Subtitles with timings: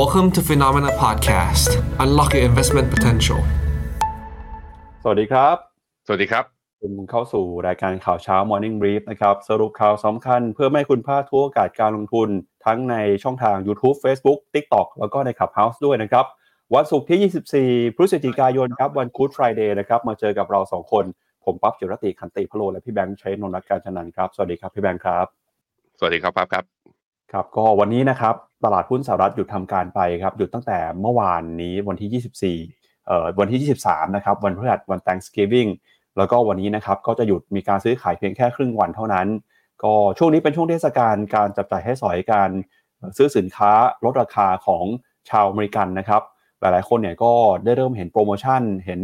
[0.00, 1.70] Welcome to Phenomena Podcast.
[2.04, 3.40] Unlock your investment potential.
[5.02, 5.56] สวัสดีครับ
[6.06, 6.44] สวัสดีครับ
[6.80, 12.28] คุณเข้าสู่รายการข่าวเช้า Morning Brief นะครับ สรุปข่าวสำคัญเพื่อไม่ให้คุณพลาดทุกโอกาสการลงทุน
[12.66, 16.24] ทั้งในช่องทาง YouTube Facebook TikTok แล้วก็ใน Clubhouse ด้วยนะครับ
[16.74, 21.04] วันศุกร์ที่ 24 พฤศจิกายนครับ วัน Good Friday นะครับ มาเจอกับเรา 2 คน
[21.44, 25.26] ผมปั๊บจิรติขันติพะโลและพี่แบงค์ชัยนนท์รักการชนันท์ครับ สวัสดีครับพี่แบงค์ครับ
[25.98, 26.64] สวัสดีครับครับครับ
[27.32, 28.34] ครับ ก็วันนี้นะครับ
[28.64, 35.70] ตลาดหุ้นสหรัฐหยุดทำการไปครับหยุดตั้งแต่เมื่อวานนี้วันที่ 24เอ่อวันที่ 23 นะครับ วันพฤหัสวัน Thanksgiving
[36.18, 39.26] แล้วก็วันนี้นะครับก็จะหยุดมีการซื้อขายเพียงแค่ครึ่งวันเท่านั้น
[39.84, 42.50] ก็ช่วงนี้เป็นช่วงเทศกาลการจับจ่ายให้สอยการ
[43.16, 43.72] ซื้อสินค้า
[44.04, 44.84] ลดราคาของ
[45.30, 46.22] ชาวอเมริกันนะครับ
[46.60, 47.32] หลายๆ คนเนี่ยก็
[47.64, 49.00] ได้เริ่มเห็นโปรโมชั่นเห็น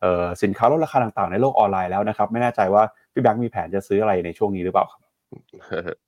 [0.00, 5.00] เอ่อสินค้าลดราคาต่างๆ ในโลกออนไลน์แล้วนะครับ ไม่แน่ใจว่าพี่แบงค์มีแผนจะซื้ออะไรในช่วงนี้หรือเปล่าครับ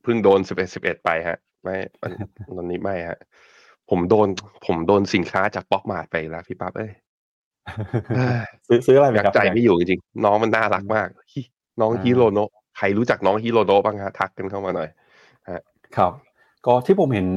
[0.02, 2.10] เพิ่งโดนสิบเอ็ดสิบเอ็ดไปฮะ ไม่มัน
[2.58, 3.18] ตอนนี้ไม่ฮะ
[3.90, 4.28] ผมโดน
[4.66, 6.92] ผมโดนสินค้าจาก Pop Mart ไปแล้วพี่ปั๊บเอ้ย
[8.66, 11.40] ซื้อซื้ออะไรไหมอยากครับใจพี่แบงค์ไม่อยู่จริงๆน้องมันน่ารักมากฮิ
[11.80, 14.88] น้องอ่า Hirono ใครรู้จักน้อง Hirono บ้างฮะทักกันเข้ามาหน่อย
[15.96, 16.12] ครับ
[16.66, 17.28] ก็ที่ผมเห็น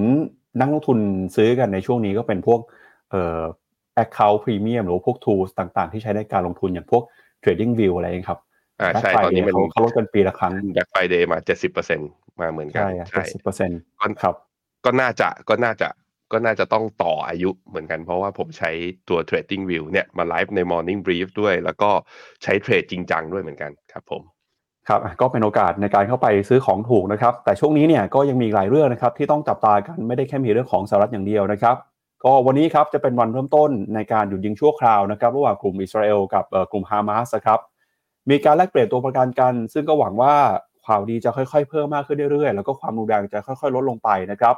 [0.60, 0.98] นักลงทุน
[1.36, 2.60] ซื้อกันในช่วงนี้ก็เป็นพวก
[3.12, 3.42] เอ่อ
[4.04, 7.04] account premium หรือว่าพวก tools ต่างๆ ที่ใช้ในการลงทุนอย่างพวก
[7.44, 8.40] TradingView อะไรอย่างเงี้ยครับ
[8.82, 12.00] อ่า Black ใช่ตอนนี้ Friday มันเขาเขาลดกันปีละครั้ง Black Friday มาเจ็ดสิบเปอร์เซ็นต์
[12.40, 14.36] มาเหมือนกันใช่เจ็ดสิบเปอร์เซ็นต์ก็ครับ
[14.86, 15.90] ก็น่าจะก็น่าจะ
[16.32, 18.72] ก็น่าจะต้องต่ออายุเหมือนกันเพราะว่าผมใช้
[19.10, 21.90] ตัว TradingView เนี่ยมาไลฟ์ใน Morning Brief ด้วย แล้วก็
[22.44, 24.22] ใช้เทรดจริงจังด้วยเหมือนกันครับผม
[24.88, 31.76] ครับอะก็เป็นโอกาสในการเข้าไปซื้อของถูกนะครับ แต่ช่วงนี้เนี่ยก็ยังมีหลายเรื่องนะครับที่ต้องจับตากันไม่ได้แค่มีเรื่องของสหรัฐอย่างเดียวนะครับ
[32.24, 37.60] ก็วันนี้ครับจะเป็นวันเริ่มต้นในการหยุดยิงชั่วคราวนะครับระหว่างกลุ่มอิสราเอลกับเอ่อกลุ่มฮามาสนะครับ
[38.30, 40.36] มีการแลกเปลี่ยนตัวประกันกัน ซึ่งก็หวังว่า
[40.86, 44.56] ข่าวดีจะค่อยๆ เพิ่มมากขึ้นเรื่อยๆ แล้วก็ความรุนแรงจะค่อยๆ ลดลงไปนะครับ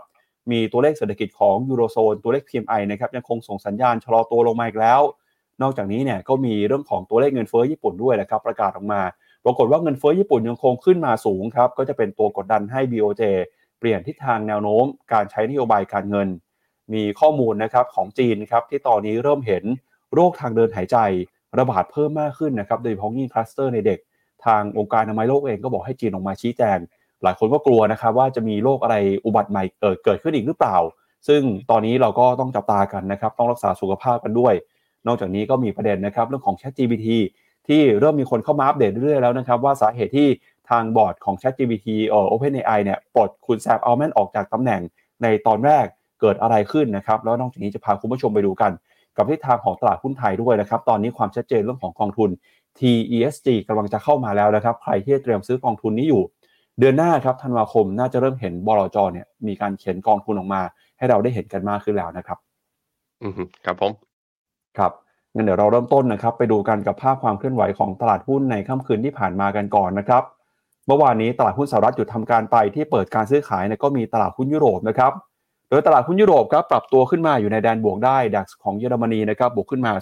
[0.52, 5.02] มีตัวเลขเศรษฐกิจของยูโรโซนตัวเลข PMI นะครับยังคงส่งสัญญาณชะลอตัวลงมาอีกแล้ว
[5.62, 9.02] นอกจากนี้เนี่ยก็มีเรื่องของตัวเลขเงินเฟ้อญี่ปุ่นด้วยนะครับประกาศออกมา
[9.46, 13.24] ปรากฏว่าเงินเฟ้อญี่ปุ่นยังคงขึ้นมาสูงครับก็จะเป็นตัวกดดันให้ BOJ
[13.80, 16.28] เปลี่ยนทิศทางแนวโน้ม การใช้นโยบายการเงิน
[16.94, 19.64] มีข้อมูลนะครับของจีนครับที่ตอนนี้เริ่มเห็น
[20.14, 20.98] โรคทางเดินหายใจ
[21.60, 24.00] ระบาดเพิ่มมากขึ้นนะครับโดยเฉพาะยิ่งคลัสเตอร์ในเด็ก
[24.46, 26.78] ทางองค์การอนามัยโลกเองก็บอกให้จีนออกมาชี้แจง
[27.24, 30.78] หลายคนก็กลัวนะครับว่าจะมีโรคอะไรอุบัติใหม่เกิดเกิดขึ้นอีกหรือเปล่า
[31.28, 34.54] ซึ่งตอนนี้เราก็ต้องจับตากันนะครับต้องรักษาสุขภาพกันด้วย
[35.08, 37.08] นอกจากนี้ก็มีประเด็นนะครับเรื่องของ ChatGPT
[37.68, 40.28] ที่เริ่มมีคนเข้ามาอัปเดตเรื่อยๆแล้วนะครับว่าสาเหตุที่
[40.70, 44.82] ทางบอร์ดของ ChatGPT เอ่อ OpenAI เนี่ยปลดคุณแซมอัลแมนออกจากตำแหน่ง
[45.24, 45.86] ในตอนแรก
[46.22, 48.72] เกิดอะไรขึ้นนะครับ แล้วนอกจากนี้จะพาคุณผู้ชมไปดูกัน
[49.18, 52.30] กับทิศทางของตลาดหุ้นไทยด้วยนะครับ ตอนนี้ความชัดเจนเรื่องของกองทุน
[52.78, 56.24] TESG กำลังจะเข้ามาแล้วนะครับ ใครที่เตรียมซื้อกองทุนนี้อยู่
[56.80, 60.62] เดือนหน้าครับธันวาคมน่าจะเริ่มเห็นบลจเนี่ยมีการเขียนกองทุนออกมา
[60.98, 62.38] ให้เราได้เห็นกันมากขึ้นแล้วนะครับ
[63.24, 63.92] อือฮึครับผม
[64.78, 64.92] ครับ
[65.34, 70.24] งั้นเดี๋ยวเราเริ่มต้นนะครับ ไปดูกันกับภาพความเคลื่อนไหวของตลาดหุ้นในค่ำคืนที่ผ่านมากันก่อนนะครับ
[70.88, 75.12] เมื่อวานนี้ตลาดหุ้นสหรัฐหยุดทำการไปที่เปิดการซื้อขายเนี่ยก็มีตลาดหุ้นยุโรปนะครับ
[75.70, 79.94] โดยตลาดหุ้นยุโรปครับปรับตัวขึ้นมาอยู่ในแดนบวกได้ดัคของเยอรมนีนะครับบวกขึ้นมา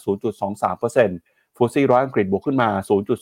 [0.73, 2.69] 0.23%ฟูซี่ร้อยอังกฤษบวกขึ้นมา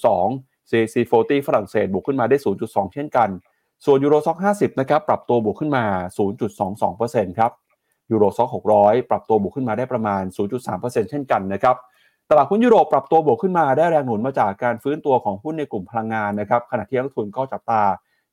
[0.08, 3.30] 0.2 CAC 40ฝรั่งเศสบวกขึ้นมาได้ 0.2 เช่นกัน
[3.86, 5.86] ส่วนยูโรซ็อก50นะครับปรับตัวบวกขึ้นมา
[6.58, 7.52] 0.22%ครับ
[8.12, 10.24] ยูโรซ็อก600 ปรับตัวบวกขึ้นมาได้ประมาณ
[10.68, 11.76] 0.3%เช่นกันนะครับ
[12.30, 17.84] ตลาดหุ้นยุโรปปรับตัวบวกขึ้นมาได้แรงหนุนมาจากการฟื้นตัวของหุ้นในกลุ่มพลังงานนะครับขณะที่นักทุนก็จับตา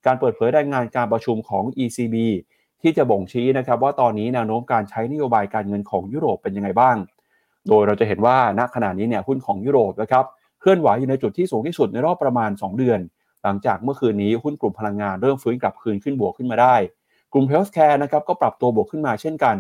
[0.07, 2.17] การเปิดเผยรายงานการประชุมของ ECB
[2.83, 6.97] ที่จะบ่งชี้นะครับว่าตอนนี้แนวโน้มการใช้นโยบายการเงินของยุโรปเป็นยังไงบ้าง
[7.69, 10.25] โดยเราจะเห็นว่าณขณะนี้เนี่ยหุ้นของยุโรปนะครับ
[10.61, 13.01] เคลื่อนไหวอยู่ในจุดที่สูงที่สุดในรอบประมาณ 2 เดือน
[13.43, 16.75] หลังจากเมื่อคืนนี้หุ้นกลุ่มพลังงานเริ่มฟื้นกลับคืนขึ้นบวกขึ้นมาได้
[17.33, 19.57] กลุ่ม Healthcare นะครับก็ปรับตัวบวกขึ้นมาเช่นกัน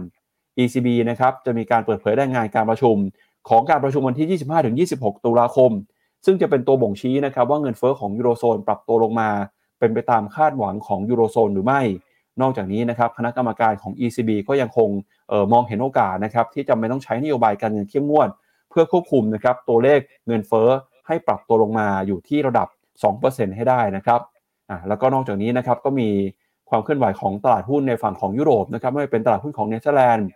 [0.58, 2.96] ECB นะครับจะมีการเปิดเผยรายงานการประชุม
[3.48, 4.40] ของการประชุมวันที่
[4.96, 5.70] 25-26 ตุลาคม
[6.26, 9.30] ซึ่งจะเป็นตัวบ่งชี้นะครับว่าเงินเฟ้อของยูโรโซนปรับตัวลงมา
[9.78, 11.80] เป็นไปตามคาดหวังของยูโรโซนหรือไม่
[12.42, 14.88] นอกจากนี้นะครับคณะกรรมการของ ECB ก็ยังคง
[15.32, 18.28] ออมองเห็นโอกาสนะครับที่จำเป็นต้องใช้นโยบายการเงินเข้มงวด
[18.70, 20.68] เพื่อควบคุมนะครับตัวเลขเงินเฟ้อ
[21.06, 22.68] ให้ปรับตัวลงมาอยู่ที่ระดับ
[23.12, 24.20] 2%ให้ได้นะครับ
[24.70, 26.08] อ่าแล้วก็นอกจากนี้นะครับก็มี
[26.70, 30.28] ความเคลื่อนไหวของตลาดหุ้นในฝั่งของยุโรปนะครับไม่ว่าเป็นตลาดหุ้นของเนเธอร์แลนด์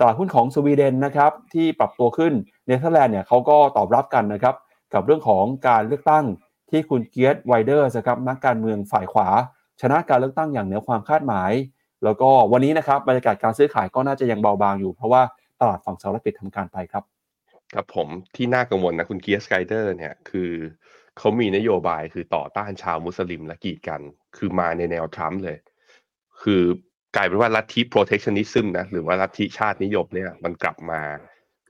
[0.00, 2.32] ตลาดหุ้นของสวีเดนนะครับที่ปรับตัวขึ้น
[2.66, 4.54] เนเธอร์แลนด์เนี่ยเขาก็ตอบรับกันนะครับ
[4.94, 6.24] กับเรื่องของการเลือกตั้ง
[6.70, 9.28] ที่คุณเกียร์ต ไวลเดอร์สนะครับนักการเมืองฝ่ายขวา
[9.80, 11.52] ชนะการเลือกตั้งอย่างเหนือความคาดหมาย
[12.04, 15.22] แล้วก็วันนี้นะครับบรรยากาศการซื้อขายก็น่าจะยังเบาบางอยู่ เพราะว่า
[15.60, 17.04] ตลาดฝั่งสหรัฐปิดทำการไปครับ
[17.74, 20.50] ครับผมที่น่ากังวลนะคุณเกียร์ต ไวลเดอร์สเนี่ยคือ
[21.18, 24.00] เขามีนโยบายคือต่อต้านชาวมุสลิมและกีดกัน
[24.36, 25.58] คือมาในแนวทรัมป์เลย
[26.42, 26.62] คือ
[27.16, 31.00] กลายเป็นว่าลัทธิ protectionism นะหรือว่าลัทธิชาตินิยมเนี่ยมันกลับมา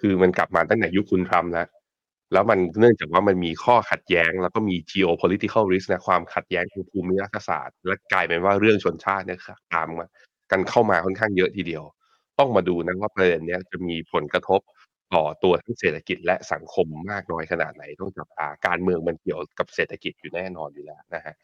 [0.00, 1.66] คือมันกลับมาตั้งแต่ยุคคุณทรัมป์แล้ว
[2.32, 9.38] แล้วมันเนื่องจากว่ามันมีข้อขัดแย้ง แล้วก็มี geopolitical risk นะความขัดแย้งทางภูมิรัฐศาสตร์ และกลายเป็นว่าเรื่องชนชาติเนี่ย
[9.74, 10.06] ตามมา
[10.50, 11.84] กันเข้ามาค่อนข้างเยอะทีเดียว
[12.38, 14.60] ต้องมาดูนะว่าประเด็นนี้จะมีผลกระทบ
[15.14, 21.34] ต่อตัวทั้งเศรษฐกิจและสังคมมากน้อยขนาดไหนต้องจับตาการเมืองมันเกี่ยวกับเศรษฐกิจอยู่แน่นอนอยู่แล้วนะฮะ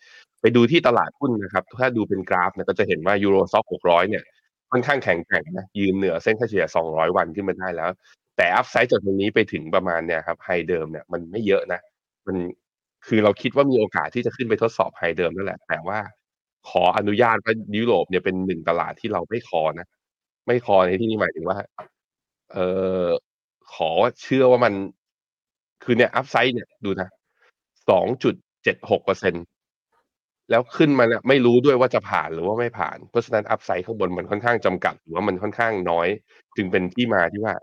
[0.40, 4.24] ไปดูที่ตลาดหุ้นนะครับ ถ้าดูเป็นกราฟเนี่ยก็จะเห็นว่ายูโรซ็อก600เนี่ย
[4.70, 7.90] ค่อนข้างแข็งแกร่งนะยืนเหนือเส้นค่าเฉลี่ย 200 วันขึ้นมาได้แล้ว
[8.36, 11.80] แต่อัพไซด์จากตรงนี้ไปถึงประมาณเนี่ยครับไฮเดิมเนี่ยมันไม่เยอะนะ
[12.26, 12.36] มัน
[13.06, 15.98] คือเราคิดว่ามีโอกาสที่จะขึ้นไปทดสอบไฮเดิมนั่นแหละ แต่ว่า
[16.68, 19.86] ขออนุญาตว่ายุโรปเนี่ยเป็นหนึ่งตลาดที่เราไม่ขอนะ
[20.46, 21.58] ไม่คอในที่นี้หมายถึงว่า
[22.52, 22.58] เอ
[23.02, 23.06] อ
[23.74, 23.90] ขอ
[24.22, 24.74] เชื่อว่ามัน
[25.84, 27.08] คือเนี่ยอัพไซด์เนี่ยดูนะ
[27.90, 28.34] สองจุด
[28.64, 29.34] เจ็ดหกเปอร์เซ็น
[30.50, 36.08] แล้วขึ้นมาเนี่ยไม่รู้ด้วยว่าจะผ่านหรือว่าไม่ผ่าน เพราะฉะนั้น upside ข้างบนมันค่อนข้างจำกัด หรือว่ามันค่อนข้างน้อย
[36.56, 37.54] จึงเป็นที่มาที่ว่า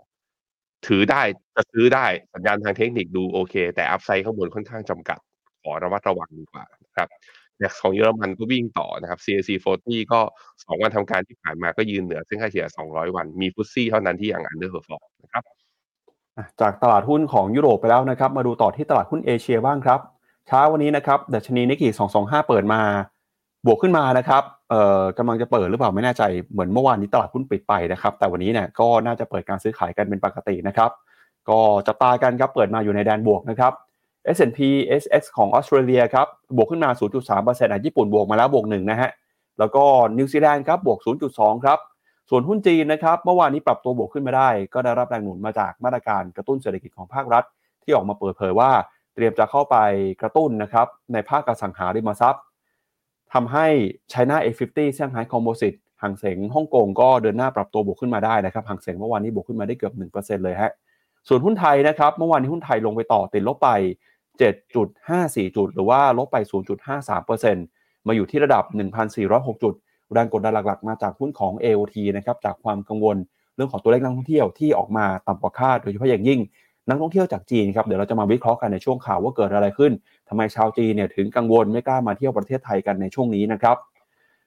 [0.86, 1.22] ถือได้
[1.56, 5.18] จะซื้อได้สัญญาณทางเทคนิคดูโอเค แต่ upside ข้างบนค่อนข้างจำกัด
[5.62, 6.64] ขอระมัดระวังดีกว่า
[6.96, 7.08] ครับ
[7.58, 9.48] แต่ของเยอรมันก็วิ่งต่อนะครับ CAC
[9.80, 10.20] 40ก็
[10.64, 15.44] สองวันทำการที่ผ่านมาก็ยืนเหนือเส้นค่าเฉลี่ย 200 วัน มี FTSE เท่านั้นที่ยัง underperform นะครับ
[16.60, 20.00] จากตลาดหุ้นของยุโรปไปแล้วนะครับ มาดูต่อที่ตลาดหุ้นเอเชียบ้างครับ
[20.48, 22.80] เช้าวันนี้นะครับดัชนีนิกเคอิ 225 เปิดมา
[23.66, 24.42] บวกขึ้นมานะครับ
[24.74, 26.22] อ่อกำลังจะเปิดหรือเปล่าไม่แน่ใจ
[26.52, 30.90] เหมือนเมื่อวานนี้ตลาดหุ้นปิดไปนะครับ แต่วันนี้เนี่ยก็น่าจะเปิดการซื้อขายกันเป็นปกตินะครับ
[31.48, 33.72] ก็จับตากันครับเปิดมาอยู่ในแดนบวกนะครับ
[34.36, 34.60] S&P
[35.02, 36.26] ASX ของออสเตรเลียครับ
[36.56, 36.90] บวกขึ้นมา
[37.30, 39.10] 0.3%อะญี่ปุ่นบวกมาแล้วบวก1นะฮะ
[39.58, 39.84] แล้วก็
[40.18, 40.98] นิวซีแลนด์ครับบวก
[41.32, 41.78] 0.2 ครับ
[42.30, 47.44] ส่วนหุ้นจีนนะครับเมื่อวานนี้ปรับตัวบวกขึ้นมาได้ ก็ได้รับแรงหนุนมาจากมาตรการกระตุ้นเศรษฐกิจของภาครัฐ
[47.82, 48.70] ที่ออกมาเปิดเผยว่า
[49.14, 49.76] เตรียมจะเข้าไป
[50.22, 52.42] กระตุ้นนะครับในภาคอสังหาริมทรัพย์
[53.34, 53.66] ทำให้
[54.12, 60.70] China A50 เซี่ยงไฮ้คอมโพสิตหางเสงฮ่องกงก็เดินหน้าปรับตัวบวกขึ้นมาได้นะครับหางเสงเมื่อวานนี้บวกขึ้นมาได้เกือบ 1%เลยฮะ
[61.28, 63.70] ส่วนหุ้นไทยนะครับเมื่อวานนี้หุ้นไทยลงไปต่อติดลบไป
[64.38, 66.36] 7.54 จุด หรือว่าลบไป
[67.02, 68.64] 0.53%มาอยู่ที่ระดับ
[69.14, 69.74] 1,406 จุด
[70.12, 73.16] แรงกดดันหลักๆ มาจากหุ้นของ AOT นะครับจากความกังวล
[73.56, 76.40] เรื่องของตัวเลขนักท่องเที่ยวที่ออกมาต่ำกว่าคาดโดยเฉพาะอย่างยิ่ง
[76.88, 79.92] นักท่องเที่ยวจากจีนครับเดี๋ยวเราจะมาวิเคราะห์กันในช่วงข่าวว่าเกิดอะไรขึ้น
[80.28, 83.76] ทำไมชาวจีนเนี่ยถึงกังวลไม่กล้ามาเที่ยวประเทศไทยกันในช่วงนี้นะครับ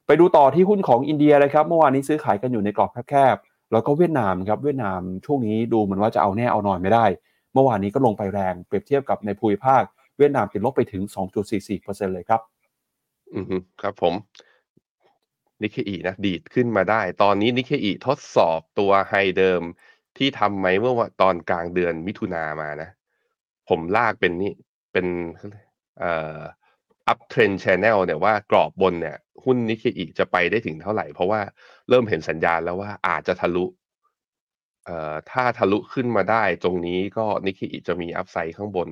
[0.05, 7.05] ไปดูต่อที่หุ้นของอินเดียเลยครับเมื่อวานนี้ซื้อขายกันอยู่ในกรอบแคบๆแล้วก็เวียดนามครับเวียดนามช่วงนี้ดูเหมือนว่าจะเอาแน่เอานอนไม่ได้
[7.53, 9.83] เมื่อวานนี้ก็ลงไปแรงเปรียบเทียบกับในภูมิภาค
[10.17, 11.01] เวียดนามติดลบไปถึง
[11.59, 12.41] 2.44%เลยครับ
[13.33, 13.45] อืม
[13.81, 14.13] ครับผม
[15.61, 19.61] นิเคอีนะดีดขึ้นมาได้ ตอนนี้นิเคอีทดสอบตัว high เดิม
[20.17, 22.89] ที่ทำไว้เมื่อวตอนกลางเดือนมิถุนามานะ
[23.69, 24.51] ผมลากเป็นนี่
[24.93, 25.07] เป็น
[26.03, 26.39] อ่อ
[27.07, 31.41] uptrend channel เนี่ยว่ากรอบบนเนี่ยหุ้นนิเคอีจะไปได้ถึงเท่าไหร่ เพราะว่า
[31.89, 33.65] เริ่มเห็นสัญญาณแล้วว่าอาจจะทะลุ
[34.85, 38.89] เอ่อถ้าทะลุขึ้นมาได้ตรงนี้ก็นิเคอีจะมี upside ข้างบน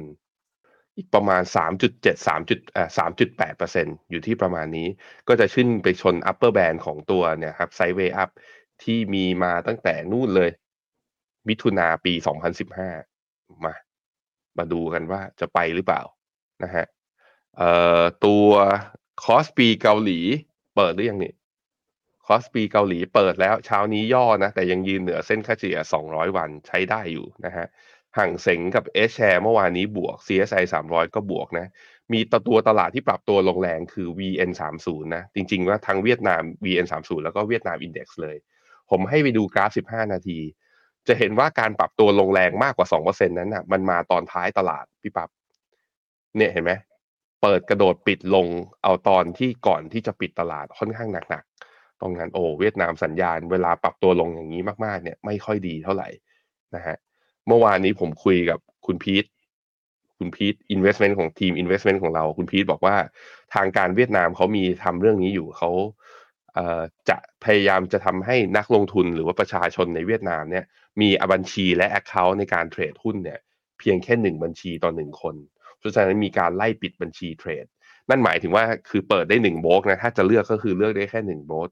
[0.98, 4.88] อีกประมาณ 3.7 3จุดเอ่อ3.8เปอร์เซ็นต์อยู่ที่ประมาณนี้
[5.28, 8.30] ก็จะขึ้นไปชน upper band ของตัวเนี่ยครับ sideway up
[8.84, 10.50] ที่มีมาตั้งแต่นู่นเลย
[11.48, 12.14] มิถุนาปี
[12.90, 13.74] 2015 มา
[14.58, 16.02] มาดูกันว่าจะไปหรือเปล่า
[16.64, 16.86] นะฮะ
[17.58, 17.72] เอ่
[18.02, 18.48] อตัว
[19.24, 20.20] KOSPI เกาหลี
[20.76, 21.34] เปิดหรือยังนี่
[22.28, 27.68] KOSPI เกาหลีเปิดแล้วเช้านี้ย่อนะ แต่ยังยืนเหนือเส้นค่าเฉลี่ย 200 วันใช้ได้อยู่นะฮะ
[28.18, 31.68] ฮั่งเส็งกับ H-Share เมื่อวานนี้บวก CSI 300 ก็บวกนะ
[32.14, 38.38] มีตัวตลาดที่ปรับตัวลงแรงคือ VN 3 0นะ จริงๆว่าทั้งเวียดนาม VN 3 0แล้วก็เวียดนามอินเด็กซ์เลย
[38.90, 40.40] ผมให้ไปดูกราฟ 15 นาที
[41.08, 45.30] จะเห็นว่าการปรับตัวลงแรงมากกว่า 2%นั้นนะ่ะ มันมาตอนท้ายตลาดพี่ปับ๊บ
[46.38, 46.72] เนี่ยเห็นไหม
[47.48, 48.48] เปิดกระโดดปิดลง
[48.84, 56.10] เอาตอนที่ก่อนที่จะปิดตลาดค่อนข้างหนักๆ ตรงนั้นโอ้เวียดนามสัญญาณเวลาปรับตัวลงอย่างนี้มากๆเนี่ยไม่ค่อยดีเท่าไหร่
[56.76, 56.98] นะฮะ
[57.48, 59.26] เมื่อวานนี้ผมคุยกับคุณพีท
[60.18, 62.96] คุณพีท investment ของทีม investment ของเรา คุณพีทบอกว่า
[63.56, 65.72] ทางการเวียดนามเขามีทำเรื่องนี้อยู่เขา
[66.54, 70.66] เจะพยายามจะทำให้นักลงทุนหรือว่าประชาชนในเวียดนามเนี่ย
[71.02, 73.40] มีบัญชีและ account ในการเทรดหุ้นเนี่ย
[73.80, 75.36] เพียงแค่หนึ่งบัญชีต่อหนึ่งคน
[75.80, 77.66] เพราะฉะนั้นมีการไล่ปิดบัญชีเทรด
[78.10, 81.70] นั่นหมายถึงว่าคือเปิดได้หนึ่งโบกนะถ้าจะเลือกก็คือเลือกได้แค่หนึ่งโบก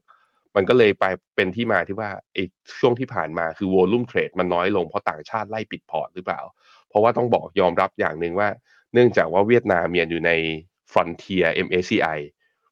[0.56, 1.04] มันก็เลยไป
[1.36, 2.44] เป็นที่มาที่ว่าไอ้
[2.80, 6.40] ช่วงที่ผ่านมาคือ volume เทรดมันน้อยลงเพราะต่างชาติไล่ปิดพอร์ตหรือเปล่า
[6.88, 8.48] เพราะว่าต้องบอกยอมรับอย่างหนึ่งว่า
[8.92, 10.32] เนื่องจากว่าเวียดนามอยู่ใน
[10.92, 12.18] Frontier MSCI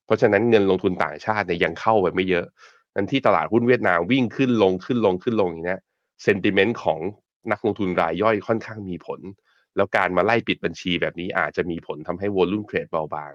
[0.05, 2.47] เพราะฉะนั้นเงินลงทุนต่างชาติเนี่ยยังเข้าไปไม่เยอะ
[2.95, 5.79] นั้นที่ตลาดหุ้นเวียดนามวิ่งขึ้นลงขึ้นลงขึ้นลงอย่างนี้
[6.23, 7.01] sentiment ของ
[7.53, 9.21] นักลงทุนรายย่อยค่อนข้างมีผล
[9.77, 13.35] แล้วการมาไล่ปิดบัญชีแบบนี้อาจจะมีผลทำให้ volume เทรดเบาบาง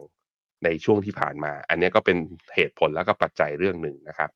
[0.64, 2.18] ในช่วงที่ผ่านมา อันนี้ก็เป็น
[2.56, 4.30] เหตุผลแล้วก็ปัจจัยเรื่องหนึ่งนะครับ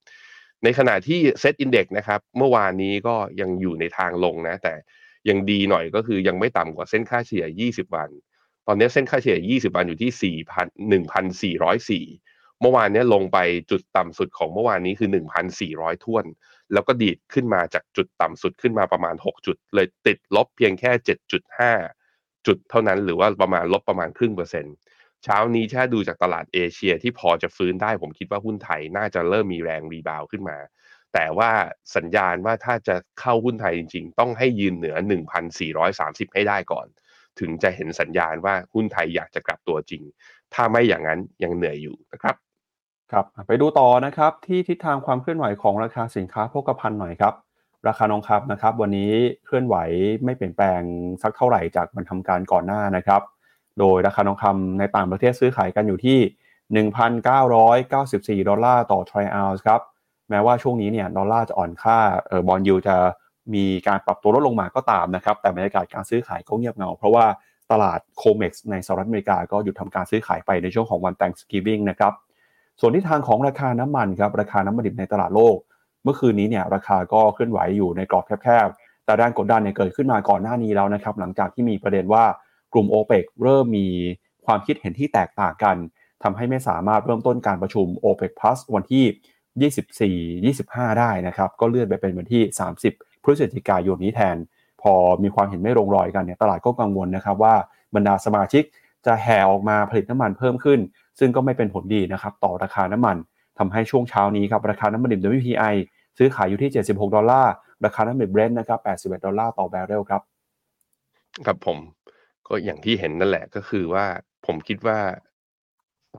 [0.63, 4.73] ในขณะที่เซตอินเด็กนะครับ เมื่อวานนี้ก็ยังอยู่ในทางลงนะ แต่
[5.29, 8.09] ยังดีหน่อยก็คือยังไม่ต่ำกว่าเส้นค่าเฉลี่ย 20 วัน
[8.67, 13.37] ตอนนี้เส้นค่าเฉลี่ย 20 วันอยู่ที่ 4,000 1,404 เมื่อวานนี้ลงไป
[13.71, 15.09] จุดต่ำสุดของเมื่อวานนี้คือ
[15.57, 16.25] 1,400 ท่วน
[16.73, 20.91] แล้วก็ดีดขึ้นมาจากจุดต่ำสุดขึ้นมาประมาณ 6 จุด เลยติดลบเพียงแค่
[21.69, 24.75] 7.5 จุดเท่านั้นหรือว่าประมาณลบประมาณครึ่งเปอร์เซ็นต์
[25.23, 30.57] เช้านี้ถ้าดูจากตลาดเอเชียที่พอจะฟื้นได้ผมคิดว่าหุ้นไทยน่าจะเริ่มมีแรงรีบาวขึ้นมา
[31.13, 31.51] แต่ว่า
[31.95, 34.95] สัญญาณว่าถ้าจะเข้าหุ้นไทยจริง ๆ ต้องให้ยืนเหนือ
[35.69, 36.87] 1,430 ให้ได้ก่อน
[37.39, 40.03] ถึงจะเห็นสัญญาณว่าหุ้นไทยอยากจะกลับตัวจริง
[40.53, 42.35] ถ้าไม่อย่างนั้นยังเหนื่อยอยู่นะครับ
[43.11, 47.33] ครับไปดูต่อนะครับที่ทิศทางความเคลื่อนไหวของราคาสินค้าโภคภัณฑ์หน่อยครับ
[47.87, 49.11] ราคาทองคำนะครับ วันนี้
[49.45, 49.75] เคลื่อนไหว
[50.25, 50.81] ไม่เปลี่ยนแปลง
[51.21, 53.21] สักเท่าไหร่จากวันทำการก่อนหน้านะครับ
[53.79, 56.19] โดยราคาทองคำในต่างประเทศซื้อขายกันอยู่ที่
[58.43, 59.81] 1,994 ดอลลาร์ต่อทรอยออนซ์ครับ
[60.29, 62.95] แม้ว่าช่วงนี้เนี่ยดอลลาร์จะอ่อนค่าเออบอลยูจะ
[63.53, 67.25] มีการปรับตัวลดลงมาก็ตามนะครับ แต่บรรยากาศการซื้อขายก็เงียบเหงา เพราะว่า
[67.71, 72.13] ตลาด COMEX ในสหรัฐอเมริกาก็หยุดทำการซื้อขายไปในช่วงของวัน Thanksgiving นะครับ
[72.83, 75.57] ส่วนทิศทางของราคาน้ำมันครับราคาน้ำมันดิบในตลาดโลก
[76.03, 82.23] เมื่อคืนนี้เนี่ยราคาก็เคลื่อนไหวอยู่ในกรอบแคบๆ แต่แรงกดดันเนี่ยเกิดขึ้นมาก่อนหน้านี้แล้วนะครับหลังจากที่มีประเด็นว่า
[82.73, 83.87] กลุ่ม o p e ปกเริ่มมี
[84.45, 85.75] ความคิดเห็นที่แตกต่างกัน
[86.23, 92.43] ทำให้ไม่สามารถเริ่มต้นการประชุม o p e ป Plus วันที่ 24-25 ได้นะครับก็เลื่อนไปเป็นวันที่
[92.83, 94.37] 30 พฤศจิกายนนี้แทน
[94.81, 97.55] พอมีความเห็นไม่ลงรอยกันเนี่ยตลาดก็กังวลนะครับว่า
[97.95, 98.63] บรรดาสมาชิก
[99.05, 100.79] จะแห่ออกมาผลิตน้ำมันเพิ่มขึ้น
[101.21, 103.17] ซึ่งก็ไม่เป็นผลดีนะครับต่อราคาน้ำมัน
[103.59, 105.75] ทำให้ช่วงเช้านี้ครับราคาน้ำมันดิบ WTI
[106.17, 107.53] ซื้อขายอยู่ที่ 76 ดอลลาร์
[107.85, 110.21] ราคาน้ำมันเบรนท์นะครับ 81 ดอลลาร์ต่อแบเรลครับ
[111.45, 111.77] ครับผม
[112.47, 114.05] ก็อย่างที่เห็นนั่นแหละก็คือว่า
[114.45, 114.99] ผมคิดว่า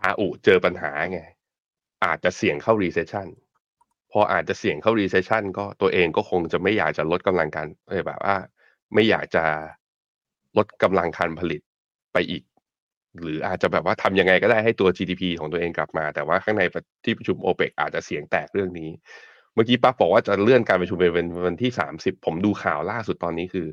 [0.05, 1.21] อาอุเจอปัญหาไง
[2.05, 3.29] อาจจะเสี่ยงเข้า recession
[4.13, 8.37] พออาจจะเสี่ยงเข้า recession ก็ตัวเองก็คงจะไม่อยากจะลดกำลังการเออแบบว่า
[8.95, 9.45] ไม่อยากจะ
[10.57, 11.61] ลดกำลังการผลิต
[12.13, 12.43] ไปอีก
[13.21, 16.62] หรืออาจจะแบบว่าทำยังไงก็ได้ให้ตัว GDP ของตัวเองกลับมา แต่ว่าข้างใน
[17.04, 18.90] ที่ประชุมโอเปกอาจจะเสียงแตกเรื่องนี้
[19.54, 23.66] เมื่อกี้ปั๊บบอกว่าจะเลื่อนการประชุมไปเป็นวันที่สามสิบผมดูข่าวล่าสุดตอนนี้คือ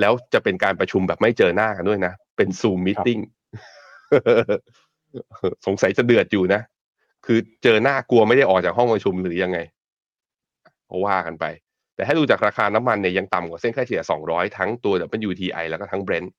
[0.00, 3.08] แล้วจะเป็นการประชุมแบบไม่เจอหน้ากันด้วยนะ เป็นซูมมิ팅
[5.66, 6.60] สงสัยจะเดือดอยู่นะ
[7.26, 9.58] คือเจอหน้ากลัวไม่ได้ออกจากห้องประชุมหรือยังไง
[10.90, 11.44] ก็ว่ากันไป
[11.94, 14.94] แต่ถ้าดูจากราคาน้ำมันเนี่ยยังต่ำกว่าเส้นค่าเฉลี่ย200 ทั้งตัว
[15.28, 16.30] WTI แล้วก็ทั้ง Brent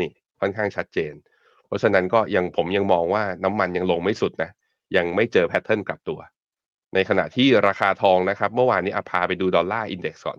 [0.00, 1.31] นี่ค่อนข้างชัดเจนเพ
[1.72, 4.50] ราะฉะนั้นก็ยังผมยังมองว่าน้ำมันยังลงไม่สุดนะ
[4.96, 6.20] ยังไม่เจอ pattern กลับตัว
[6.94, 10.38] ในขณะที่ราคาทองนะครับ เมื่อวานนี้อาพาไปดู dollar index ก่อน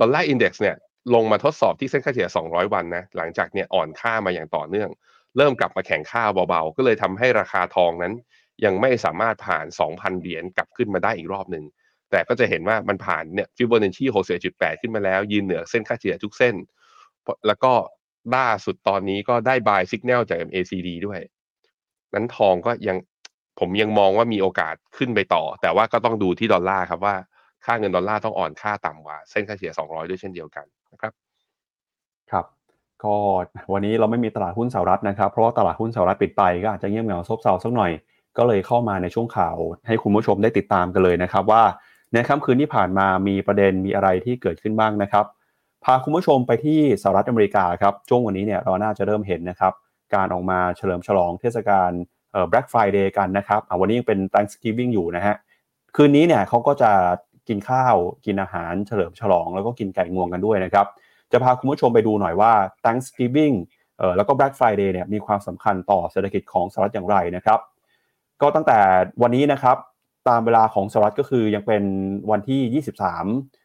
[0.00, 0.76] dollar index เนี่ย
[1.14, 4.90] ลงมาทดสอบที่เส้นค่าเฉลี่ย 200 วันนะหลังจากเนี่ยอ่อนค่ามาอย่างต่อเนื่อง
[5.36, 8.12] เริ่มกลับมาแข็งค่าเบาๆ ก็เลยทำให้ราคาทองนั้น
[8.64, 11.64] ยังไม่สามารถผ่าน 2,000 เหรียญกลับขึ้นมาได้อีกรอบหนึ่ง
[12.10, 14.04] แต่ก็จะเห็นว่ามันผ่านเนี่ยฟิโบนัชชี
[14.42, 16.54] 61.8ขึ้นมาแล้วยืนเหนือเส้นค่าเฉลี่ยทุกเส้น
[17.46, 17.72] แล้วก็
[18.36, 21.20] ล่าสุดตอนนี้ก็ได้ buy signal จาก MACD ด้วย
[22.14, 22.96] นั้นทองก็ยัง
[23.60, 27.14] ผมยังมองว่ามีโอกาสขึ้นไปต่อ แต่ว่าก็ต้องดูที่ดอลลาร์ครับว่า
[27.64, 31.12] ค่าเงินดอลลาร์ต้องอ่อนค่าต่ำกว่า เส้นค่าเฉลี่ย 200 ด้วยเช่นเดียวกันนะครับ
[32.30, 32.46] ครับ
[33.04, 33.14] ก็
[33.72, 37.92] วันนี้เราไม่มีตลาดหุ้นสหรัฐนะครับ เพราะว่าตลาดหุ้นสหรัฐปิดไปก็อาจจะเงียบเหงาซบเซาสักหน่อย
[38.38, 41.62] ก็เลยเข้ามาในช่วงข่าว ให้คุณผู้ชมได้ติดตามกันเลยนะครับว่า
[42.12, 45.26] ในค่ำคืนที่ผ่านมามีประเด็นมีอะไรที่เกิดขึ้นบ้างนะครับ
[45.84, 49.72] พาคุณผู้ชมไปที่สหรัฐอเมริกาครับช่วงวันนี้เนี่ยเราน่าจะเริ่มเห็นนะครับ
[50.14, 51.90] การออกมาเฉลิมฉลองเทศกาล
[52.32, 55.34] เอ่อ Black Friday กันนะครับวันนี้ยังเป็น Thanksgiving อยู่นะฮะ
[55.96, 56.92] คืนนี้เนี่ยเขาก็จะ
[57.48, 60.86] กินข้าวกินอาหารเฉลิมฉลอง แล้วก็กินไก่งวงกันด้วยนะครับ
[61.32, 62.52] จะพาคุณผู้ชมไปดูหน่อยว่า
[62.84, 63.54] Thanksgiving
[63.98, 67.60] เอ่อแล้วก็ Black Friday เนี่ยมีความสำคัญต่อเศรษฐกิจของสหรัฐอย่างไรนะครับ
[68.42, 68.78] ก็ตั้งแต่
[69.22, 69.76] วันนี้นะครับ
[70.28, 71.82] ตามเวลาของสหรัฐก็คือยังเป็น
[72.30, 73.63] วันที่ 23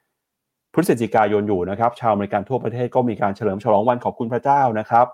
[0.74, 5.08] พฤศจิกายนอยู่นะครับ ชาวอเมริกันทั่วประเทศก็มีการเฉลิมฉลองวันขอบคุณพระเจ้านะครับ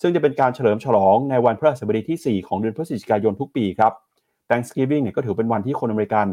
[0.00, 3.92] ซึ่งจะเป็นการเฉลิมฉลองในวันพฤหัสบดีที่ 4 ของเดือนพฤศจิกายนทุกปีครับ
[4.48, 6.26] Thanksgiving เนี่ยก็ถือเป็นวันที่คนอเมริกัน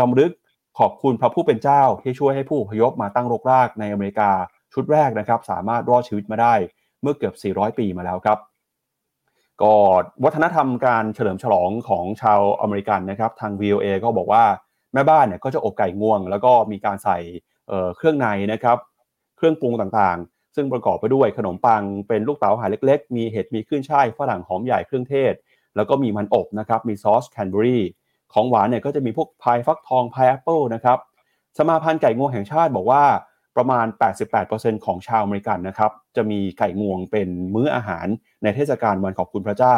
[0.00, 0.32] รำลึก
[0.78, 4.30] ขอบคุณพระผู้เป็นเจ้าที่ช่วยให้ผู้พยพมาตั้งรกรากในอเมริกา
[4.72, 6.54] ชุดแรกนะครับ สามารถรอดชีวิตมาได้
[7.02, 8.38] เมื่อเกือบ 400 ปีมาแล้วครับ
[9.62, 9.74] ก็
[10.24, 14.44] วัฒนธรรมการเฉลิมฉลองของชาวอเมริกันนะครับ ทาง VOA ก็บอกว่า
[14.94, 17.18] แม่บ้านเนี่ยก็จะอบไก่งวง แล้วก็มีการใส่
[17.96, 18.78] เครื่องในนะครับ
[19.36, 25.34] เครื่องปรุงต่างๆ ซึ่งประกอบไปด้วยขนมปังเป็นลูกเต๋าหั่นเล็ก ๆ มีเห็ดมีขึ้นฉ่ายฝรั่งหอมใหญ่เครื่องเทศ
[25.76, 27.82] แล้วก็มีมันอบนะครับมีซอสแครนเบอร์รี่
[28.32, 30.98] ของหวานเนี่ยก็จะมีพวกพายฟักทองพายแอปเปิลนะครับ
[31.58, 33.02] สมาพันธ์ไก่งวงแห่งชาติบอกว่า
[33.56, 33.86] ประมาณ
[34.36, 38.06] 88%ของชาวอเมริกันนะครับจะมีไก่งวงเป็นมื้ออาหาร
[38.42, 39.76] ในเทศกาลวันขอบคุณพระเจ้า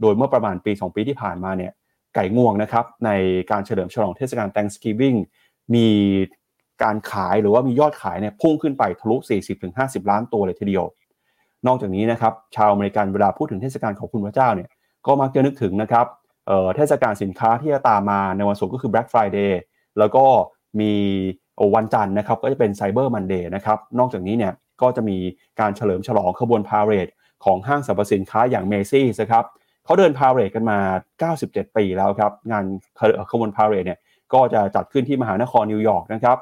[0.00, 1.72] โดยเมื่อประมาณปี 2 ปีที่ผ่านมาเนี่ย
[2.14, 3.10] ไก่งวงนะครับใน
[3.50, 5.16] การเฉลิมฉลองเทศกาล Thanksgiving
[5.74, 5.88] มี
[6.82, 9.16] การขายหรือว่ามียอดขายเนี่ยพุ่งขึ้นไปทะลุ
[9.62, 10.84] 40-50 ล้านตัวเลยทีเดียว
[11.66, 14.68] นอกจากนี้นะครับชาวอเมริกันเวลาพูดถึงเทศกาลของคุณพระเจ้าเนี่ย
[15.06, 16.06] ก็มักจะนึกถึงนะครับ
[16.76, 19.52] เทศกาลสินค้าที่จะตามมาในวันศุกร์ก็คือ Black Friday
[19.98, 20.24] แล้วก็
[20.80, 20.92] มี
[21.74, 24.52] วันจันทร์นะครับก็จะเป็น Cyber Monday นะครับนอกจากนี้เนี่ย
[24.82, 25.18] ก็จะมี
[25.60, 27.08] การเฉลิมฉลองขบวนพาเหรด
[27.44, 29.44] ของห้างสรรพสินค้าอย่างเมซี่นะครับ
[29.84, 30.78] เขาเดินพาเหรดกันมา
[31.28, 32.64] 97 ปีแล้วครับงาน
[33.30, 33.98] ขบวนพาเหรดเนี่ย
[34.32, 36.38] ก็จะจัดขึ้นที่มหานครนิวยอร์กนะครับ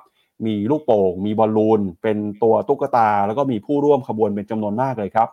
[0.47, 5.29] มีลูกโป่ง มีบอลลูน เป็นตัวตุ๊กตา แล้วก็มีผู้ร่วมขบวนเป็นจำนวนมากเลยครับ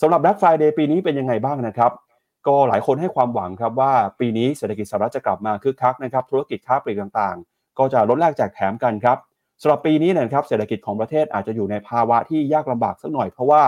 [0.00, 1.92] สำหรับ Black Friday ปีนี้เป็นยังไงบ้างนะครับ
[2.46, 9.18] ก็หลายคนให้ความหวังครับว่าปีนี้เศรษฐกิจสหรัฐจะกลับมาคึกคักนะครับ ธุรกิจค้าปลีกต่างๆ ก็จะลดแลกแจกแถมกันครับ
[9.62, 13.62] สำหรับปีนี้นะครับเศรษฐกิจของประเทศอาจจะอยู่ในภาวะที่ยากลำบากสักหน่อยเพราะว่า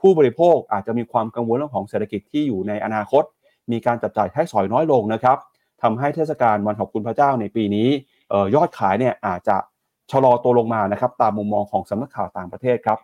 [0.00, 3.22] ผู้บริโภคอาจจะมีความกังวลเรื่องของเศรษฐกิจที่อยู่ในอนาคต
[3.72, 5.38] มีการจับจ่ายใช้สอยน้อยลงนะครับ
[5.82, 7.88] ทำให้เทศกาลวันขอบคุณพระเจ้าในปีนี้
[8.54, 9.56] ยอดขายเนี่ยอาจจะ
[10.12, 12.98] ชะลอตัวลงมานะครับตามมุมมองของสำนักข่าวต่างประเทศครับ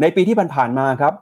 [0.00, 1.14] ในปีที่ผ่านๆมาครับ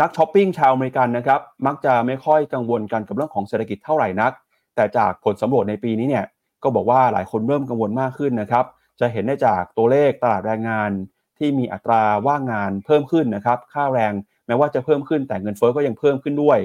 [0.00, 4.32] นักช้อปปิ้งชาวอเมริกันนะครับมักจะไม่ค่อยกังวลกันกับเรื่องของเศรษฐกิจเท่าไหร่นัก
[4.76, 6.24] แต่จากผลสำรวจในปีนี้เนี่ย
[6.62, 8.64] ก็บอกว่าหลายคนเริ่มกังวลมากขึ้นนะครับ
[9.00, 10.90] จะเห็นได้จากตัวเลขตลาดแรงงาน
[11.38, 14.12] ที่มีอัตราว่างงานเพิ่มขึ้นนะครับ ค่าแรง
[14.46, 16.58] แม้ว่าจะเพิ่มขึ้นแต่เงินเฟ้อก็ยังเพิ่มขึ้นด้วย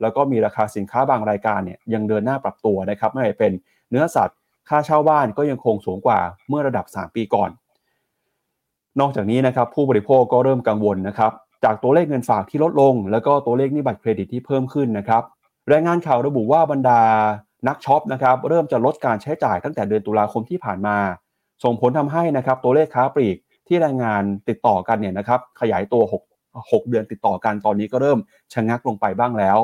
[0.00, 3.52] แล้วก็มีราคาสินค้าบางรายการเนี่ยยังเดินหน้าปรับตัวนะครับไม่ว่าเป็น
[3.90, 4.38] เนื้อสัตว์
[4.68, 6.18] ค่าเช่าบ้านก็ยังคงสูงกว่า
[6.48, 7.50] เมื่อระดับ 3 ปีก่อน
[9.00, 11.32] นอกจากนี้นะครับผู้บริโภคก็เริ่มกังวลนะครับ
[11.64, 15.22] จากตัวเลขเงินฝากที่ลดลง แล้วก็ตัวเลขหนี้บัตรเครดิตที่เพิ่มขึ้นนะครับ
[15.72, 17.00] รายงานข่าวระบุว่าบรรดา
[17.68, 20.96] นักช็อปนะครับเริ่มจะลดการใช้จ่ายตั้งแต่เดือนตุลาคมที่ผ่านมา
[21.64, 23.36] ส่งผลทำให้นะครับตัวเลขค้าปลีก
[23.68, 28.18] ที่รายงานติดต่อกันเนี่ยนะครับขยายตัว 6 6 เดือนติดต่อกันตอนนี้ก็เริ่ม
[28.54, 29.58] ชะงักลงไปบ้างแล้ว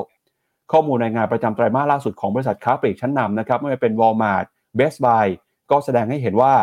[0.72, 4.46] ข้อมูลรายงานประจำไตรมาสล่าสุดของบริษัทค้าปลีกชั้นนำนะครับไม่ว่าเป็น Walmart
[4.78, 5.26] Best Buy
[5.70, 6.54] ก็แสดงให้เห็นว่า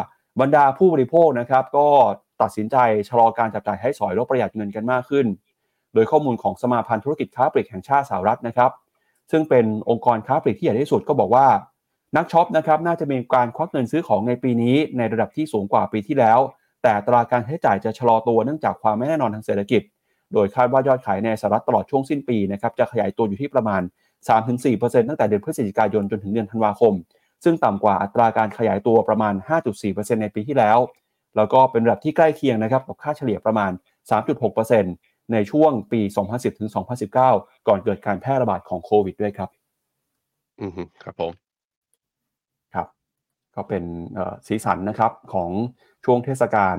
[0.42, 1.88] บรรดาผู้บริโภคนะครับ ก็
[2.42, 2.76] ตัดสินใจ
[3.10, 5.26] ชะลอการจับจ่ายให้สอยลดประหยัดเงินกันมากขึ้น
[5.94, 8.72] โดยข้อมูลของสมาพันธ์ธุรกิจค้าปลีกแห่งชาติสหรัฐนะครับ
[9.32, 11.48] ซึ่งเป็นองค์กรค้าปลีกที่ใหญ่ที่สุดก็บอกว่า
[12.16, 16.40] นักช็อปนะครับน่าจะมีการควักเงินซื้อของในปีนี้ ในระดับที่สูงกว่าปีที่แล้ว
[16.84, 19.82] แต่ตราการใช้จ่ายจะชะลอตัวเนื่องจากความไม่แน่นอนทางเศรษฐกิจ
[20.34, 23.82] โดยคาดว่ายอดขายในสหรัฐตลอดช่วงสิ้นปีนะครับจะขยายตัวอยู่ที่ประมาณ
[24.48, 26.94] 3-4%ตั้งแต่เดือนพฤศจิกายนจนถึงเดือนธันวาคม
[27.44, 29.34] ซึ่งต่ำกว่าอัตราการขยายตัวประมาณ
[29.78, 30.78] 5.4%ในปีที่แล้ว
[31.36, 33.72] แล้วก็เป็นระดับที่ใกล้เคียงนะครับกับค่าเฉลี่ยประมาณ
[34.52, 36.70] 3.6%ในช่วงปี 2010 ถึง
[37.14, 37.18] 2019
[37.68, 39.50] ก่อนเกิดการแพร่ระบาดของโควิดด้วยครับ
[40.62, 40.72] อืม
[41.04, 41.34] ครับผม
[42.74, 42.88] ครับ
[43.56, 43.84] ก็เป็น
[44.48, 45.50] สีสันนะครับของ
[46.06, 46.78] ช่วงเทศกาล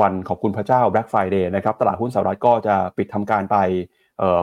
[0.00, 3.56] วันขอบคุณพระเจ้า Black Friday นะครับตลาดหุ้นสหรัฐก็จะปิดทำการไป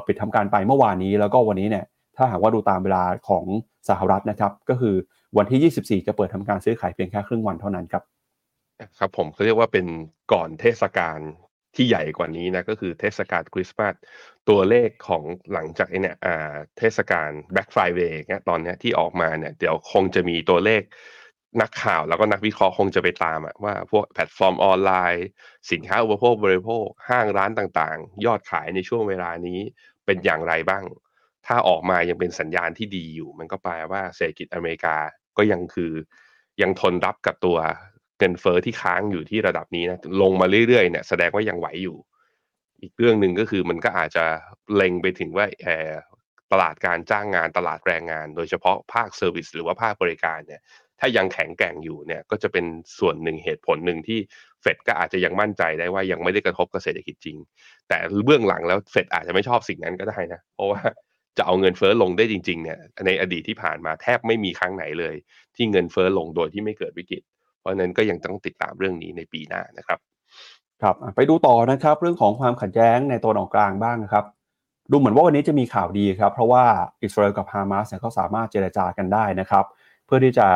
[0.08, 1.86] ปิดทำการไปเมื่อวานนี้ แล้วก็วันนี้เนี่ย
[2.18, 3.46] ถ้าหากว่าดูตามเวลาของ
[3.90, 4.96] สหรัฐนะครับ ก็คือ
[5.38, 8.04] วันที่ 24 จะเปิดทำการซื้อขายเพียงแค่ครึ่งวันเท่านั้นครับ
[9.00, 9.86] ครับผมเขาเรียกว่าเป็น
[10.34, 11.20] ก่อนเทศกาล
[11.76, 13.94] ที่ใหญ่กว่านี้นะก็คือเทศกาลคริสต์มาส
[14.50, 16.18] ตัวเลขของหลังจากไอเนี่ย
[16.78, 20.82] เทศกาล Black Friday เนี่ยตอนนี้ที่ออกมาเนี่ยเดี๋ยวคงจะมีตัวเลข
[21.62, 25.26] นักข่าวแล้วก็นักวิเคราะห์คงจะไปตามว่าพวกแพลตฟอร์มออนไลน์
[25.72, 29.60] สินค้าอุปโภคบริโภค ห้างร้านต่างๆ ยอดขายในช่วงเวลานี้
[30.06, 30.84] เป็นอย่างไรบ้าง
[31.48, 34.98] ถ้าออกมายังเป็นสัญญาณที่ดีอยู่ มันก็แปลว่าเศรษฐกิจอเมริกา
[35.38, 35.92] ก็ยังคือ
[36.62, 37.58] ยังทนรับกับตัว
[38.18, 41.98] เงินเฟ้อที่ค้างอยู่ที่ระดับนี้นะลงมาเรื่อยๆเนี่ยแสดงว่ายังไหวอยู่
[42.82, 44.26] อีกเรื่องหนึ่งก็คือมันก็อาจจะ
[44.76, 45.68] เล็งไปถึงว่าไอ้
[46.52, 50.62] ตลาดการจ้างงานตลาดแรงงาน โดยเฉพาะภาค service หรือว่าภาคบริการเนี่ย
[51.00, 52.66] ถ้ายังแข็งแกร่งอยู่เนี่ยก็จะเป็น
[53.00, 54.20] ส่วนหนึ่งเหตุผลหนึ่งที่
[54.62, 57.38] เฟดก็อาจจะยังมั่นใจได้ว่ายังไม่ได้กระทบกับเศรษฐกิจจริง
[57.88, 60.82] แต่เบื้องหลังแล้วเฟดอาจจะไม่ชอบสิ่งนั้นก็ได้นะ เพราะว่า
[61.38, 65.16] จะเอาเงินเฟ้อลงได้จริงๆเนี่ยในอดีตที่ผ่านมาแทบไม่มีครั้งไหนเลย
[65.56, 67.22] ที่เงินเฟ้อลงโดยที่ไม่เกิดวิกฤต
[67.60, 70.00] เพราะนั้นก็ยังต้องติดตามเรื่องนี้ในปีหน้านะครับ
[70.82, 74.26] ครับไปดูต่อนะครับ เรื่องของความขัดแย้งในตัวออกกลางบ้างนะครับ
[74.92, 76.64] ดูเหมือนว่าวันนี้จะมีข่าวดีครับ เพราะว่า
[77.04, 79.66] อิสราเอลกับฮามาสเนี่ยเขาสามารถเจรจากันได้นะครับ
[80.06, 80.48] เพื่อที่จะ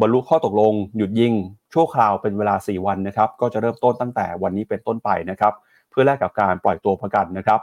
[0.00, 1.32] บรรลุข้อตกลง หยุดยิง
[1.74, 5.52] ชั่วคราวเป็นเวลา 4 วันนะครับ ก็จะเริ่มต้นตั้งแต่วันนี้เป็นต้นไปนะครับ
[5.90, 7.60] เพื่อแลกกับการปล่อยตัวประกันนะครับ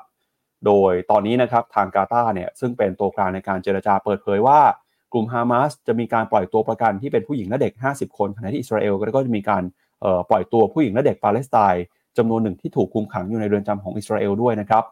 [0.66, 4.60] โดยตอนนี้นะครับทางกาตาร์เนี่ยซึ่งเป็นตัวกลางในการเจรจาเปิดเผยว่า
[5.14, 9.64] กลุ่มฮามาสจะมีการปล่อยตัวประกันที่เป็นผู้หญิงและเด็ก 50 คนขณะที่อิสราเอลก็จะมีการ
[10.30, 11.84] ปล่อยตัวผู้หญิงและเด็กปาเลสไตน์
[12.18, 14.84] จำนวนหนึ่งที่ถูกคุมขังอยู่ในเรือนจำของอิสราเอลด้วยนะครับ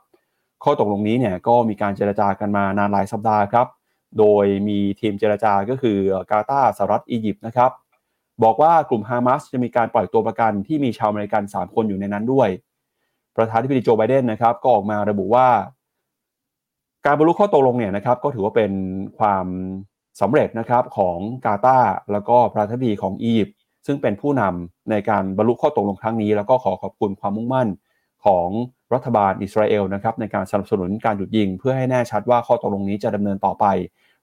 [0.64, 3.68] ข้อตกลงนี้เนี่ยก็มีการเจรจากันมานานหลายสัปดาห์ครับ
[4.20, 5.98] โดยมีทีมเจรจาก็คือ
[6.30, 7.72] กาตาร์สหรัฐอียิปต์นะครับ
[8.44, 12.50] บอกว่ากลุ่มฮามาสจะมีการปล่อยตัวประกันที่มีชาวอเมริกัน 3 คนอยู่ในนั้นด้วย
[13.36, 15.48] ประธานาธิบดีโจไบเดนนะครับก็ออกมาระบุว่า
[17.06, 18.72] การบรรลุข้อตกลงเนี่ยนะครับก็ถือว่าเป็น
[19.20, 19.48] ความ
[20.22, 27.68] สำเร็จนะครับของกาตาร์แล้วก็ประธานาธิบดีของอียิปต์ซึ่งเป็นผู้นำในการบรรลุข้อตกลงครั้งนี้ แล้วก็ขอขอบคุณความมุ่งมั่น
[28.26, 28.48] ของ
[28.94, 33.66] รัฐบาลอิสราเอลนะครับในการสนับสนุนการหยุดยิง เพื่อให้แน่ชัดว่าข้อตกลงนี้จะดำเนินต่อไป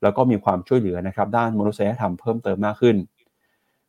[0.02, 2.96] แล้วก็มีความช่วยเหลือนะครับด้านมนุษยธรรมเพิ่มเติมมากขึ้น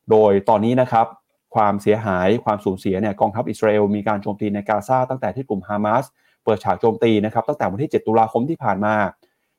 [0.10, 1.08] โดยตอนนี้นะครับ
[1.56, 6.04] ความเสียหายความสูญเสียเนี่ยกองทัพอิสราเอลมีการโจมตีในกาซาตั้งแต่ที่กลุ่มฮามาส
[6.44, 8.96] เปิดฉากโจมตีนะครับตั้งแต่วันที่ 7 ตุลาคมที่ผ่านมา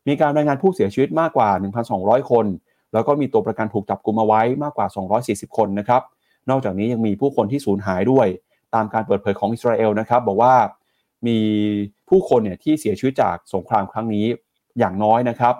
[0.09, 1.51] มีการรายงานผู้เสียชีวิตมากกว่า
[1.91, 2.47] 1,200 คน
[2.93, 4.87] แล้วก็มีตัวประกันถูกจับกลุมเอาไว้มากกว่า
[5.23, 6.03] 240 คนนะครับ
[6.51, 8.27] นอกจากนี้ยังมีผู้คนที่สูญหายด้วย
[8.75, 10.55] ตามการเปิดเผยของอิสราเอลนะครับบอกว่า
[11.27, 11.39] มี
[12.09, 14.27] ผู้คนเนี่ยที่เสียชีวิตจากสงครามครั้งนี้
[14.79, 15.55] อย่างน้อยนะครับ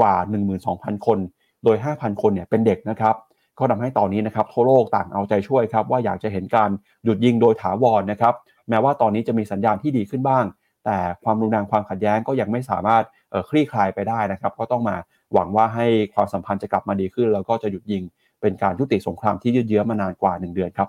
[0.00, 0.14] กว่า
[0.60, 1.18] 12,000 คน
[1.64, 3.14] โดย 5,000 คนเนี่ยเป็นเด็กนะครับ
[3.60, 6.70] ก็ทำให้ตอนนี้นะครับทั่วโลกต่างเอาใจช่วยครับว่าอยากจะเห็นการ
[7.04, 8.34] หยุดยิงโดยถาวรนนะครับ
[8.68, 10.44] แม้ว่าตอนนี้จะมีสัญญาณที่ดีขึ้นบ้าง
[10.84, 13.04] แต่ความรุนแรงความขัดแย้งก็ยังไม่สามารถ
[13.48, 14.96] คลี่คลายไปได้นะครับก็ต้องมา
[15.34, 18.02] หวังว่าให้ความสัมพันธ์จะกลับมาดีขึ้น แล้วก็จะหยุดยิง
[18.40, 20.88] เป็นการยุติสงครามที่ยืดเยื้อมานานกว่าหนึ่งเดือนครับ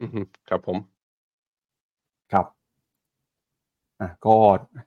[0.00, 0.76] อืมครับผม
[2.32, 2.46] ครับ
[4.00, 4.36] อะก็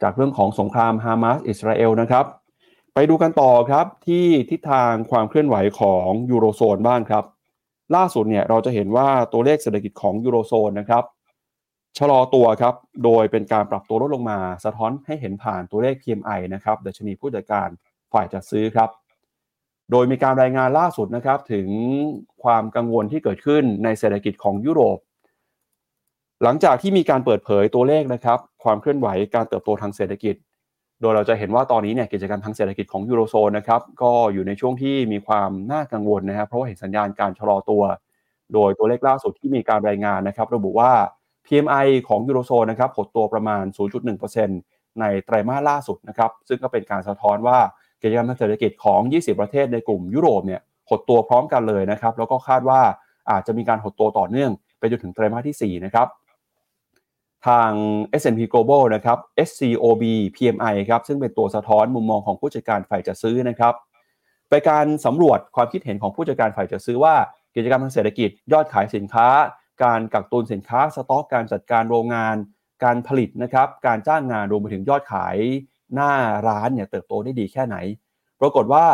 [0.03, 2.25] จากเรื่องของสงครามฮามาสอิสราเอลนะครับ
[2.97, 7.23] ไปดูกันต่อครับที่ทิศทางความเคลื่อนไหวของยูโรโซนบ้างครับ
[7.95, 11.03] ล่าสุดเนี่ยเราจะเห็นว่าตัวเลขเศรษฐกิจของยูโรโซนนะครับ
[11.97, 17.67] ชะลอตัวครับ โดยเป็นการปรับตัวลดลงมาสะท้อนให้เห็นผ่านตัวเลข PMI นะครับดัชนีผู้จัดการ
[18.13, 18.89] ฝ่ายจัดซื้อครับ
[19.91, 21.67] โดยมีการรายงานล่าสุดนะครับถึง
[22.43, 24.97] ความกังวลที่เกิดขึ้นในเศรษฐกิจของยุโรป
[26.43, 30.35] หลังจากที่มีการเปิดเผยตัวเลขนะครับ ความเคลื่อนไหวการเติบโตทางเศรษฐกิจ
[31.01, 37.83] โดยเราจะเห็นว่าตอนนี้เนี่ยกิจกรรมทางเศรษฐกิจของยูโรโซนนะครับก็อยู่ในช่วงที่มีความน่ากังวลนะครับเพราะว่าเห็นสัญญาณการชะลอตัว
[38.53, 40.91] โดยตัวเลขล่าสุดที่มีการรายงานนะครับระบุว่า
[41.45, 43.63] PMI ของยูโรโซนนะครับหดตัวประมาณ
[44.31, 47.57] 0.1%ในไตรมาสล่าสุดนะครับซึ่งก็เป็นการสะท้อนว่า
[48.01, 52.81] กิจกรรมทางเศรษฐกิจของ 20 ประเทศในกลุ่มยุโรปเนี่ยหดตัวพร้อมกันเลยนะครับแล้วก็คาดว่า
[53.31, 56.07] อาจจะมีการหดตัวต่อเนื่องไปจนถึงไตรมาสที่4นะครับ
[57.47, 57.71] ทาง
[58.21, 60.03] S&P Global นะครับ SCOB
[60.35, 63.73] PMI ครับซึ่งเป็นตัวสะท้อนมุมมองของผู้จัดการฝ่ายจัดซื้อนะครับ
[64.49, 67.15] ไปการสำรวจความคิดเห็นของผู้จัดการฝ่ายจัดซื้อว่า
[67.55, 69.27] กิจกรรมทางเศรษฐกิจ ยอดขายสินค้า
[69.83, 72.35] การกักตุนสินค้าสต็อกการจัดการโรงงาน
[72.83, 75.37] การผลิตนะครับการจ้างงานรวมไปถึงยอดขาย
[75.93, 76.11] หน้า
[76.47, 77.77] ร้านเนี่ยเติบโตได้ดีแค่ไหน
[78.41, 78.85] ปรากฏว่า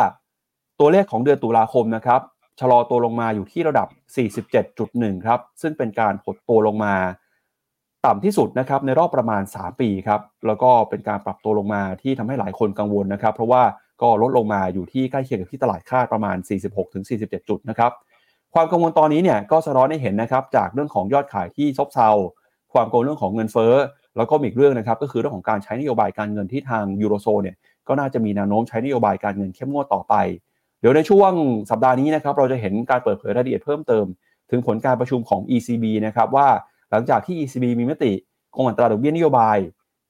[0.80, 2.20] ตัวเลขของเดือนตุลาคมนะครับ
[2.60, 3.88] ชะลอตัวลงมาอยู่ที่ระดับ
[4.56, 6.94] 47.1 ครับ ซึ่งเป็นการหดตัวลงมา
[8.06, 13.62] ต่ำที่สุดนะครับในรอบประมาณ 3 ปีครับแล้วก็เป็นการปรับตัวลงมาที่ทำให้หลายคนกังวลนะครับ เพราะว่า
[14.02, 16.36] ก็ลดลงมาอยู่ที่ใกล้เคียงกับที่ตลาดคาดประมาณ
[16.92, 17.92] 46-47 จุดนะครับ
[18.54, 22.10] ความกังวลตอนนี้เนี่ยก็สะท้อนให้เห็นนะครับจากเรื่องของยอดขายที่ซบเซา
[22.72, 23.74] ความกังวลเรื่องของเงินเฟ้อ
[24.16, 27.56] แล้วก็อีกเรื่องนะครับก็คือเรื่องของการใช้นโยบายการเงินที่ทางยูโรโซนเนี่ย
[27.88, 30.14] ก็น่าจะมีแนวโน้มใช้นโยบายการเงินเข้มงวดต่อไป
[30.80, 31.32] เดี๋ยวในช่วง
[31.70, 34.06] สัปดาห์นี้นะครับเราจะเห็นการเปิดเผยรายละเอียดเพิ่มเติม
[34.50, 36.48] ถึงผลการประชุมของ ECB นะครับว่า
[36.92, 38.12] หลังจากที่ ECB มีมติ
[38.56, 39.58] คงอัตราดอกเบี้ยนโยบาย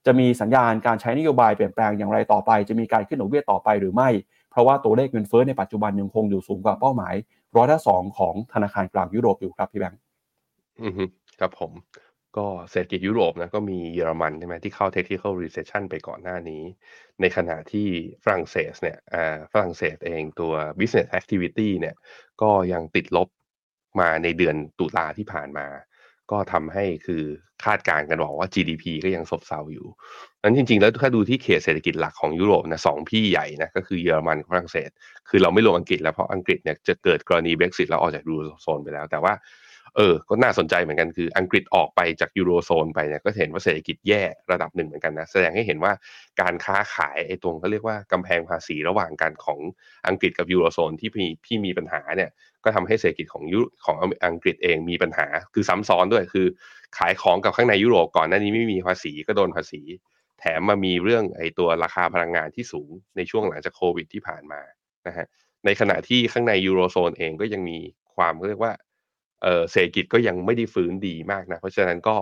[0.06, 4.08] จะมีสัญญาณการใช้นโยบายเปลี่ยนแปลงอย่างไรต่อไป จะมีการขึ้นดอกเบี้ยต่อไปหรือไม่
[4.50, 7.14] เพราะว่าตัวเลขเงินเฟ้อในปัจจุบันยังคงอยู่สูงกว่าเป้าหมาย
[7.56, 10.00] ร้อยละสองของธนาคารกลางยุโรปอยู่ครับพี่แบงค์
[10.82, 10.92] อือ
[11.40, 11.72] ครับผม
[12.36, 16.62] ก็เศรษฐกิจยุโรปนะก็มีเยอรมันใช่ไหมที่เข้า technical recession ไปก่อนหน้านี้
[17.20, 17.88] ในขณะที่
[18.24, 21.94] ฝรั่งเศสเนี่ยอ่าฝรั่งเศสเองตัว business activity เนี่ย
[22.42, 23.28] ก็ยังติดลบ
[24.00, 25.66] มาในเดือนตุลาที่ผ่านมา
[26.32, 27.22] ก็ทำให้คือ
[27.64, 29.86] คาดการณ์กันบอกว่า GDP ก็ยังซบเซาอยู่
[30.42, 34.90] นั้นจริง ๆ แล้วถ้าดูที่เขตเศรษฐกิจหลักของยุโรปนะสองพี่ใหญ่นะก็คือเยอรมันฝรั่งเศส
[35.28, 39.32] คือเราไม่รวมอังกฤษแล้วเพราะอังกฤษเนี่ยจะเกิดกรณีเบรกซิตแล้วออกจากยูโรโซนไปแล้ว แต่ว่า
[39.96, 45.92] เออ ก็น่าสนใจเหมือนกันคืออังกฤษออกไปจากยูโรโซนไปเนี่ยก็เห็นว่าเศรษฐกิจแย่ระดับหนึ่งเหมือนกันนะแสดงให้เห็นว่า
[46.40, 49.58] การค้าขายไอ้ตรงเขาเรียกว่ากำแพงภาษีระหว่างกันของ
[50.08, 52.30] อังกฤษกับยูโรโซนที่มีที่มีปัญหาเนี่ย
[52.64, 56.46] ก็ทำให้เศรษฐกิจของยุของอังกฤษเองมีปัญหา คือซ้ำซ้อนด้วยคือ
[56.98, 59.82] ขายของกับข้างในยุโรปก่อนหน้านี้ไม่มีภาษีก็โดนภาษี
[60.40, 64.60] แถมมามีเรื่องไอ้ตัวราคาพลังงานที่สูงในช่วงหลังจากโควิดที่ผ่านมา
[65.06, 65.26] นะฮะ
[65.64, 67.78] ในขณะที่ข้างในยูโรโซนเองก็ยังมี
[68.16, 68.72] ความเรียกว่า
[69.42, 72.16] เออเศรษฐกิจก็ยังไม่ได้ฟื้นดีมากนะ เพราะฉะนั้นก็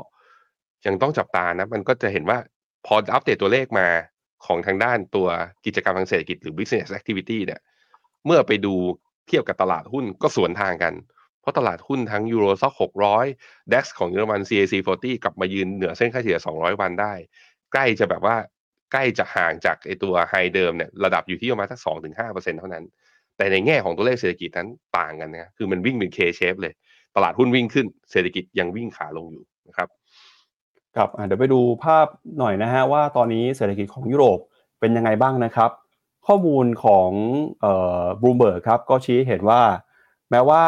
[0.87, 2.39] ยังต้องจับตานะ มันก็จะเห็นว่า
[2.87, 3.89] พออัปเดตตัวเลขมา
[4.47, 5.29] ของทางด้านตัว
[5.67, 7.61] กิจกรรมทางเศรษฐกิจหรือ business activity เนี่ย
[8.27, 8.75] เมื่อไปดู
[9.29, 10.95] เทียบกับตลาดหุ้นก็สวนทางกัน
[11.41, 12.75] เพราะตลาดหุ้นทั้งยูโรซ็อก
[13.23, 17.13] 600 DAX ของเยอรมัน CAC 40 กลับมายืนเหนือเส้นค่าเฉลี่ย 200 วันได้
[17.73, 18.37] ใกล้จะแบบว่า
[18.93, 22.85] ใกล้จะห่างจากไอตัวไฮเดิมเนี่ยระดับอยู่ที่ประมาณสัก2-5%เท่านั้น
[23.37, 26.75] แต่ในแง่ของตัวเลขเศรษฐกิจนั้นต่างกันนะคือมันวิ่งเป็น K shape เลย
[27.17, 29.89] ตลาดหุ้นวิ่งขึ้น เศรษฐกิจยังวิ่งขาลงอยู่นะครับ
[30.97, 32.07] ครับเดี๋ยวไปดูภาพ
[32.39, 34.39] หน่อยนะฮะว่าตอนนี้เศรษฐกิจของยุโรป
[34.81, 35.71] เป็นยังไงบ้างนะครับ
[36.27, 37.11] ข้อมูลของ
[37.61, 39.61] เอ่อบลูเบิร์กครับก็ชี้เห็นว่า
[40.31, 40.63] แม้ว่า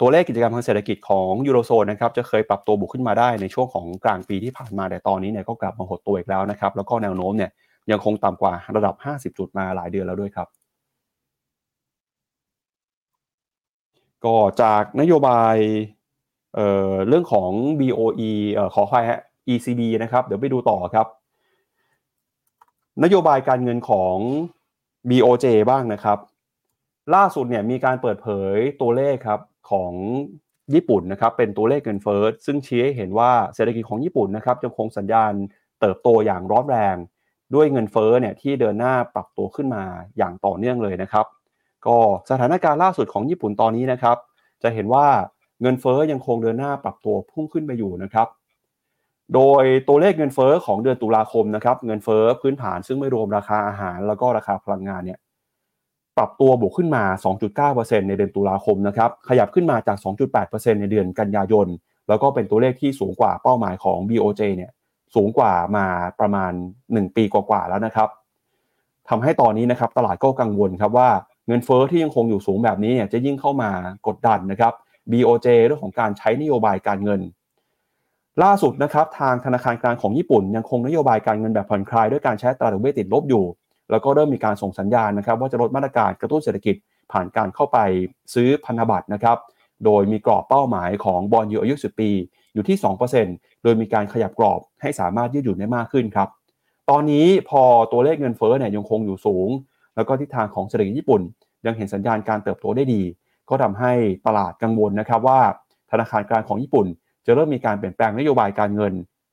[0.00, 7.50] ตัวเลขกิจกรรมทางเศรษฐกิจของยูโรโซนนะครับจะเคยปรับตัวบวกขึ้นมาได้ในช่วงของกลางปีที่ผ่านมาแต่ตอนนี้เนี่ยก็กลับมาหดตัวอีกแล้วนะครับแล้วก็แนวโน้มเนี่ย
[7.90, 10.48] ยังคงต่ำกว่าระดับ 50 จุดมาหลายเดือนแล้วด้วยครับ
[14.26, 15.56] ก็จากนโยบาย
[16.54, 19.20] เเรื่องของ BOE เอ่อขอควายฮะ
[19.52, 21.06] ECB นะครับ เดี๋ยวไปดูต่อครับ
[23.04, 24.16] นโยบายการเงินของ
[25.08, 26.18] BOJ บ้างนะครับ
[27.14, 29.92] ล่าสุดเนี่ยมีการเปิดเผยตัวเลขครับของ
[30.74, 35.32] ญี่ปุ่นนะครับเป็นตัวเลขเงินเฟ้อซึ่งชี้ให้เห็นว่าเศรษฐกิจของญี่ปุ่นนะครับยังคงสัญญาณ
[35.80, 36.96] เติบโตอย่างร้อนแรง
[37.54, 39.84] ด้วยเงินเฟ้อเนี่ยที่เดินหน้าปรับตัวขึ้นมา
[40.16, 41.26] อย่างต่อเนื่องเลยนะครับ
[41.86, 41.98] ก็
[42.30, 44.16] สถานการณ์ล่าสุดของญี่ปุ่นตอนนี้นะครับ
[44.62, 45.06] จะเห็นว่า
[45.62, 48.28] เงินเฟ้อยังคงเดินหน้าปรับตัวพุ่งขึ้นไปอยู่นะครับ
[49.34, 55.18] โดยตัวเลขเงินเฟ้อของเดือนตุลาคมนะครับ เงินเฟ้อพื้นฐานซึ่งไม่รวมราคาอาหาร แล้วก็ราคาพลังงานเนี่ย
[56.18, 57.04] ปรับตัวบวกขึ้นมา
[57.56, 59.96] 2.9%ในเดือนตุลาคมนะครับ ขยับขึ้นมาจาก
[60.40, 61.66] 2.8%ในเดือนกันยายน
[62.08, 64.70] แล้วก็เป็นตัวเลขที่สูงกว่าเป้าหมายของ BOJ เนี่ย
[65.14, 65.86] สูงกว่ามา
[66.20, 66.52] ประมาณ
[66.84, 68.08] 1 ปีกว่าๆแล้วนะครับ
[69.08, 71.08] ทำให้ตอนนี้นะครับตลาดก็กังวลครับว่า
[71.46, 73.70] เงินเฟอ้อที่ยังคงอยู่สูงแบบนี้เนี่ยจะยิ่งเข้ามา
[74.06, 74.72] กดดันนะครับ
[75.10, 77.20] BOJ เรื่องของการใช้นโยบายการเงิน
[78.42, 83.44] ล่าสุดนะครับทางธนาคารกลางของญี่ปุ่น ยังคงนโยบายการเงินแบบผ่อนคลายด้วยการใช้ตราดอกเบี้ยติดลบอยู่
[83.90, 86.76] แล้วก็เริ่มมีการส่งสัญญาณนะครับ ว่าจะลดมาตรการกระตุ้นเศรษฐกิจ
[87.12, 87.78] ผ่านการเข้าไป
[88.34, 89.38] ซื้อพันธบัตรนะครับ
[89.84, 92.10] โดยมีกรอบเป้าหมายของบอลยูอายุ 10 ปี
[92.54, 92.76] อยู่ที่
[93.20, 96.28] 2%โดยมีการขยับกรอบให้สามารถยืดหยุ่นได้มากขึ้นครับ
[96.90, 99.48] ตอนนี้พอตัวเลขเงินเฟ้อเนี่ยยังคงอยู่สูง
[99.96, 101.22] แล้วก็ทิศทางของเศรษฐกิจญี่ปุ่น
[101.66, 103.02] ยังเห็นสัญญาณการเติบโตได้ดี
[103.50, 103.92] ก็ทำให้
[104.26, 105.40] ตลาดกังวลนะครับว่า
[105.90, 106.86] ธนาคารกลางของญี่ปุ่น
[107.26, 108.92] จะเริ่มมีการเปลี่ยนแปลงนโยบายการเงิน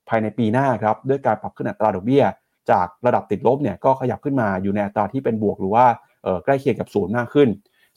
[0.10, 2.24] ภายในปีหน้าครับด้วยการปรับขึ้นอัตราดอกเบี้ย
[2.72, 5.86] จากระดับติดลบเนี่ยก็ขยับขึ้นมาอยู่ในอัตราที่เป็นบวกหรือว่า
[6.46, 7.50] ใกล้เคียงกับศูนย์มากขึ้น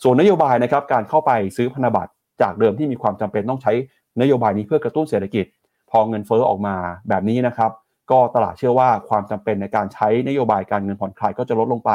[0.02, 3.72] ส่วนนโยบายนะครับการเข้าไปซื้อพันธบัตรจากเดิมที่มีความจำเป็นต้องใช้
[4.20, 5.44] นโยบายนี้เพื่อกระตุ้นเศรษฐกิจ
[5.90, 6.76] พอเงินเฟ้อออกมา
[7.08, 7.70] แบบนี้นะครับ
[8.10, 11.90] ก็ตลาดเชื่อว่าความจำเป็นในการใช้นโยบายการเงินผ่อนคลายก็จะลดลงไป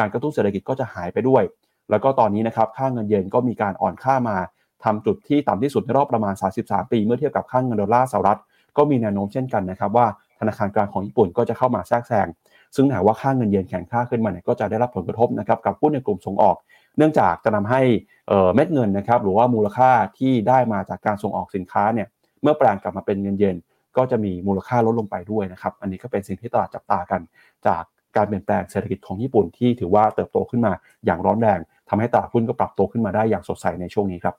[0.00, 1.42] การกระตุ้นเศรษฐกิจก็จะหายไปด้วย
[1.90, 4.36] แล้วก็ตอนนี้นะครับค่าเงินเยนก็มีการอ่อนค่ามา
[4.84, 8.38] ทำจุดที่ต่ำที่สุดในรอบประมาณ 33 ปี เมื่อเทียบกับค่าเงินดอลลาร์สหรัฐ
[8.76, 10.06] ก็มีแนวโน้มเช่นกันนะครับว่า
[10.40, 12.26] ธนาคารกลางของญี่ปุ่นก็จะเข้ามาแทรกแซง
[12.76, 16.56] ซึ่งหากว่าค่าเงินเยนแข็งค่าขึ้นมาเนี่ยก็จะได้รับผลกระทบนะครับกับหุ้นในกลุ่มส่งออก
[16.96, 17.80] เนื่องจากจะนำให้
[18.54, 22.08] เม็ดเงินนะครับหรือว่ามูลค่าที่ได้มาจากการส่งออกสินค้าเนี่ย
[22.42, 23.56] เมื่อแปลงกลับมาเป็นเงินเยน
[23.96, 27.20] ก็จะมีมูลค่าลดลงไปด้วยนะครับ อันนี้ก็เป็นสิ่งที่ตลาดจับตากัน
[27.66, 27.82] จาก
[28.16, 30.72] การเปลี่ยนแปลงเศรษฐกิจของญี่ปุ่นที่ถือว่าเติบโตขึ้นมา
[31.06, 34.34] อย่างร้อนแรงทำให้ตลาดหุ้นก็ปรับตัวขึ้นมาได้อย่างสดใสในช่วงนี้ครับ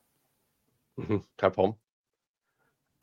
[1.42, 1.70] ครับผม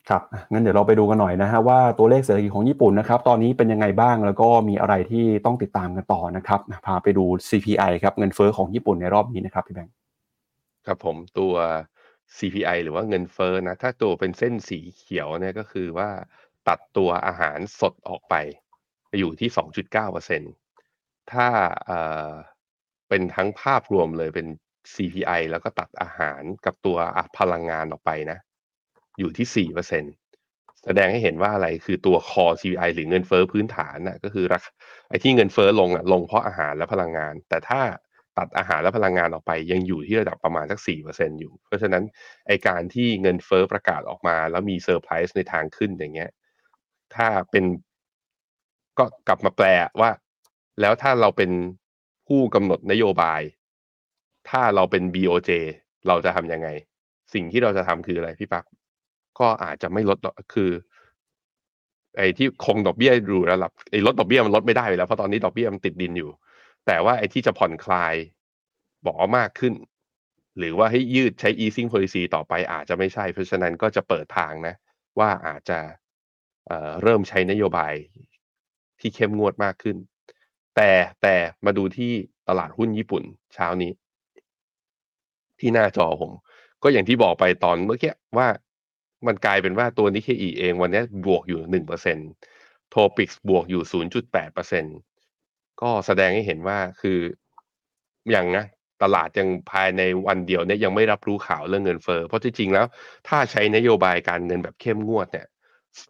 [0.09, 9.95] ครับงั้นเดี๋ยวเราไปดูกันหน่อยนะฮะว่าตัวเลขเศรษฐกิจของญี่ปุ่นนะครับตอนนี้เป็นยังไงบ้างแล้วก็มีอะไรที่ต้องติดตามกันต่อนะครับพาไปดู CPI ครับเงินเฟอ้อของญี่ปุ่นในรอบนี้นะครับพี่แบงค์
[10.85, 11.53] ครับผมตัว
[12.37, 16.09] CPI หรือว่าเงินเฟอ้อนะถ้าตัวเป็นเส้นสีเขียวเนี่ยก็คือว่า
[16.67, 18.35] ตัดตัวอาหารสดออกไป
[19.19, 19.49] อยู่ที่
[19.99, 20.58] 2.9%
[21.33, 21.47] ถ้า
[21.85, 22.31] เอ่อ
[23.09, 24.47] เป็นทั้งภาพรวมเลยเป็น
[24.95, 26.97] CPI แล้วก็ตัดอาหารกับตัว
[27.37, 28.39] พลังงานออกไปนะ
[29.19, 30.03] อยู่ที่สี่เปอร์เซ็น
[30.85, 34.71] แสดงให้เห็นว่าอะไรคือตัว core CPI หรือเงินเฟอ้อพื้นฐานน่ะก็คือราคา
[35.09, 37.81] ไอ้ที่เงินเฟอ้อลงอะลงเพราะอาหารและพลังงาน แต่ถ้า
[38.37, 42.03] ตัดอาหารและพลังงานออกไป ยังอยู่ที่ระดับประมาณสักสี่เปอร์เซ็นอยู่ เพราะฉะนั้น
[42.47, 46.31] ไอการที่เงินเฟอ้อประกาศออกมา แล้วมีเซอร์ไพรส์ในทางขึ้นอย่างเงี้ย
[47.15, 47.65] ถ้าเป็น
[48.97, 49.67] ก็กลับมาแปล
[50.01, 50.09] ว่า
[50.81, 51.51] แล้วถ้าเราเป็น
[52.27, 53.41] ผู้กำหนดนโยบาย
[54.49, 55.49] ถ้าเราเป็น BOJ
[56.07, 56.67] เราจะทำยังไง
[57.33, 58.65] สิ่งที่เราจะทำคืออะไรพี่ปัก
[59.39, 60.17] ก็อาจจะไม่ลด
[60.53, 60.71] คือ
[62.17, 66.31] ไอ้ที่คงดอกเบี้ยอยู่ระดับไอ้ลดดอกเบี้ยมันลดไม่ได้แล้วเพราะตอนนี้ดอกเบี้ยมันติดดินอยู่
[66.85, 68.15] แต่ว่าไอ้ที่จะผ่อนคลาย
[69.05, 69.73] บอกมากขึ้น
[70.57, 74.75] หรือว่าให้ยืดใช้ easing policy ต่อไปอาจจะไม่ใช่ เพราะฉะนั้นก็จะเปิดทางนะ
[75.19, 75.79] ว่าอาจจะ
[76.67, 77.93] เเริ่มใช้นโยบาย
[78.99, 79.97] ที่เข้มงวดมากขึ้น
[80.75, 80.89] แต่
[81.21, 82.11] แต่มาดูที่
[82.47, 83.91] ตลาดหุ้นญี่ปุ่นเช้านี้
[85.59, 86.31] ที่หน้าจอผม
[86.83, 88.47] ก็อย่างที่บอกไปตอนเมื่อกี้ว่า
[89.27, 92.17] มันกลายเป็นว่าตัวนิเคอีเองวันนี้บวกอยู่หนึ่งเปอร์เซ็น
[92.89, 94.85] โทปิกส์บวกอยู่ศูนย์จุดแปดเปอร์เซ็น
[95.81, 97.19] ก็แสดงให้เห็นว่าคือ
[98.31, 98.65] อย่างนะ
[99.03, 102.85] ตลาดยังภายในวันเดียวเนี่ยยังไม่รับรู้ข่าวเรื่องเงินเฟ้อเพราะที่จริงแล้ว
[103.27, 105.47] ถ้าใช้นโยบายการเงินแบบเข้มงวดเนี่ย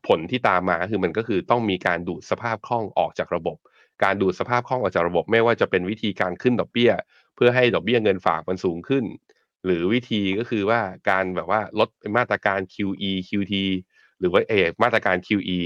[0.07, 3.57] ผลที่ตามมาคือมันก็คือต้องมีการดูดสภาพคล่องออกจากระบบ
[4.03, 6.91] การดูดสภาพคล่องออกจากระบบไม่ว่าจะเป็นวิธีการขึ้นดอกเบี้ย
[7.35, 9.03] เพื่อให้ดอกเบี้ยเงินฝากมันสูงขึ้น
[9.65, 13.53] หรือวิธีก็คือว่าการแบบว่าลดมาตรการ QE QT
[14.19, 15.59] หรือว่าเอมาตรการ QE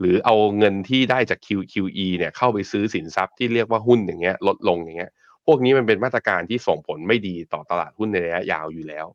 [0.00, 5.12] หรือเอาเงินที่ได้จาก QQE เนี่ยเข้าไปซื้อสินทรัพย์ที่เรียกว่าหุ้นอย่างเงี้ยลดลงอย่างเงี้ย
[5.46, 9.06] พวกนี้มันเป็นมาตรการที่ส่งผลไม่ดีต่อตลาดหุ้นในระยะยาวอยู่แล้ว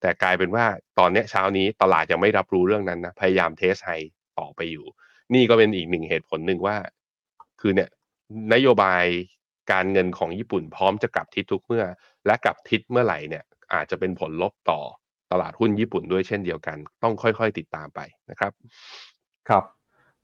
[0.00, 0.64] แต่กลายเป็นว่า
[0.98, 3.90] ตอนเนี้ยเช้านี้ตลาดยังไม่รับรู้เรื่องนั้นนะพยายามเทสไฮ
[4.38, 4.86] ต่อไปอยู่
[5.34, 6.76] นี่ก็เป็นอีกหนึ่งเหตุผลหนึ่งว่า
[7.60, 7.88] คือเนี่ย
[8.52, 9.04] นโยบาย
[9.72, 11.84] การเงินของญี่ปุ่นพร้อมจะกลับทิศทุกเมื่อ
[12.26, 14.80] และกลับทิศเมื่อไหร่เนี่ยอาจจะเป็นผลลบต่อ
[15.32, 18.52] ตลาดหุ้นญี่ปุ่นด้วยเช่นเดียวกัน ต้องค่อยๆติดตามไปนะครับ
[19.48, 19.64] ครับ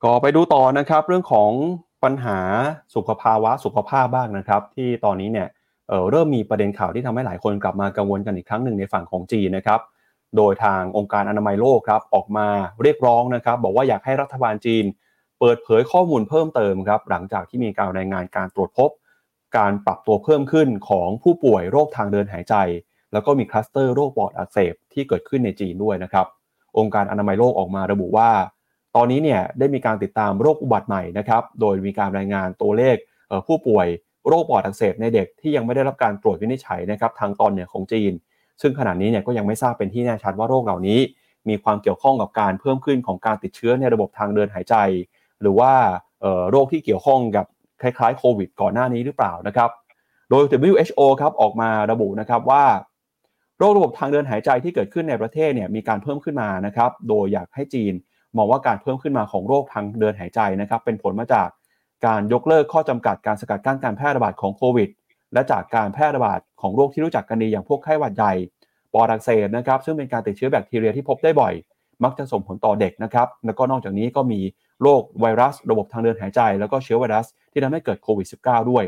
[0.02, 1.50] ก็ไปดูต่อนะครับ เรื่องของ
[2.04, 2.38] ปัญหา
[2.94, 5.48] สุขภาวะสุขภาพบ้างนะครับ ที่ตอนนี้เนี่ย
[5.88, 9.80] เเริ่มมีประเด็นข่าวที่ทำให้หลายคนกลับมากังวลกันอีกครั้งหนึ่งในฝั่งของจีนนะครับ
[10.36, 12.46] โดยทางองค์การอนามัยโลกครับออกมา
[12.82, 14.84] เรียกร้องนะครับ บอกว่าอยากให้รัฐบาลจีน
[15.40, 18.90] เปิดเผยข้อมูลเพิ่มเติมครับหลังจากที่มีการรายงานการตรวจพบ
[19.56, 22.54] การปรับตัวเพิ่มขึ้นของผู้ป่วยโรคทางเดินหายใจ
[23.12, 26.26] แล้วก็มีคลัสเตอร์โรคปอดอักเสบที่เกิดขึ้นในจีนด้วยนะครับ
[26.78, 28.30] องค์การอนามัยโลกออกมาระบุว่า
[28.96, 32.96] ตอนนี้เนี่ยได้มีการติดตามโรคอุบัติใหม่นะครับโดยมีการรายงานตัวเลข
[33.46, 33.86] ผู้ป่วย
[34.28, 38.12] โรคปอดอักเสบในเด็กที่ยังไม่ได้รับการตรวจวินิจฉัยนะครับทางตอนเหนือของจีน
[38.60, 41.00] ซึ่งขณะนี้เนี่ยก็ยังไม่ทราบเป็นที่แน่ชัดว่าโรคเหล่านี้
[41.48, 44.74] มีความเกี่ยวข้องกับการเพิ่มขึ้นของการติดเชื้อในระบบทางเดินหายใจ
[45.42, 45.72] หรือว่า
[46.50, 47.46] โรคที่เกี่ยวข้องกับ
[47.82, 49.70] คล้ายๆโควิด ก่อนหน้านี้หรือเปล่านะครับ
[50.30, 52.64] โดย WHO ครับออกมาระบุนะครับว่า
[53.58, 57.92] โรคระบบทางเดินหายใจที่เกิดขึ้นในประเทศเนี่ยมีการเพิ่มขึ้นมานะครับ โดยอยากให้จีน
[58.36, 61.48] มองว่าการเพิ่มขึ้นมาของโรคทางเดินหายใจนะครับ เป็นผลมาจาก
[62.06, 64.88] การยกเลิกข้อจำกัดการสกัดกั้นการแพร่ระบาดของโควิด
[65.32, 68.32] และจากการแพร่ระบาดของโรคที่รู้จักกันดีอย่างพวกไข้หวัดใหญ่
[68.92, 71.52] ปอดอักเสบนะครับ ซึ่งเป็นการติดเชื้อแบคทีเรียที่พบได้บ่อย
[72.04, 74.40] มักจะส่งผลต่อเด็กนะครับ แล้วก็นอกจากนี้ก็มี
[74.82, 78.84] โรคไวรัส ระบบทางเดินหายใจ แล้วก็เชื้อไวรัส ที่ทำให้เกิดโควิด -19 ด้วย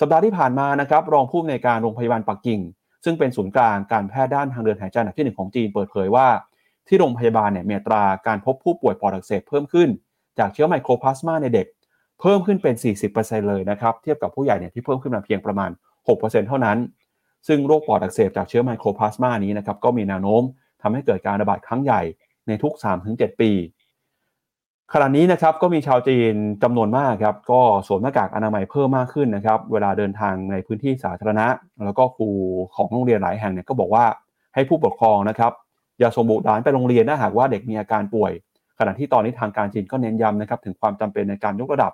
[0.00, 2.60] สัปดาห์ที่ผ่านมานะครับรองผู้อำนวยการโรงพยาบาลปักกิ่ง
[3.04, 6.26] ซึ่งเป็นศูนย์กลางการแพทย์ด้านทางเดินหายใจอันดับที่ 1 ของจีนเปิดเผยว่า
[6.88, 9.88] ที่โรงพยาบาลเนี่ยมีตราการพบผู้ป่วยปอดอักเสบเพิ่มขึ้น
[10.38, 11.66] จากเชื้อไมโครพลาสมาในเด็ก
[12.20, 12.74] เพิ่มขึ้นเป็น
[13.12, 15.70] 40%เลยนะครับเทียบกับผู้ใหญ่เนี่ยที่เพิ่มขึ้นมาเพียงประมาณ
[16.08, 16.78] 6%เท่านั้น
[17.48, 20.42] ซึ่งโรคปอดอักเสบจากเชื้อไมโครพลาสมานี้นะครับก็มีแนวโน้ม
[20.82, 22.02] ทำให้เกิดการระบาดครั้งใหญ่
[22.48, 22.72] ในทุก
[23.06, 23.50] 3-7 ปี
[24.94, 31.46] ขณะนี้นะครับก็มีชาวจีนจำนวนมากครับก็สวมหน้ากากอนามัยเพิ่มมากขึ้นนะครับ เวลาเดินทางในพื้นที่สาธารณะ
[31.84, 32.28] แล้วก็ครู
[32.74, 34.04] ของโรงเรียนหลายแห่งเนี่ยก็บอกว่า
[34.54, 35.52] ให้ผู้ปกครองนะครับ
[35.98, 38.32] อย่าส่งบุตรหลานไปโรงเรียนถ้าหากว่าเด็กมีอาการป่วย
[38.78, 41.92] ขณะที่ตอนนี้ทางการจีนก็เน้นย้ำนะครับถึงความจำเป็นในการยกระดับ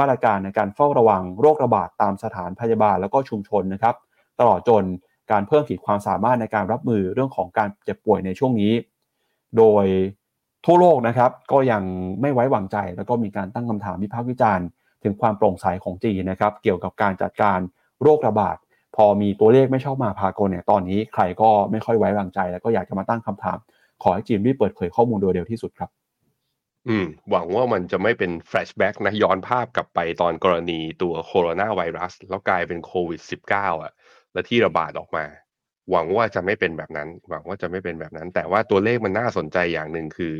[0.00, 3.94] มาตรการในการเฝ้าระวังโรคระบาดตามสถานพยาบาลแล้วก็ชุมชนนะครับ
[4.40, 4.84] ตลอดจน
[5.30, 8.72] การเพิ่มขีดความสามารถในการรับมือเรื่องของการเจ็บป่วยในช่วงนี้
[9.58, 9.84] โดย
[10.66, 11.82] ทั่วโลกนะครับก็ยัง
[12.20, 14.66] ไม่ไว้วางใจ แล้วก็มีการตั้งคำถามวิพากษ์วิจารณ์
[15.04, 17.58] ถึงความโปร่งใสของจีนนะครับ เกี่ยวกับการจัดการ
[18.02, 18.56] โรคระบาด
[18.96, 23.58] พอมีตัวเลขไม่ชอบมาพากลเนี่ยตอนนี้ใครก็ไม่ค่อยไว้วางใจ แล้วก็อยากจะมาตั้งคำถาม
[24.02, 25.90] ขอให้จีนรีบเปิดเผยข้อมูลโดยเร็วที่สุดครับ
[26.88, 33.20] อืมหวังว่ามันจะไม่เป็น flashback นะย้อนภาพกลับไปตอนกรณีตัวโคโรนาไวรัส แล้วกลายเป็นโควิด
[33.52, 33.92] -19 อะ
[34.32, 35.24] และที่ระบาดออกมา
[35.90, 40.34] หวังว่าจะไม่เป็นแบบนั้น หวังว่าจะไม่เป็นแบบนั้น แต่ว่าตัวเลขมันน่าสนใจอย่างหนึ่งคือ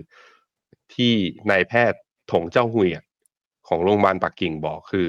[0.94, 1.14] ที่
[1.50, 2.00] นายแพทย์
[2.32, 2.90] ถงเจ้าหุย
[3.68, 5.08] ของโรงพยาบาลปักกิ่งบอกคือ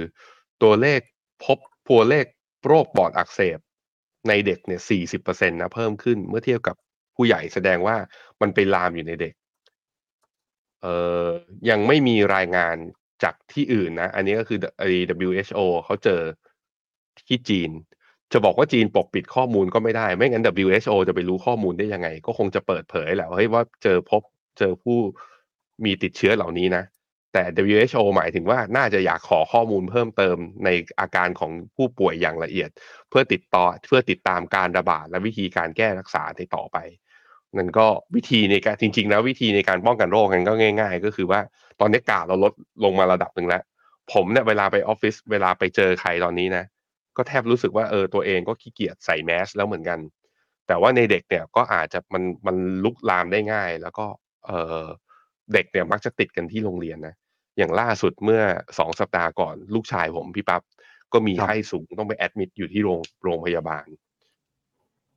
[0.63, 0.99] ตัวเลข
[1.45, 1.57] พบ
[1.89, 2.25] ตัวเลข
[2.67, 3.59] โรคปอดอักเสบ
[4.27, 6.75] ในเด็กเนี่ยสี่สิบเอร์เซ็นตนะเพิ่มขึ้นเมื่อเทียบกับ
[7.15, 7.95] ผู้ใหญ่แสดงว่า
[8.41, 9.33] มันไปลามอยู่ในเด็ก
[10.81, 10.95] เอ่
[11.25, 11.27] อ
[11.69, 12.75] ยังไม่มีรายงาน
[13.23, 14.59] จากที่อื่นนะ อันนี้ก็คือ
[15.27, 16.21] WHO เขาเจอ
[17.27, 17.71] ที่จีน
[18.33, 24.21] จะบอกว่าจีนปกปิดข้อมูลก็ไม่ได้ ไม่งั้น WHO จะไปรู้ข้อมูลได้ยังไง ก็คงจะเปิดเผยแหละเฮ้ยว่าเจอพบ
[24.59, 24.97] เจอผู้
[25.85, 26.83] มีติดเชื้อเหล่านี้นะ
[27.33, 32.69] แต่ WHO หมายถึงว่าน่าจะอยากขอข้อมูลเพิ่มเติมในอาการของผู้ป่วยอย่างละเอียด
[33.09, 36.77] เพื่อติดต่อเพื่อติดตามการระบาดและวิธีการแก้รักษาในต่อไป
[37.57, 41.39] นั่นก็วิธีในการจริงๆแล้ววิธีในการป้องกันโรคกันก็ง่าย ๆ ก็คือว่า
[41.79, 43.63] ตอนนี้กาดเราลดลงมาระดับหนึ่งแล้ว
[44.13, 46.63] ผมเนี่ยเวลาไปออฟฟิศเวลาไปเจอใครตอนนี้นะ
[47.17, 49.99] ก็แทบรู้สึกว่าเออตัวเองก็ขี้เกียจใส่แมสแล้วเหมือนกัน
[50.67, 54.05] แต่ว่าในเด็กเนี่ยก็อาจจะมันมันลุกลามได้ง่าย แล้วก็
[54.45, 54.51] เอ
[54.83, 54.85] อ
[55.53, 57.15] เด็กเนี่ยมักจะติดกันที่โรงเรียนนะ
[57.57, 58.41] อย่างล่าสุดเมื่อ
[58.77, 60.61] สองสัปดาห์ก่อน ลูกชายผมพี่ปับ๊บ
[61.13, 63.87] ก็มีไข้สูงต้องไปแอดมิดอยู่ที่โรงโรงพยาบาล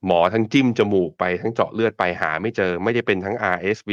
[0.07, 3.91] หมอทั้งจิ้มจมูกไปทั้งเจาะเลือดไปหาไม่เจอ ไม่ได้เป็นทั้ง RSV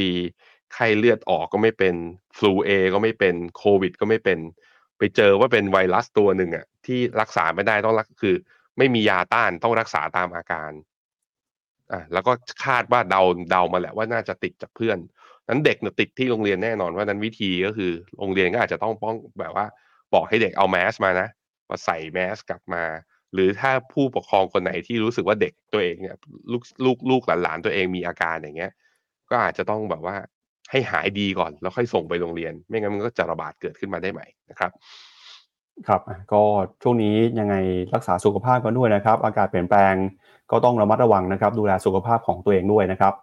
[0.73, 1.95] ไข้เลือดออกก็ไม่เป็น
[2.37, 4.39] ฟลูเอก็ไม่เป็นโควิด ก็ไม่เป็น
[4.97, 8.35] ไปเจอว่าเป็นไวรัสตัวหนึ่งอะที่รักษาไม่ได้ต้องรักคือ
[8.77, 10.71] ไม่มียาต้านต้องรักษาตามอาการ
[11.91, 12.31] อะแล้วก็
[12.65, 13.21] คาดว่าเดา
[13.51, 14.97] เดามาแหละว่าน่าจะติดจากเพื่อน
[15.49, 19.65] นั้นเด็กเนี่ยติดที่โรงเรียนแน่นอนว่านั้นวิธีก็คือโรงเรียนก็อาจจะต้องป้องแบบว่า
[20.13, 21.29] บอกให้เด็กเอาแมสมานะ
[21.69, 22.83] มาใส่แมสกลับมา
[23.33, 26.15] หรือถ้าผู้ปกครองคนไหนที่รู้สึกว่าเด็กตัวเองเนี่ย
[26.51, 28.73] ลูกลูกลูกหลานๆตัวเองมีอาการอย่างเงี้ย
[29.29, 30.15] ก็อาจจะต้องแบบว่า
[30.71, 34.71] ให้หายดีก่อน แล้วค่อยส่งไปโรงเรียน ไม่งั้นมันก็จะระบาดเกิดขึ้นมาได้ใหม่นะครับ
[35.87, 36.01] ครับ
[36.33, 36.41] ก็
[36.83, 37.55] ช่วงนี้ยังไง
[37.93, 39.93] รักษาสุขภาพกันด้วยนะครับ อากาศเปลี่ยนแปลง
[40.51, 43.13] ก็ต้องระมัดระวังนะครับ ดูแลสุขภาพของตัวเองด้วยนะครับ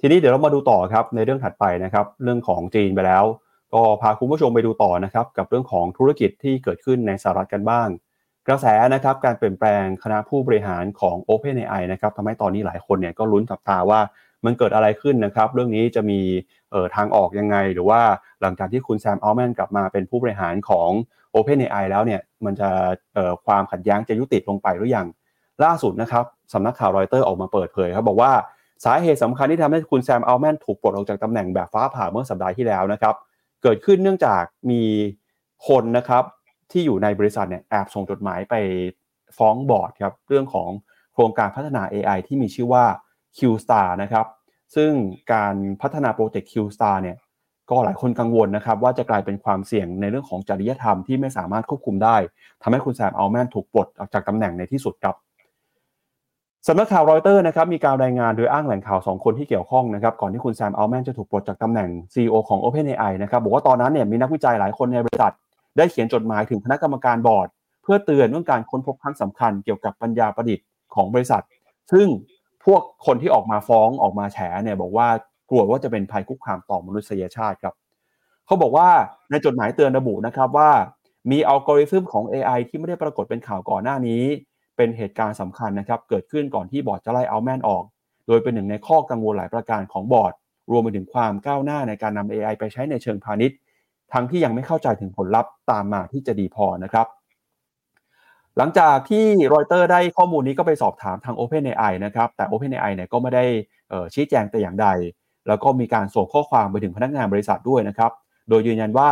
[0.00, 3.24] ทีนี้เดี๋ยวเรามาดูต่อครับในเรื่องถัดไปนะครับ เรื่องของจีนไปแล้ว
[3.74, 7.88] ก็พาคุณผู้ชมไปดูต่อนะครับ กับเรื่องของธุรกิจที่เกิดขึ้นในสหรัฐกันบ้าง
[8.48, 14.00] กระแสนะครับการเปลี่ยนแปลงคณะผู้บริหารของ OpenAI นะครับทำให้ตอนนี้หลายคนเนี่ยก็ลุ้นจับตาว่า
[14.44, 16.20] มันเกิดอะไรขึ้นนะครับ เรื่องนี้จะมี
[16.70, 18.00] เอ่อทางออกยังไง หรือว่า
[18.42, 20.90] หลังจากที่คุณแซมอัลแมนกลับมาเป็นผู้บริหารของ
[21.34, 22.70] OpenAI แล้วเนี่ยมันจะ
[23.14, 25.06] เอ่อความขัดแย้งจะยุติลงไปหรือยัง
[25.64, 28.32] ล่าสุดนะครับสำนักข่าวรอยเตอร์ออกมาเปิดเผยครับบอกว่า
[28.84, 33.14] สาเหตุสำคัญที่ทำให้คุณแซมอัลแมนถูกปลดออกจากตำแหน่งแบบฟ้าผ่าเมื่อสัปดาห์ที่แล้วนะครับ
[33.62, 34.82] เกิดขึ้นเนื่องจากมี
[35.68, 36.24] คนนะครับ
[36.70, 38.54] ที่อยู่ในบริษัทเนี่ยแอบส่งจดหมายไป
[39.38, 40.70] ฟ้องบอร์ดครับเรื่องของ
[41.14, 42.84] โครงการพัฒนา AI ที่มีชื่อว่า
[43.38, 44.26] Q-Star นะครับ
[44.74, 44.90] ซึ่ง
[45.32, 47.16] การพัฒนาโปรเจกต์ Q-Star เนี่ย
[47.70, 52.16] ก็หลายคนกังวลนะครับว่าจะกลายเป็นความเสี่ยงในเรื่องของจริยธรรมที่ไม่สามารถควบคุมได้
[52.62, 55.14] ทำให้คุณแซมอัลแมนถูกปลดออกจากตำแหน่งในที่สุดครับ
[56.68, 65.32] สำนักข่าวรอยเตอร์นะครับมีการรายงานโดยอ้างแหล่งข่าว 2 คนที่เกี่ยวข้องนะครับก่อนที่คุณแซมอัลแมนจะถูกปลดจากตำแหน่ง CEO ของ OpenAI นะครับบอกว่าตอนนั้นเนี่ยมีนักวิจัยหลายคนในบริษัท
[65.76, 67.48] ได้เขียนจดหมายถึงคณะกรรมการบอร์ด
[67.82, 71.42] เพื่อเตือนเรื่องการค้นพบครั้งสำคัญเกี่ยวกับปัญญาประดิษฐ์ของบริษัท
[71.92, 72.06] ซึ่ง
[72.66, 75.08] พวกคนที่ออกมาฟ้องออกมาแฉเนี่ยบอกว่า
[75.50, 77.74] กลัวว่าจะเป็นภัยคุกคามต่อมนุษยชาติครับ
[78.46, 78.88] เขาบอกว่า
[79.30, 80.70] ในจดหมายเตือนระบุนะครับว่า
[81.30, 84.22] มีอัลกอริทึมของ AI ที่ไม่ได้ปรากฏเป็นข่าวก่อนหน้านี้
[84.76, 87.84] เป็นเหตุการณ์สำคัญนะครับเกิดขึ้นก่อนที่บอร์ดจะไล่อัลแมนออก
[88.26, 90.32] โดยเป็นหนึ่งในข้อกังวลหลายประการของบอร์ด
[90.70, 93.56] รวมไปถึงความก้าวหน้าในการนำ AI ไปใช้ในเชิงพาณิชย์
[94.12, 97.06] ทั้งที่ยังไม่เข้าใจถึงผลลัพธ์ตามมาที่จะดีพอนะครับ
[98.58, 99.24] หลังจากที่
[99.54, 103.44] รอยเตอร์ได้ข้อมูลนี้ก็ไปสอบถามทาง OpenAI นะครับ แต่ OpenAI เนี่ยก็ไม่ได้
[104.14, 104.88] ชี้แจงแต่อย่างใด
[105.48, 108.12] แล้วก็มีการส่งข้อความไปถึงพนักงานบริษัทด้วยนะครับ
[108.48, 109.10] โดยยืนยันว่า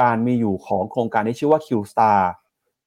[0.00, 2.20] การมีอยู่ของโครงการที่ชื่อว่า Q-Star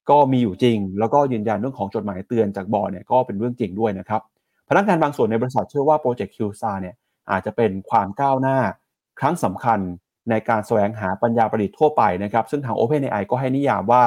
[0.10, 4.22] ก็มีอยู่จริง แล้วก็ยืนยันเรื่องของจดหมายเตือนจากบอร์ดเนี่ยก็เป็นเรื่องจริงด้วยนะครับ
[4.70, 6.96] พนักงานบางส่วนในบริษัทเชื่อว่าโปรเจกต์ Q-Star เนี่ย
[7.32, 8.58] อาจจะเป็นความก้าวหน้า
[9.20, 9.80] ครั้งสำคัญ
[10.30, 14.04] ในการแสวงหาปัญญาประดิษฐ์ทั่วไปนะครับ ซึ่งทาง OpenAI ก็ให้นิยามว่า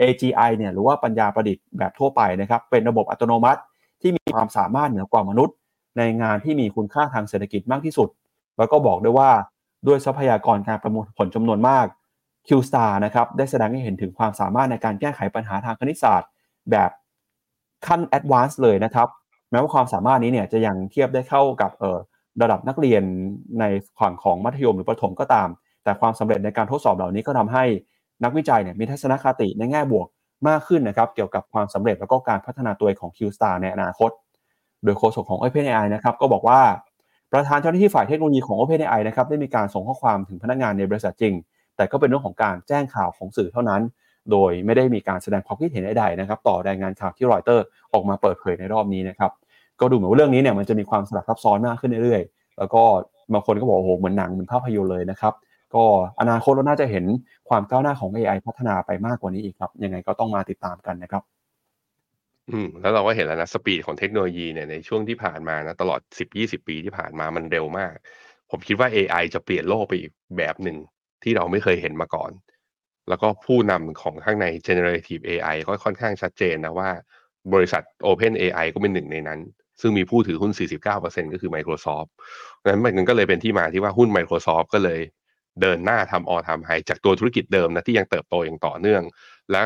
[0.00, 3.60] AGI เนี่ยหรือว่าปัญญาประดิษฐ์แบบทั่วไปนะครับเป็นระบบอัตโนมัติ
[4.00, 5.56] ที่มีความสามารถเหนือกว่ามนุษย์
[5.98, 8.08] ในงานที่มีคุณค่าทางเศรษฐกิจมากที่สุด
[8.58, 9.30] แล้วก็บอกด้วยว่า
[9.86, 11.86] ด้วยทรัพยากรการประมวลผลจำนวนมาก
[12.46, 16.30] Q-Star นะครับได้แสดงให้เห็นถึงความสามารถในการแก้ไขปัญหาทางคณิตศาสตร์
[16.70, 16.90] แบบ
[17.86, 19.08] ขั้นแอดวานซ์เลยนะครับ
[19.50, 21.98] แม้ว่าความสามารถนี้เนี่ยจะยังเทียบได้เข้ากับเออ
[22.42, 23.02] ระดับนักเรียน
[23.60, 23.64] ใน
[24.00, 25.48] ฝั่งของมัธยมหรือประถมก็ตาม
[25.84, 27.64] แต่ความสำเร็จในการทดสอบเหล่านี้ก็ทำให้
[28.24, 30.06] นักวิจัยเนี่ยมีทัศนคติในแง่บวก
[30.48, 34.10] มากขึ้นนะครับเกี่ยวกับความสำเร็จแล้วก็การพัฒนาตัวเองของ Q-Star ในอนาคต
[34.84, 36.60] โดยโฆษกของ OpenAI นะครับก็บอกว่า
[37.32, 41.34] ประธานเจ้าหน้าที่ฝ่ายเทคโนโลยีของ OpenAI นะครับได้มีการส่งข้อความถึงพนักงานในบริษัทจริง
[41.76, 43.80] แต่ก็เป็นเรื่องของการแจ้งข่าวของสื่อเท่านั้น
[44.30, 49.30] โดยไม่ได้มีการแสดงความคิดเห็นใดๆนะครับต่อรายงานข่าวที่รอยเตอร์ออกมาเปิดเผยในรอบนี้นะครับ
[49.80, 52.82] ก็ดูเหมือนว่าเรื่องนี้เนี่ยมันจะมีความสลับซับซ้อนมากขึ้นเรื่อยๆแล้วก็
[53.32, 55.32] บางคนก็บอกโอ้โหเหมือนหนังเหมือนภาพยนตร์เลยนะครับ
[55.74, 55.84] ก็
[56.20, 57.04] อนาคตเราน่าจะเห็น
[57.48, 61.22] ความก้าวหน้าของ AI พัฒนาไปมากกว่านี้อีกครับ ยังไงก็ต้องมาติดตามกันนะครับ
[62.50, 66.00] อืมแล้วเราก็เห็นแล้วนะสปีดของเทคโนโลยีเนี่ยในช่วงที่ผ่านมานะตลอด
[66.38, 67.94] 10-20 ปีที่ผ่านมามันเร็วมาก
[68.50, 70.76] ผมคิดว่า AI จะเปลี่ยนโลกไปอีกแบบหนึ่ง
[71.22, 72.32] ที่เราไม่เคยเห็นมาก่อน
[73.08, 76.90] แล้วก็ผู้นำของข้างใน generative AI ก็ค่อนข้างชัดเจนนะว่า
[77.54, 79.40] บริษัท Open AI ก็เป็นหนึ่งในนั้น
[79.80, 80.52] ซึ่งมีผู้ถือหุ้น
[80.92, 82.10] 49%ก็คือ Microsoft
[82.66, 85.00] นั้นมันก็เลยเป็นที่มาที่ว่าหุ้น Microsoft ก็เลย
[85.60, 89.02] เดินหน้าทำ all time high จากตัวธุรกิจเดิมนะที่ยังเติบโตอย่างต่อเนื่อง
[89.52, 89.62] และ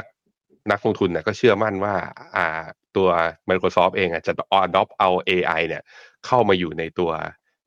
[0.71, 1.95] นักลงทุนเนี่ยก็เชื่อมั่นว่า
[2.37, 2.63] อ่า
[2.97, 3.09] ตัว
[3.51, 4.33] Microsoft เองอะจะ
[4.63, 5.83] adopt เอา AI เนี่ย
[6.27, 7.11] เข้ามาอยู่ในตัว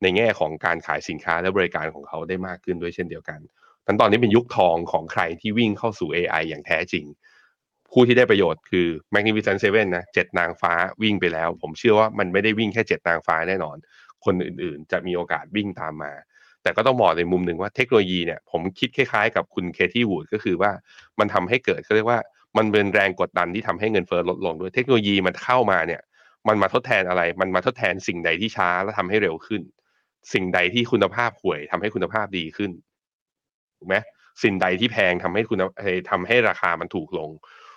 [0.02, 3.40] ในแง่ของการขายสินค้าและบริการของเขาได้มากขึ้นด้วยเช่นเดียวกัน
[3.86, 7.04] ทั้นตอนนี้เป็นยุคทองของใครที่วิ่งเข้าสู่ AI อย่างแท้จริง
[7.92, 13.76] ผู้ที่ได้ประโยชน์คือ Magnificent Seven นะเจ็ดนางฟ้าวิ่งไปแล้ว ผมเชื่อว่ามันไม่ได้วิ่งแค่เจ็ดนางฟ้าแน่นอน
[14.24, 16.12] คนอื่นๆ จะมีโอกาสวิ่งตามมา
[16.62, 20.70] แต่ก็ต้องมองในมุมหนึ่งว่าเทคโนโลยีเนี่ยผมคิดคล้ายๆ กับคุณเคที่วูดก็คือว่า
[21.18, 22.20] มันทำให้เกิดเขาเรียกว่า
[22.56, 26.02] มันเป็นแรงกดดันที่ทำให้เงินเฟ้อลดลงด้วยเทคโนโลยีมันเข้ามาเนี่ย
[26.48, 29.62] มันมาทดแทนอะไร มันมาทดแทนสิ่งใดที่ช้าแล้วทำให้เร็วขึ้น
[30.32, 32.70] สิ่งใดที่คุณภาพห่วยทำให้คุณภาพดีขึ้น
[33.78, 33.96] ถูกไหม
[34.42, 35.58] สิ่งใดที่แพงทำให้คุณ
[36.10, 37.30] ทำให้ราคามันถูกลง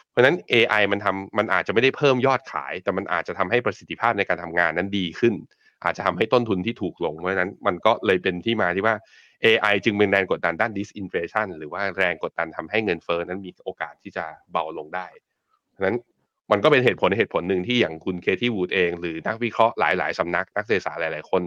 [0.09, 5.33] เพราะฉะนั้น AI มันทำมันอาจจะไม่ได้เพิ่มยอดขาย แต่มันอาจจะทำให้ประสิทธิภาพในการทำงานนั้นดีขึ้น
[5.83, 8.95] อาจจะทำให้ต้นทุนที่ถูกลง เพราะฉะนั้นมันก็เลยเป็นที่มาที่ว่า
[9.45, 15.07] AI จึงเป็นแรงกดดันด้าน disinflation หรือว่าแรงกดดันทำให้เงินเฟ้อนั้นมีโอกาสที่จะเบาลงได้
[15.71, 15.97] เพราะนั้น
[16.51, 21.43] มันก็เป็นเหตุผลเหตุผลหนึ่งที่อย่างคุณเคที่วูดเอง หรือนักวิเคราะห์หลาย ๆสำนักนักเศรษฐศาสตร์หลาย ๆ คน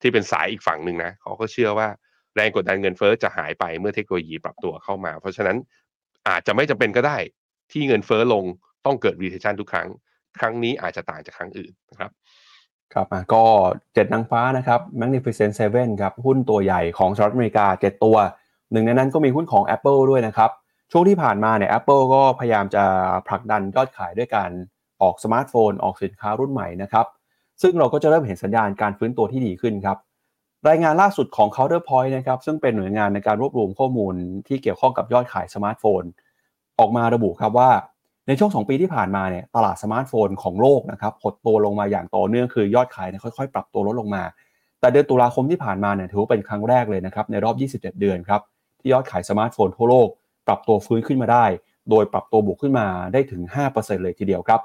[0.00, 1.88] ที่เป็นสายอีกฝั่งหนึ่งนะเขาก็เชื่อว่า
[2.36, 5.56] แรงกดดันเงินเฟ้อจะหายไปเมื่อเทคโนโลยีปรับตัวเข้ามา เพราะฉะนั้น
[6.28, 7.18] อาจจะไม่จำเป็นก็ได้
[7.72, 8.44] ที่เงินเฟ้อลง
[8.86, 9.88] ต้องเกิด recession ทุกครั้ง
[10.38, 12.10] ครั้งนี้อาจจะต่างจากครั้งอื่นนะครับ
[12.94, 13.44] ครับก็
[13.94, 18.16] เจ็ดนางฟ้านะครับ Magnificent Seven ครับหุ้นตัวใหญ่ของสหรัฐอเมริกาเจ็ดตัว
[18.72, 20.50] หนึ่งในนั้นก็มีหุ้นของ Apple ด้วยนะครับ
[20.92, 22.84] ช่วงที่ผ่านมาเนี่ย Apple ก็พยายามจะ
[23.28, 24.50] ผลักดันยอดขายด้วยการ
[25.02, 27.06] ออกสมาร์ทโฟน ออกสินค้ารุ่นใหม่นะครับ
[27.62, 29.98] ซึ่งเราก็จะเริ่มเห็นสัญญาณการฟื้นตัวที่ดีขึ้นครับ
[30.68, 34.14] รายงานล่าสุดของ Counterpoint นะครับซึ่งเป็นหน่วยงานในการรวบรวมข้อมูล
[34.48, 36.02] ที่เกี่ยวข้องกับยอดขายสมาร์ทโฟน
[36.78, 37.70] ออกมาระบุครับว่า
[38.26, 44.22] ในช่วง 2 ปีที่ผ่านมาเนี่ยตลาดสมาร์ทโฟนของโลกนะครับหดตัวลงมาอย่างต่อเนื่องคือยอดขายเนี่ยค่อยๆ ปรับตัวลดลงมา
[44.80, 48.40] แต่เดือนตุลาคมที่ผ่านมาเนี่ยถือว่าเป็นครั้งแรกเลยนะครับในรอบ 27 เดือนครับ
[48.80, 50.08] ที่ยอดขายสมาร์ทโฟนทั่วโลก
[50.46, 51.44] ปรับตัวฟื้นขึ้นมาได้
[51.90, 54.60] โดยปรับตัวบวกขึ้นมาได้ถึง 5%เลยทีเดียวครับ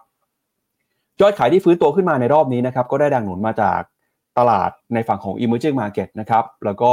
[1.21, 3.81] ยอดขายที่ฟื้นตัวขึ้นมาในรอบนี้นะครับก็ได้แรงหนุนมาจาก
[4.37, 6.91] ตลาดในฝั่งของ emerging market นะครับแล้วก็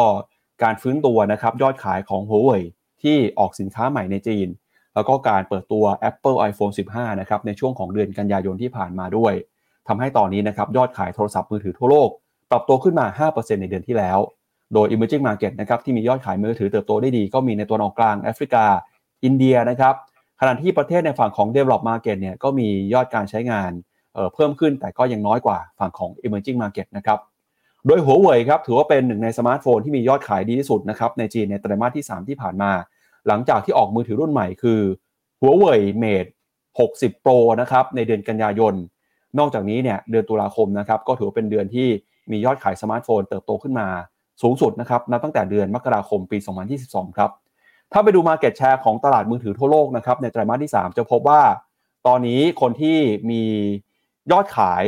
[0.62, 2.62] การฟื้นตัวนะครับยอดขายของ Huawei
[3.03, 4.49] ที่ออกสินค้าใหม่ในจีน
[4.99, 9.32] แล้วก็การเปิดตัว Apple iPhone 15 นะครับในช่วงของเดือนกันยายนที่ผ่านมาด้วย
[9.88, 12.11] ทำให้ตอนนี้นะครับยอดขายโทรศัพท์มือถือทั่วโลก
[12.51, 14.18] ปรับตัวขึ้นมา 5%ในเดือนที่แล้ว
[14.74, 18.64] โดย emerging market นะครับที่มียอดขายมือถือเติบโตได้ดี ก็มีในตะวันออกกลางแอฟริกา
[19.24, 19.94] อินเดียนะครับ
[20.40, 23.70] ขณะที่ประเทศในฝั่งของ develop market เนี่ยก็มียอดการใช้งาน
[24.14, 27.18] เเพิ่มขึ้นแต่ก็ยังน้อยกว่าฝั่งของ emerging market นะครับ
[27.86, 32.70] โดยหัวเว่ยครับถือว่าเป็นหนึ่งในสมาร์ทโฟนที่มียอดขายดีที่สุดนะครับในจีนในไตรมาสที่ 3 ที่ผ่านมา
[33.29, 34.81] หลังจากที่ออกมือถือรุ่นใหม่คือ
[35.41, 36.26] หัวเว่ยเมด
[36.74, 38.74] 60 Pro นะครับในเดือนกันยายน
[39.39, 41.89] นอกจากนี้เนี่ยเดือนตุลาคมนะครับก็ถือเป็นเดือนที่
[42.31, 43.89] มียอดขายสมาร์ทโฟนเติบโตขึ้นมา
[44.43, 46.39] สูงสุดนะครับนับตั้งแต่เดือนมกราคมปี
[46.79, 47.31] 2022 ครับ
[47.93, 51.43] ถ้าไปดู Market Share ของตลาดมือถือทั่วโลกนะครับในไตรมาสที่ 3 จะพบว่า
[52.07, 52.99] ตอนนี้คนที่
[53.31, 53.43] มี
[54.33, 54.85] ยอดขาย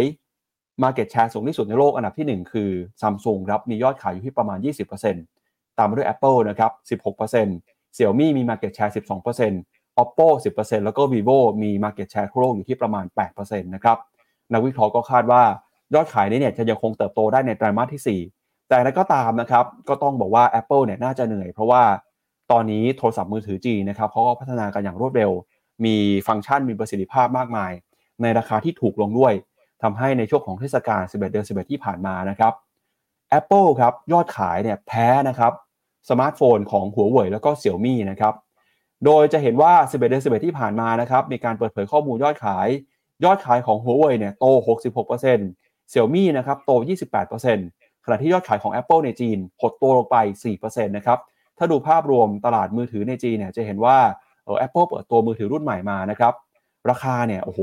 [0.83, 2.71] Market Share สูงที่สุดในโลกอันดับที่ 1 คือ
[3.01, 4.59] Samsung ครับมียอดขายอยู่ที่ประมาณ
[5.19, 8.93] 20%ตามมาด้วย Apple นะครับ 16% Xiaomi มี Market Share
[9.47, 10.29] 12% Oppo
[10.59, 13.99] 10%แล้วก็ Vivo มี Market Share ทั่วโลกอยู่ที่ประมาณ 8%นะครับ
[14.53, 15.43] นักวิเคราะห์ก็คาดว่า
[15.95, 21.83] ยอดขายนี้เนี่ยจะยังคงเติบโตได้ในไตรมาสที่ 4 แต่แล้วก็ตามนะครับก็ต้องบอกว่า Apple เนี่ยน่าจะเหนื่อย เพราะว่า
[22.51, 25.31] ตอนนี้โทรศัพท์มือถือจีนะครับเขาก็พัฒนากันอย่างรวดเร็ว
[25.85, 25.97] มี
[26.29, 27.73] ฟังก์ชันมีประสิทธิภาพมากมาย
[28.23, 29.35] ในราคาที่ถูกลงด้วย
[29.83, 32.53] ทำให้ในช่วงของเทศกาล 11 เดือน 11 ที่ผ่านมานะครับ
[33.39, 35.53] Apple ครับยอดขายเนี่ยแพ้นะครับ
[36.09, 38.35] สมาร์ทโฟนของหัวเว่ยแล้วก็เสี่ยวมี่นะครับ
[39.05, 42.69] โดยจะเห็นว่า 11 เดือน 11 ที่ผ่านมานะครับมีการเปิดเผยข้อมูลยอดขาย
[43.25, 44.45] ยอดขายของหัวเว่ยเนี่ยโต
[44.99, 46.71] 66%เสี่ยวมี่นะครับโต
[47.39, 50.17] 28%ขณะที่ยอดขายของ Apple ในจีนหดตัวลงไป
[50.55, 51.19] 4%นะครับ
[51.59, 53.99] ถ้าดูภาพรวมตลาดมือถือในจีนเนี่ยจะเห็นว่า
[54.45, 56.35] เออ Apple เปิดตัวมือถือรุ่นใหม่มานะครับ
[56.91, 57.61] ราคาเนี่ยโอ้โห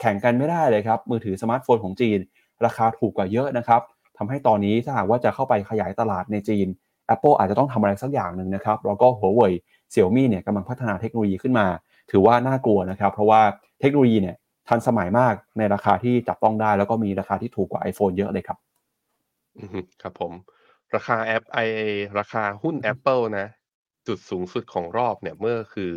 [0.00, 2.18] แข่งกันไม่ได้เลยครับ มือถือสมาร์ทโฟนของจีน
[2.64, 3.82] ราคาถูกกว่าเยอะนะครับ
[4.18, 6.66] ทำให้ตอนนี้ถ้าหากว่าจะเข้าไปขยายตลาดในจีน
[7.14, 9.52] Apple อาจจะต้องทำอะไรสักอย่างหนึ่งนะครับแล้วก็หัวเว่ย
[9.90, 11.66] เสี่ยวมี่เนี่ยกำลังพัฒนาเทคโนโลยีขึ้นมา
[12.10, 13.42] ถือว่าน่ากลัวนะครับ เพราะว่า
[13.80, 14.36] เทคโนโลยีเนี่ย
[14.68, 18.58] ทันสมัยมากในราคาที่จับต้องได้ แล้วก็มีราคาที่ถูกกว่า iPhone เยอะเลยครับ
[19.58, 20.32] อือฮึครับผม
[20.94, 21.58] ราคาแอปไอ
[22.18, 23.46] ราคาหุ้น Apple นะ
[24.06, 25.92] จุดสูงสุดของรอบเนี่ยเมื่อคือ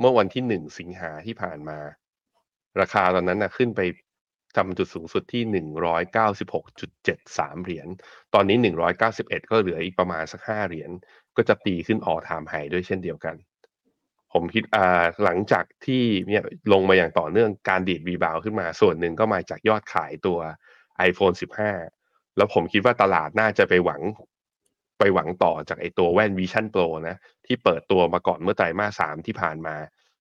[0.00, 1.78] เมื่อวันที่หนึ่งสิงหาที่ผ่านมา
[2.80, 3.80] ราคาตอนนั้นนะขึ้นไป
[4.56, 7.88] จำจุดสูงสุดที่หนึ่งร้อยเก้าสิบหกจุดเจ็ดสามเหรียญ
[8.34, 10.90] ตอนนี้หนึ่งร้อยเก้าสิบเอ็ดก็เหลืออีกประมาณสักห้าเหรียญ
[11.36, 13.36] ก็จะตีขึ้น all time high ด้วยเช่นเดียวกัน
[14.32, 16.42] ผมคิดอ่าหลังจากที่เนี่ย
[16.72, 20.38] ลงมาอย่างต่อเนื่องการดีด rebound ขึ้นมา ส่วนหนึ่งก็มาจากยอดขายตัว
[21.08, 21.36] iPhone
[21.86, 24.02] 15 แล้วผมคิดว่าตลาดน่าจะไปหวัง
[24.98, 29.76] ไปหวังต่อจากไอตัวแว่น Vision Pro นะ ที่เปิดตัวมาก่อนเมื่อไตรมาสสามที่ผ่านมา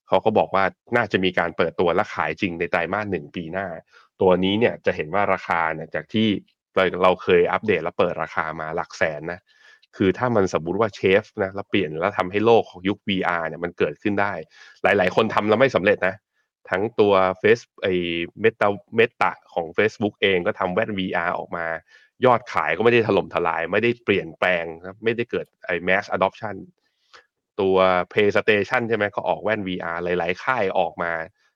[0.08, 0.64] เขาก็บอกว่า
[0.96, 3.68] น่าจะมีการเปิดตัวและขายจริงในไตรมาสหนึ่งปีหน้า
[4.22, 6.28] ตัวนี้เนี่ยจะเห็นว่าราคาเนี่ยจากที่
[6.76, 9.40] เราเราเคยอัปเดตแล้วเปิดราคามาหลักแสนนะ
[9.96, 14.34] คือถ้ามันสมมติว่าเชฟนะแล้วเปลี่ยนแล้วทำให้โลกของยุค VR เนี่ยมันเกิดขึ้นได้
[14.84, 16.16] หลาย ๆ คนทำแล้วไม่สำเร็จนะ
[16.70, 17.88] ทั้งตัว Face ไอ
[18.42, 21.66] เมตาเมตาของ Facebook เองก็ทำแว่น VR ออกมา
[22.26, 24.66] ยอดขายก็ไม่ได้ถล่มทลาย ไม่ได้เปลี่ยนแปลง
[25.04, 26.56] ไม่ได้เกิดไอ้ mass adoption
[27.60, 27.78] ตัว
[28.12, 31.12] PlayStation ใช่ไหมก็ออกแว่น VR หลาย ๆ ค่ายออกมา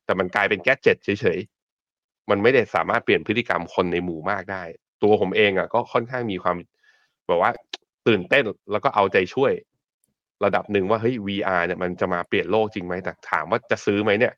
[0.05, 1.39] แต่มันกลายเป็นแกจ็ตเฉย
[2.31, 4.63] มันไม่ได้สามารถเปลี่ยนพฤติกรรมคนในหมู่มากได้
[5.03, 6.57] ตัวผมเองอะก็ค่อนข้างมีความ
[7.27, 7.51] แบบว่า
[8.07, 9.51] ตื่นเต้นแล้วก็เอาใจช่วย
[10.45, 14.33] ระดับหนึ่งว่าเฮ้ย VR เนี่ยมันจะมาเปลี่ยนโลกจริงไหมแต่ถามว่าจะซื้อไหมเนี่ย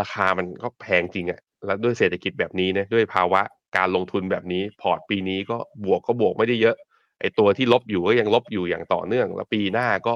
[0.00, 3.40] ราคามันก็แพงจริงอะแล้วด้วยเศรษฐกิจแบบนี้เนี่ยด้วยภาวะ
[3.76, 6.76] การลงทุนแบบนี้ พอร์ตปีนี้ก็บวกก็บวกไม่ได้เยอะ
[7.20, 10.14] ไอตัวที่ลบอยู่ก็ยังลบอยู่อย่างต่อเนื่อง แล้วปีหน้าก็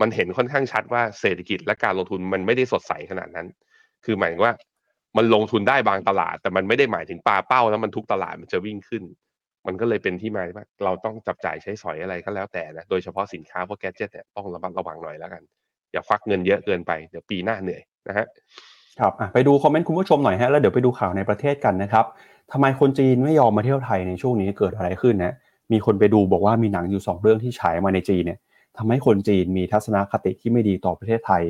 [0.00, 3.46] มันเห็นค่อนข้างชัดว่าเศรษฐกิจและการลงทุนมันไม่ได้สดใสขนาดนั้น
[4.04, 4.52] คือหมายว่า
[5.16, 9.02] มันลงทุนได้บางตลาด แต่มันไม่ได้หมายถึงปลาเป้าแล้วมันทุกตลาดมันจะวิ่งขึ้น
[9.66, 15.42] มันก็เลยเป็นที่มาว่าเราต้องจับจ่ายใช้สอยอะไรก็แล้วแต่นะโดยเฉพาะสินค้าพวกแกจิตเนี่ยต้องระมัดระวังหน่อยแล้วกัน
[15.92, 18.26] อย่าควักเงินเยอะเกินไปเดี๋ยวปีหน้าเหนื่อยนะฮะ
[19.00, 22.04] ครับไปดูคอมเมนต์คุณผู้ชมหน่อยฮะแล้วเดี๋ยวไปดูข่าวในประเทศกันนะครับ
[22.52, 25.34] ทำไมคนจีนไม่ยอมมาเที่ยวไทยในช่วงนี้เกิดอะไรขึ้นนะ
[25.72, 28.38] มีคนไปดูบอกว่ามีหนังอยู่ 2 เรื่องที่ฉายมาในจีนเนี่ย
[28.76, 31.42] ทำให้คนจีนมีทัศนคติที่ไม่ดีต่อประเทศไทย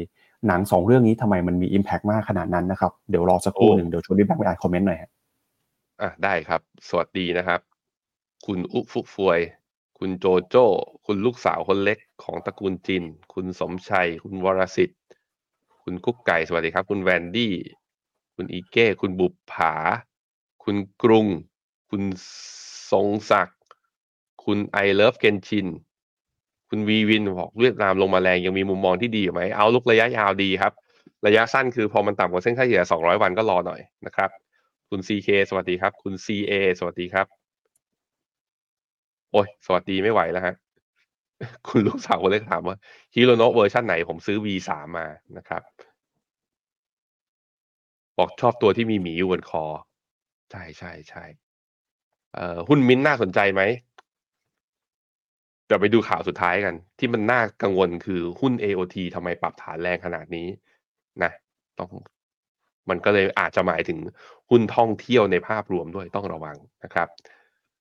[0.46, 5.10] หนัง2เรื่องนี้ทำไมมันมีอิมแพกมากขนาดนั้นนะครับ เดี๋ยวรอสักครู่หนึ่งเดี๋ยวชวนพี่แบงค์ไปอ่านคอมเมนต์หน่อยฮะ
[6.02, 7.60] อะได้ครับ สวัสดีนะครับ
[8.46, 9.40] คุณอุฟุฟวย
[9.98, 10.66] คุณโจโจ้
[11.06, 15.00] คุณลูกสาวคนเล็กของตระกูลจิน คุณสมชัย คุณวรสิทธิ์
[15.82, 17.54] คุณกุ๊กไก่สวัสดีครับ คุณแวนดี้
[18.34, 19.72] คุณอีเก้ คุณบุปผา
[20.64, 21.26] คุณกรุง
[21.90, 22.02] คุณ
[22.90, 23.60] ทรงศักดิ์
[24.44, 25.66] คุณไอเลิฟเกนชิน
[26.70, 30.72] คุณวีวินบอกเวียดนามลงมาแรงยังมีมุมมองที่ดีอยู่ไหม outlook ระยะยาวดีครับ
[31.26, 34.30] ระยะสั้นคือพอมันต่ำกว่าเส้นค่าเฉลี่ย200 วันก็รอหน่อยนะครับ
[34.90, 37.26] คุณ CK สวัสดีครับ คุณ CA สวัสดีครับ
[39.32, 40.54] โอ้ย สวัสดีไม่ไหวแล้วฮะ
[41.68, 42.76] คุณลูกสาวคนเล็กถามว่า
[43.14, 45.06] ฮิโรโนะเวอร์ชันไหนผมซื้อ V3 มา
[45.36, 45.62] นะครับ
[48.18, 49.64] บอกชอบตัวที่มีหมีอยู่บนคอ
[50.50, 51.24] ใช่ใช่ใช่
[52.34, 53.62] เอ่อหุ้นมิ้นน่าสนใจไหม
[55.66, 60.46] เดี๋ยวไปดูข่าวสุดท้ายกัน ที่มันน่ากังวลคือหุ้น AOT ทำไมปรับฐานแรงขนาดนี้
[61.22, 61.30] นะ
[61.78, 61.90] ต้อง
[62.90, 63.98] มันก็เลยอาจจะหมายถึง
[64.50, 67.08] หุ้นท่องเที่ยวในภาพรวมด้วยต้องระวังนะครับ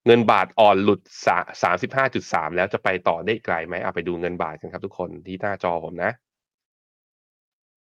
[0.05, 0.99] เงินบาทอ่อนหลุด
[1.63, 6.11] สามสิบห้าจุดสามแล้วจะไปต่อได้ไกลไหมเอาไปดูเงินบาทกันครับทุกคนที่หน้าจอผมนะ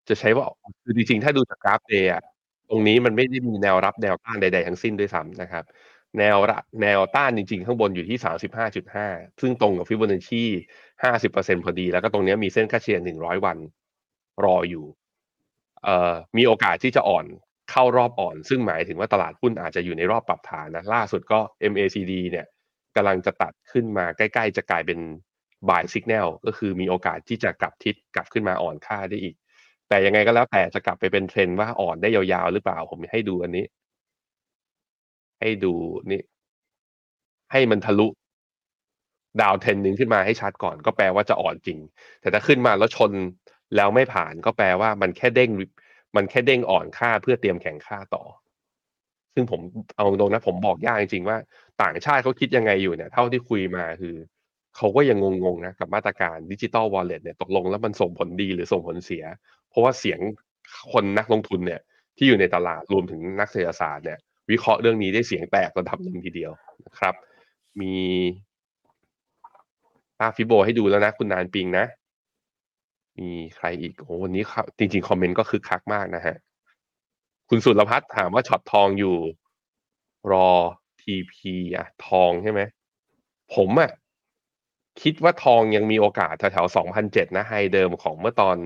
[0.10, 0.45] จะใช้ว่า
[0.84, 2.22] คือจริงๆ ถ้าดูจากกราฟเดย์อะ
[2.70, 5.64] ตรงนี้มันไม่ได้มีแนวรับแนวต้านใด ๆ ทั้งสิ้นด้วยซ้ำนะครับ
[6.20, 9.07] แนวระแนวต้านจริงๆ ข้างบนอยู่ที่สามสิบห้าจุดห้า
[9.41, 10.43] ซึ่งตรงกับฟิบนัชชี
[11.03, 13.57] ห้าสิบเปอร์เซ็นพอดี แล้วก็ตรงนี้มีเส้นค่าเฉลี่ยหนึ่งร้อยวัน
[14.43, 14.86] รออยู่
[15.84, 17.26] เอ่อมีโอกาสที่จะอ่อน
[17.72, 21.39] เข้ารอบอ่อน ซึ่งหมายถึงว่าตลาดหุ้นอาจจะอยู่ในรอบปรับฐานนะ ล่าสุดก็
[21.72, 22.45] MACD เนี่ย
[22.95, 24.99] กำลังจะตัดขึ้นมาใกล้ๆ จะกลายเป็น
[25.70, 29.36] buy signal ก็คือมีโอกาสที่จะกลับทิศกลับขึ้นมาอ่อนค่าได้อีก
[29.89, 33.66] แต่ยังไงก็แล้วแต่จะกลับไปเป็นเทรนด์ว่าอ่อนได้ยาวๆ หรือเปล่าผมให้ดูอันนี้
[35.41, 35.73] ให้ดู
[36.11, 36.21] นี่
[37.51, 38.07] ให้มันทะลุ
[39.41, 41.79] ดาวเทนหนึ่งขึ้นมาให้ชัดก่อน ก็แปลว่าจะอ่อนจริง
[42.21, 43.11] แต่ถ้าขึ้นมาแล้วชน
[43.75, 45.49] แล้วไม่ผ่านก็แปลว่ามันแค่เด้ง
[46.15, 48.23] มันแค่เด้งอ่อนค่าเพื่อเตรียมแข่งค่าต่อ
[49.33, 49.61] ซึ่งผม
[49.95, 51.37] เอาตรงนะ ผมบอกยากจริงๆว่า
[51.81, 54.15] ต่างชาติเขาคิดยังไงอยู่เนี่ย เท่าที่คุยมาคือ
[54.75, 59.23] เขาก็ยังงงๆนะกับมาตรการ digital wallet เนี่ยตกลงแล้วมันส่งผลดีหรือส่งผลเสีย
[59.69, 60.19] เพราะว่าเสียง
[60.91, 61.81] คนนักลงทุนเนี่ย
[62.17, 64.19] ที่อยู่ในตลาดรวมถึงนักเศรษฐศาสตร์เนี่ย
[64.49, 66.51] วิเคราะห์เรื่องนี้ได้เสียงแตกระดับหนึ่งทีเดียว
[66.85, 67.13] นะครับ
[67.81, 67.93] มี
[70.17, 71.85] กราฟ Fibo ให้ดูแล้วนะ คุณนานปิงนะ
[73.19, 74.43] มีใครอีกโอ้วันนี้
[74.77, 76.35] จริง ๆ คอมเมนต์ก็คึกคักมากนะฮะ
[77.49, 79.17] คุณสุรพัฒน์ถามว่า short ทองอยู่
[80.31, 80.49] รอ
[81.01, 82.61] TP อะทองใช่ไหม
[83.55, 83.91] ผมอะ
[85.01, 88.57] คิดว่าทองยังมีโอกาสแถวๆสองพันเจ็ดนะ high เดิมของเมื่อตอน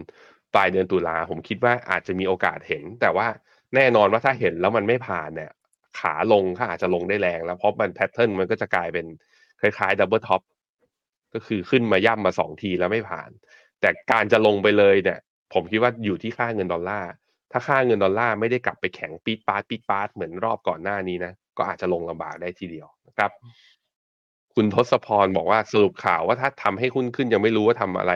[0.53, 3.27] ปลายเดือนตุลาผมคิดว่าอาจจะมีโอกาสเห็น แต่ว่า
[3.75, 5.51] แน่นอนว่าถ้าเห็นแล้วมันไม่ผ่านเนี่ย
[5.99, 9.05] ขาลงก็อาจจะลงได้แรงแล้วเพราะมัน pattern มันก็จะกลายเป็น
[9.61, 10.41] คล้ายๆ double top
[11.33, 13.29] ก็คือขึ้นมาย่ำมาสองทีแล้วไม่ผ่าน
[13.81, 15.19] แต่การจะลงไปเลยเนี่ย
[15.53, 17.11] ผมคิดว่าอยู่ที่ค่าเงินดอลลาร์
[17.51, 23.31] ถ้าค่าเงินดอลลาร์ไม่ได้กลับไปแข็งปีดปาดปีดปาดเหมือนรอบก่อนหน้านี้นะก็อาจจะลงลำบากได้ทีเดียวนะครับ
[24.55, 28.13] คุณทศพรบอกว่าสรุปข่าวว่าถ้าทำให้หุ้นขึ้นยังไม่รู้ว่าทำอะไร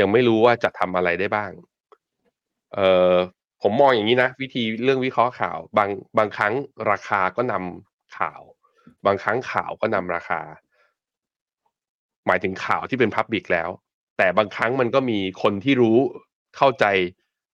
[0.00, 1.50] ยังไม่รู้ว่าจะทำอะไรได้บ้าง
[2.74, 2.80] เอ
[3.12, 3.14] อ
[3.66, 6.54] ผมมองอย่างนี้นะ วิธีเรื่องวิเคราะห์ข่าว บางบางครั้ง
[6.90, 8.40] ราคาก็นำข่าว
[9.06, 10.40] บางครั้งข่าวก็นำราคา
[12.26, 13.68] หมายถึงข่าวที่เป็นพับบิกแล้ว
[14.18, 15.98] แต่บางครั้งมันก็มีคนที่รู้
[16.56, 16.84] เข้าใจ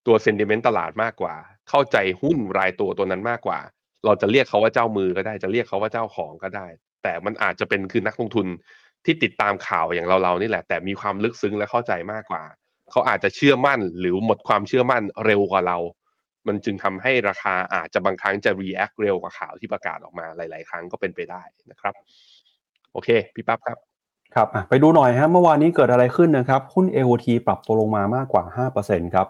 [0.07, 1.35] ตัวเซนติเมนต์ตลาดมากกว่า
[1.69, 3.59] เข้าใจหุ้นรายตัวตัวนั้นมากกว่า
[4.05, 6.67] เราจะเรียกเขาว่าเจ้ามือก็ได้ จะเรียกเขาว่าเจ้าของก็ได้
[7.03, 8.47] แต่มันอาจจะเป็นคือนักลงทุน
[9.05, 12.43] ที่ติดตามข่าวอย่างเราเรานี่แหละ แต่มีความลึกซึ้งและเข้าใจมากกว่า
[12.91, 15.77] เขาอาจจะเชื่อมั่นหรือหมดความเชื่อมั่นเร็วกว่าเรา
[16.47, 21.93] มันจึงทำให้ราคาอาจจะบางครั้งจะ react เร็วกว่าข่าวที่ประกาศออกมาหลาย ๆ ครั้งก็เป็นไปได้นะครับ
[22.93, 23.77] โอเค พี่ปั๊บครับ
[24.35, 28.43] ครับไปดูหน่อยฮะเมื่อวานนี้เกิดอะไรขึ้นนะครับหุ้น AOT ปรับตัวลงมามากกว่า
[28.79, 29.27] 5%ครับ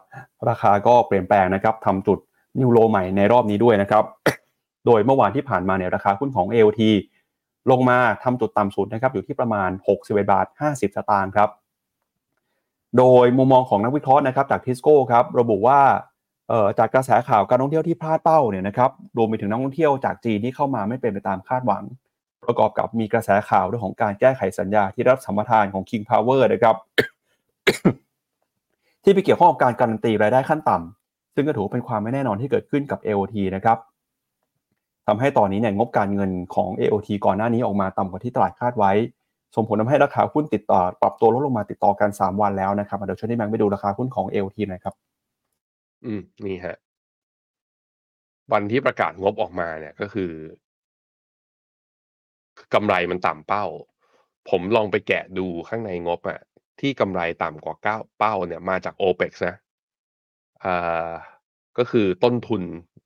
[0.50, 2.20] ราคาก็เปลี่ยนแปลงนะครับทำจุด
[2.60, 4.04] นิวโลใหม่ในรอบนี้ด้วยนะครับ
[4.86, 6.82] โดยเมื่อวานที่ผ่านมาเนี่ยราคาหุ้นของ AOT
[7.72, 9.70] ลงมาทำจุดต่ำสุดนะครับอยู่ที่ประมาณ
[10.02, 11.50] 61บาท50 สตางค์ครับ
[12.98, 15.80] โดยมุมมองของนักวิเคราะห์นะครับจากทิสโก้ครับระบุว่า
[16.80, 21.84] จากกระแสข่าวการท่องเที่ยวที่พลาดเป้าเนี่ยนะครับรวมไปถึงนักท่องเที่ยวจากจีนที่เข้ามาไม่เป็นไปตามคาดหวัง
[22.48, 26.76] ประกอบกับมีกระแสข่าวเรื่องของการแก้ไขสัญญาที่รับสัมปทานของ King Power นะครับ
[29.04, 33.78] ที่ไปเกี่ยวข้องกับการการันตีรายได้ขั้นต่ำซึ่งก็ถือเป็นความไม่แน่นอนที่เกิดขึ้นกับ AOT นะครับ
[35.08, 38.92] ทำให้ตอนนี้เนี่ยงบการเงินของ AOT ก่อนหน้านี้ออกมาต่ำกว่าที่ตลาดคาดไว้
[39.56, 44.96] ส่งผลทำให้ราคาหุ้นติดต่อปรับตัวลดลงมาติดต่อกัน 3 วันแล้วนะครับเดี๋ยวช่วยที่แบงค์ไปดูราคาหุ้นของ AOT หน่อยครับ
[46.04, 46.76] อืม นี่ฮะ
[48.54, 50.32] วันที่ประกาศงบออกมาเนี่ย ก็คือ
[52.74, 53.66] กำไรมันต่ำเป้า
[54.50, 56.40] ผมลองไปแกะดูข้างในงบอะ
[56.80, 59.56] ที่กำไรต่ำกว่าเก้า เป้าเนี่ยมาจาก OPEX นะ
[60.64, 61.12] อ่า
[61.78, 62.62] ก็คือต้นทุน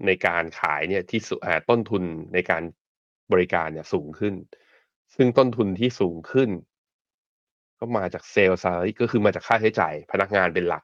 [0.06, 2.64] ในการขายเนี่ยที่สุ อ่า ต้นทุนในการ
[3.32, 4.34] บริการเนี่ยสูงขึ้น
[5.16, 6.50] ซึ่งต้นทุนที่สูงขึ้น
[7.80, 10.84] ก็มาจากเซลล์ซาลก็คือมาจากค่าใช้จ่ายพนักงานเป็นหลัก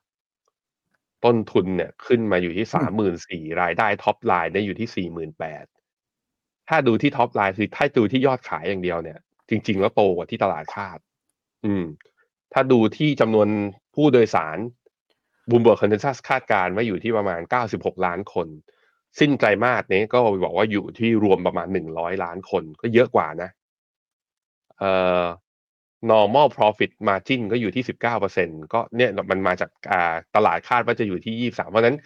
[1.25, 5.65] ต้นทุนเนี่ยขึ้นมาอยู่ที่สามหมื่นสี่รายได้ top line เนี่ยอยู่ที่สี่หมื่นแปด
[6.69, 9.19] ถ้าดูที่ top line คือถ้าดูที่ยอดขายอย่างเดียวเนี่ย
[9.49, 10.99] จริง ๆ แล้วโตกว่าที่ตลาดคาด
[11.65, 11.83] อืม
[12.53, 13.47] ถ้าดูที่จำนวน
[13.95, 14.57] ผู้โดยสาร
[15.49, 18.47] Bloomberg consensus คาดการณ์ว่าอยู่ที่ประมาณ 96 ล้านคน
[19.19, 23.49] สิ้นไตรมาสนี้ก็บอกว่าอยู่ที่รวมประมาณ 100 ล้านคนก็เยอะกว่านะ
[24.79, 24.91] เอ่
[25.21, 25.23] อ
[26.09, 27.83] normal profit margin ก็อยู่ที่
[28.27, 29.69] 19%ก็เนี่ยมันมาจาก
[30.35, 31.97] ตลาดคาดว่าจะอยู่ที่ 23 เพราะฉะนั้น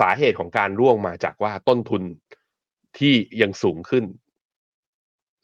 [0.00, 2.02] สาเหตุของการร่วงมาจากว่าต้นทุน
[2.98, 4.04] ที่ยังสูงขึ้น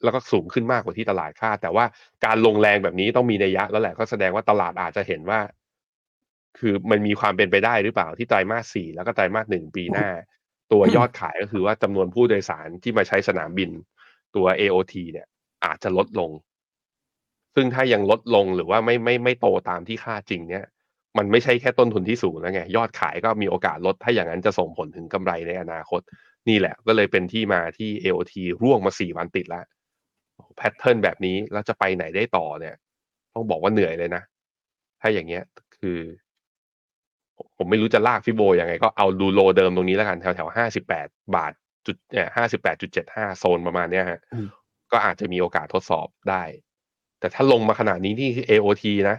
[0.03, 1.85] แล้วก็สูงขึ้นมากกว่าที่ตลาดคาด แต่ว่า
[2.25, 5.39] การลงแรงแบบนี้ต้องมีนัยยะ แล้วแหละก็แสดงว่าตลาดอาจจะเห็นว่า
[6.59, 10.07] คือมันมีความเป็นไปได้หรือเปล่าที่ไตรมาสสี่แล้วก็ไตรมาสหนึ่งปีหน้า
[10.71, 13.69] ตัวยอดขายก็คือว่าจำนวนผู้โดยสารที่มาใช้สนามบิน
[14.35, 15.27] ตัว AOT เนี่ย
[15.65, 16.31] อาจจะลดลง
[17.55, 20.65] ซึ่งถ้ายังลดลงหรือว่าไม่ไม่ไม่โตตามที่คาดจริงเนี่ย
[21.17, 26.01] มันไม่ใช่แค่ต้นทุนที่สูงแล้วไง ยอดขายก็มีโอกาสลด ถ้าอย่างนั้นจะส่งผลถึงกำไรในอนาคต
[26.49, 29.65] นี่แหละ ก็เลยเป็นที่มาที่ AOT ร่วงมาสี่วันติดแล้ว
[30.57, 32.75] แพทเทิร์นแบบนี้แล้วจะไปไหนได้ต่อเนี่ย
[33.33, 34.23] ต้องบอกว่าเหนื่อยเลยนะ
[35.01, 35.43] ถ้าอย่างเงี้ย
[35.79, 35.99] คือ
[37.57, 41.53] ผมไม่รู้จะลากฟิโบยังไง ก็เอาดูโลเดิมตรงนี้แล้วกันแถวแถวห้าสิบแปดบาท
[41.85, 44.47] จุดเนี่ยห้าสิบแปดจุดเจ็ดห้าโซนประมาณเนี้ยฮะอืม
[44.91, 46.43] ก็อาจจะมีโอกาสทดสอบได้
[47.23, 49.17] แต่ถ้าลงมาขนาดนี้ที่ AOT นะ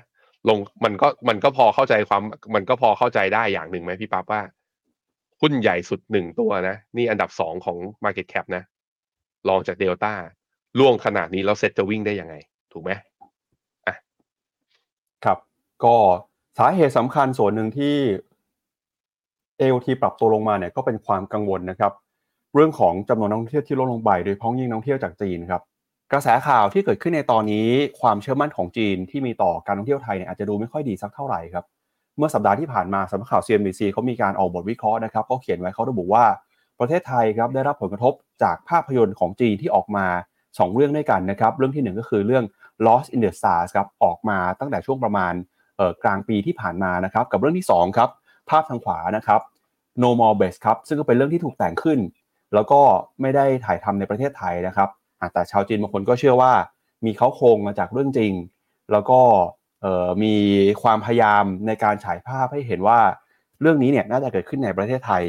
[0.49, 2.23] ลงมันก็มันก็พอเข้าใจความ
[2.55, 4.41] มันก็พอเข้าใจได้อย่างหนึ่งไหมพี่ปั๊บว่า
[5.41, 8.63] หุ้นใหญ่สุดหนึ่งตัวนะ นี่อันดับสองของ Market Cap นะ
[9.49, 10.13] รองจากเดลต้า
[10.79, 12.35] ล่วงขนาดนี้แล้วเซ็ตจะวิ่งได้ยังไง
[12.73, 12.91] ถูกไหม
[15.25, 15.39] ครับ
[15.85, 15.97] ก็
[16.59, 17.97] สาเหตุสำคัญส่วนหนึ่งที่
[19.61, 21.93] AOT ปรับตัวลงมาเนี่ยก็เป็นความกังวลนะครับ
[22.55, 25.63] เรื่องของจำนวนนักท่องเที่ยวที่ลดลงไปโดยเฉพาะยิ่งนักท่องเที่ยวจากจีนครับ
[26.13, 27.69] กระแสข่าวที่เกิดขึ้นในตอนนี้
[28.01, 31.65] ความเชื่อมั่นของจีนที่มีต่อการท่องเที่ยวไทยเนี่ยอาจจะดูไม่ค่อยดีสักเท่าไหร่ครับ
[32.17, 36.25] เมื่อสัปดาห์ที่ผ่านมาสำนักข่าว CNBC เขามีการออกบทวิเคราะห์นะครับเขาเขียนไว้เขาระบุว่า
[36.81, 40.07] ประเทศไทยครับได้รับผลกระทบจากภาพยนตร์ของจีนที่ออกมา
[40.41, 42.45] 2 เรื่องด้วยกันนะครับเรื่องที่หนึ่งก็คือเรื่อง
[42.87, 45.35] Lost in the Stars ครับออกมาตั้งแต่ช่วงประมาณ
[46.05, 48.11] กลางปีที่ผ่านมานะครับกับเรื่องที่สองครับ
[48.51, 49.41] ภาพทางขวานะครับ
[50.03, 51.99] No More Base ครับซึ่งก็เป็นเรื่องที่ถูกแต่งขึ้น
[52.55, 52.81] แล้วก็
[53.21, 54.89] ไม่ได้ถ่ายทำในประเทศไทยนะครับ
[55.33, 56.53] แต่ชาวจีนบางคนก็เชื่อว่า
[57.05, 58.33] มีเขาโครงมาจากเรื่องจริง
[58.93, 59.21] แล้วก็
[60.23, 60.35] มี
[60.83, 63.01] ความพยายามในการฉายภาพให้เห็นว่า
[63.61, 65.25] เรื่องนี้เนี่ยน่าจะเกิดขึ้นในประเทศไทย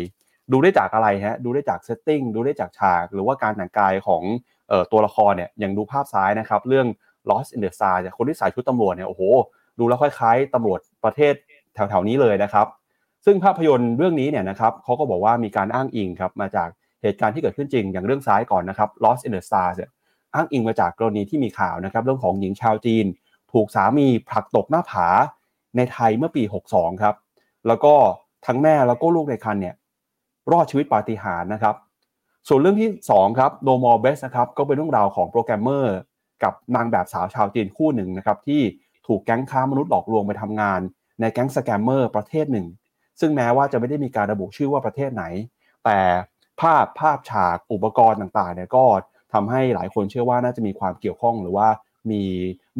[0.51, 4.23] ดูได้จากอะไรฮะดูได้จากเซตติ้งดูได้จากฉาก หรือว่าการแต่งกายของ
[4.71, 6.87] ออตัวละครเนี่ยอย่างดูภาพซ้ายนะครับ เรื่อง
[7.29, 9.21] Lost in the Star เนี่ยคนที่ใส่ชุดตำรวจเนี่ยโอ้โห
[9.79, 11.33] ดูแล้วคล้ายๆตำรวจประเทศ
[11.73, 12.67] แถวๆนี้เลยนะครับ
[13.25, 16.69] ซึ่งภาพยนตร์เรื่องนี้เนี่ยนะครับเขาก็บอกว่ามีการอ้างอิงครับมาจาก
[17.05, 19.89] เหตุการณ์ที่เกิดขึ้นจริงอย่างเรื่องซ้ายก่อนนะครับ Lost in the Stars เนี่ย
[20.33, 23.05] อ้างอิงมาจากกรณีที่มีข่าวนะครับเรื่องของหญิงชาวจีน
[23.53, 25.07] ถูกสามีผลักตกหน้าผา
[25.77, 27.15] ในไทยเมื่อปี 62 ครับ
[27.67, 27.93] แล้วก็
[28.45, 29.75] ทั้งแม่แล้วก็ลูกในครรภ์เนี่ย
[30.51, 31.75] รอดชีวิตปาฏิหาริย์นะครับ
[32.47, 35.95] ส่วนเรื่องที่ 2 ครับ No More Bets นะครับก็เป็นเรื่องราวของโปรแกรมเมอร์
[36.43, 38.61] กับนางแบบสาวชาวจีนคู่หนึ่งนะครับที่
[39.07, 40.79] ถูกแก๊งค้ามนุษย์หลอกลวงไปทำงาน
[41.19, 42.67] ในแก๊งสแกมเมอร์ประเทศหนึ่ง
[43.19, 45.23] ซึ่งแม้ว่าจะไม่ได้มีการระบุชื่อว่าประเทศไหน
[45.85, 45.99] แต่
[46.61, 48.85] ภาพภาพฉากอุปกรณ์ต่างๆเนี่ยก็
[49.33, 51.67] ทำให้หลายคนเชื่อว่าน่าจะมีความเกี่ยวข้องหรือว่า
[52.11, 52.23] มี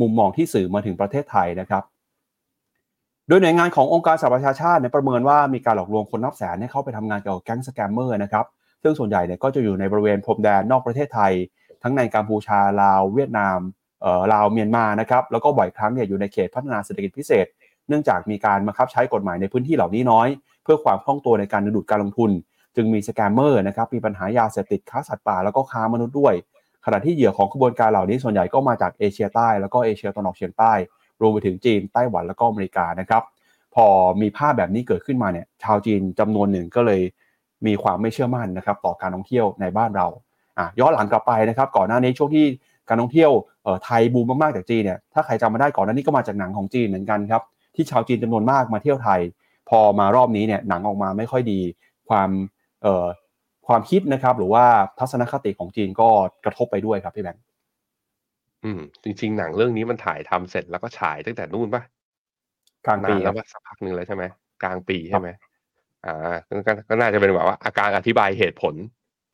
[0.02, 1.84] มุมมองที่สื่อมาถึงประเทศไทยนะครับ
[3.28, 8.46] โดยหน่วยงานขององค์การสหประชาชาติเนี่ยประเมินว่ามีการหลอกลวงคนนับแสนให้เข้าไปทำงานเกี่ยวกับแก๊งสแกมเมอร์นะครับ
[8.84, 11.34] ซึ่งส่วนใหญ่เนี่ยก็จะอยู่ในบริเวณพรมแดนนอกประเทศไทย
[11.84, 13.58] ทั้งในกัมพูชาลาวเวียดนาม
[14.02, 17.46] เอ่อลาวเมียนมานะครับแล้วก็บ่อยครั้งเนี่ยอยู่ในเขตพัฒนาเศรษฐกิจพิเศษ
[17.88, 20.28] เนื่องจากมีการบังคับใช้กฎหมายในพื้นที่เหล่านี้น้อย
[20.64, 22.32] เพื่อความคล่องตัวในการดึงดูดการลงทุน
[22.76, 26.34] จึงมีสแกมเมอร์นะครับมีปัญหายาเสพติดค้าสัตว์ป่าแล้วก็ค้ามนุษย์ด้วย
[26.86, 30.74] ขณะที่เหยื่อของขบวนการเหล่านี้ส่วนใหญ่ก็มาจากเอเชียใต้แล้วก็เอเชียตะวันออกเฉียงใต้
[31.22, 33.24] รวมไปถึงจีนไต้หวันแล้วก็อเมริกานะครับ
[33.76, 33.86] พอ
[34.22, 37.02] มีภาพแบบนี้เกิดขึ้นมาเนี่ยชาวจีนจำนวนหนึ่งก็เลย
[37.68, 40.08] มีความไม่เชื่อมั่นนะครับต่อการท่องเที่ยวในบ้านเรา
[40.58, 42.46] อะย้อนหลังกลับไปนะครับก่อนหน้านี้ช่วงที่
[42.90, 43.32] การท่องเที่ยว
[43.84, 47.42] ไทยบูมมากๆจากจีนเนี่ยถ้าใครจำมาได้ก่อนหน้านี้ก็มาจากหนังของจีนเหมือนกันครับ
[47.76, 49.20] ที่ชาวจีนจำนวนมากมาเที่ยวไทย
[49.70, 51.60] พอมารอบนี้เนี่ยหนังออกมาไม่ค่อยดี
[52.10, 52.30] ความ
[53.68, 54.66] ความคิดนะครับ หรือว่า
[55.00, 56.10] ทัศนคติของจีนก็
[56.46, 57.44] กระทบไปด้วยครับพี่แบงค์
[58.64, 61.82] อืมจริงๆ หนังเรื่องนี้มันถ่ายทำเสร็จแล้วก็ฉายตั้งแต่นู่นปะ
[62.86, 64.24] กลางปีนนคแล้รัวบปะสักพักหนึ่งแล้วใช่ไหม
[64.64, 65.28] กลางปีใช่ไหม
[66.06, 66.36] อ่า
[66.68, 68.76] ก็ก็น่าจะเป็นแบบว่าอาการอธิบายเหตุผล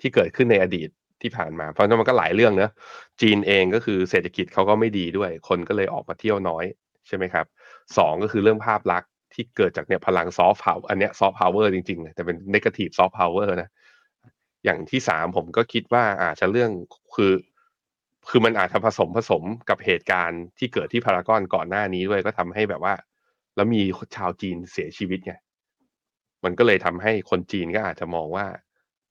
[0.02, 0.90] ที่เกิดขึ้นในอดีต
[1.22, 2.72] ที่ผ่านมา เพราะฉะนั้นมันก็หลายเรื่องเนอะ
[3.22, 6.66] จีนเองก็คือเศรษฐกิจเขาก็ไม่ดีด้วย คนก็เลยออกมาเที่ยวน้อย
[7.08, 7.46] ใช่ไหมครับ
[7.98, 13.70] สองก็คือเรื่องภาพลักษณ์ ที่เกิดจากเนี่ยพลังซอฟต์พาวอันเนี้ยซอฟต์พาวเวอร์จริงๆเลยแต่เป็นนกาทีฟซอฟต์พาวเวอร์นะ
[14.66, 16.72] อย่างที่สามผมก็คิดว่าอาจจะเรื่อง
[17.16, 17.34] คือ
[18.30, 22.94] คือมันอาจจะผสมผสมกับเหตุการณ์ที่เกิดที่พารากอนก่อนหน้านี้ด้วยก็ทำให้แบบว่า
[23.56, 23.82] แล้วมี
[24.16, 25.34] ชาวจีนเสียชีวิตไง
[26.44, 28.46] มันก็เลยทำให้คนจีนก็อาจจะมองว่า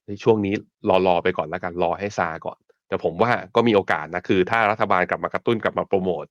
[0.07, 0.55] ในช่วงนี้
[0.89, 2.59] รอรอไปก่อนแล้วกันรอให้ซาก่อน
[2.89, 6.27] แต่ผมว่าก็มีโอกาสนะคือ ถ้ารัฐบาลกลับมากระตุ้นกลับมาโปรโมท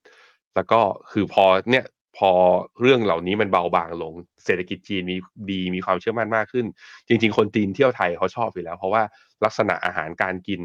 [0.54, 0.80] แล้วก็
[1.12, 1.84] คือพอเนี่ย
[2.20, 2.32] พอ
[2.80, 4.14] เรื่องเหล่านี้มันเบาบางลง
[4.44, 5.16] เศรษฐกิจจีนมี
[5.50, 6.66] ดีมีความเชื่อมั่นมากขึ้น
[7.08, 9.02] จริง ๆ คนจีนเที่ยวไทยเขาชอบอยู่แล้ว เพราะว่า
[9.44, 10.62] ลักษณะอาหารการกิน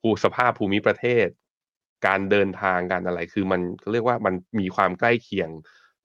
[0.00, 1.28] ภูสภาพภูมิประเทศ
[2.06, 3.60] การเดินทางการอะไรคือมัน
[3.92, 5.50] เรียกว่ามันมีความใกล้เคียง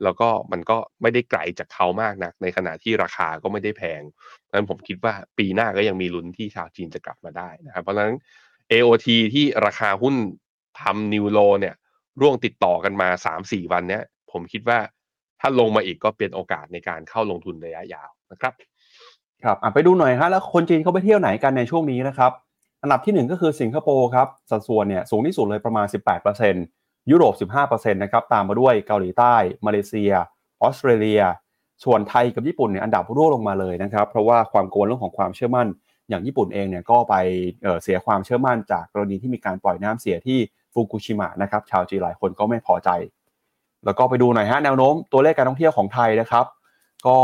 [0.04, 4.02] แล้วก็มันก็ไม่ได้ไกลจากเขามากนะในขณะที่ราคาก็ไม่ได้แพง
[4.42, 8.18] เพราะฉะนั้นผมคิดว่าปีหน้าก็ยังมีลุ้นที่ชาวจีนจะกลับมาได้นะครับเพราะฉะนั้น
[8.72, 10.16] AOT ที่ราคาหุ้น
[10.82, 11.76] ทำนิวโลเนี่ย
[12.22, 13.10] ร่วงติดต่อกันมา
[13.42, 14.04] 3-4 วันเนี้ย
[14.36, 14.80] ผมคิดว่า
[15.40, 18.54] ถ้าลงมาอีกก็เป็นโอกาสในการเข้าลงทุนระยะยาวนะครับ
[19.44, 22.32] ครับไปดูหน่อยฮะแล้วคนจีนเขาไปเที่ยวไหนกันในช่วงนี้นะครับ
[22.82, 25.88] อันดับที่หนึ่งก็คือสิงคโปร์ครับสัดส่วนเนี่ยสูงที่สุดเลยประมาณ
[26.50, 27.34] 18%ยุโรป
[27.64, 30.12] 15%นะครับตามมาด้วยเกาหลีใต้ มาเลเซีย
[30.62, 31.22] ออสเตรเลีย
[31.84, 35.68] ส่วนไทยกับญี่ปุ่นเนี่ยอันดับร่วงลงมาเลยนะครับ เพราะว่าความกังวลเรื่องของความเชื่อมั่น
[36.10, 37.16] อย่างญี่ปุ่นเองเนี่ยก็ไป
[37.62, 40.40] เเสียความเชื่อมั่นจากกรณีที่มีการปล่อยน้ำเสียที่
[40.74, 42.90] ฟุกุชิมะนะครับชาวจีนหลายคนก็ไม่พอใจ
[43.86, 46.46] แล้วก็ไปดูหน่อยฮะแนวโน้มตัวเลขการท่องเที่ยวของไทยนะครับ
[47.08, 47.18] ก็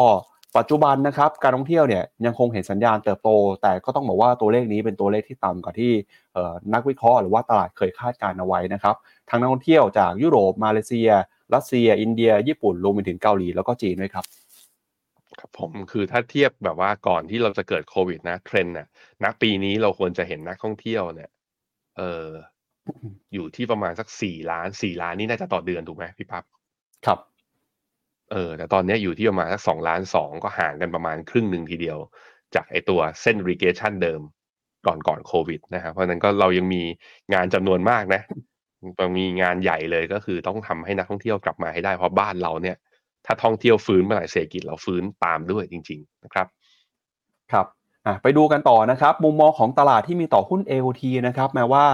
[0.57, 3.29] ปัจจุบันนะครับการท่องเที่ยวเนี่ยยังคงเห็นสัญญาณเติบโต
[3.61, 5.91] แต่ก็ต้องบอกว่าตัวเลขนี้เป็นตัวเลขที่ต่ำกว่าที่
[6.73, 8.95] นักวิเคราะห์หรือว่าตลาดเคยคาดการเอาไว้นะครับ
[9.29, 11.09] ทั้งนักท่องเที่ยวจากยุโรปมาเลเซีย
[11.53, 14.25] รัสเซีย อินเดีย ญี่ปุ่นรวมไปถึงเกาหลีแล้วก็จีนด้วยครับ
[15.39, 18.87] ครับผมคือถ้าเทียบแบบว่าก่อนที่เราจะเกิดโควิดนะเทรนด์น่ะ
[19.23, 21.29] ณปีนี้เราควรจะเห็นนักท่องเที่ยวเนี่ย
[21.97, 22.27] เออ
[23.33, 26.43] อยู่ที่ประมาณสักสี่ล้านสี่ล้านนี่น่าจะต่อเดือนถูกไหมพี่ปั๊บ
[27.05, 27.19] ครับ
[28.31, 31.97] เออ แต่ตอนนี้อยู่ที่ประมาณสักสองล้านสองก็ห่างกันประมาณครึ่งหนึ่งทีเดียว
[32.55, 34.21] จากไอตัวเส้น regression เดิม
[34.87, 36.83] ก่อนก่อนโควิดนะครับเพราะนั้นก็เรายังมี
[37.33, 38.21] งานจำนวนมากนะ
[39.17, 42.77] มีงานใหญ่เลยก็คือต้องทำให้นักท่องเที่ยวกลับมาให้ได้เพราะบ้านเราเนี่ย
[43.25, 46.47] ถ้าท่องเที่ยวฟื้นเมื่อไหร่เศรษฐกิจเราฟื้นตามด้วยจริง ๆ นะครับ
[47.51, 47.65] ครับ
[48.05, 51.85] อะไปดูกันต่อนะครับ มุมมองของตลาดที่มีต่อหุ้น AOT นะครับแม้ว่า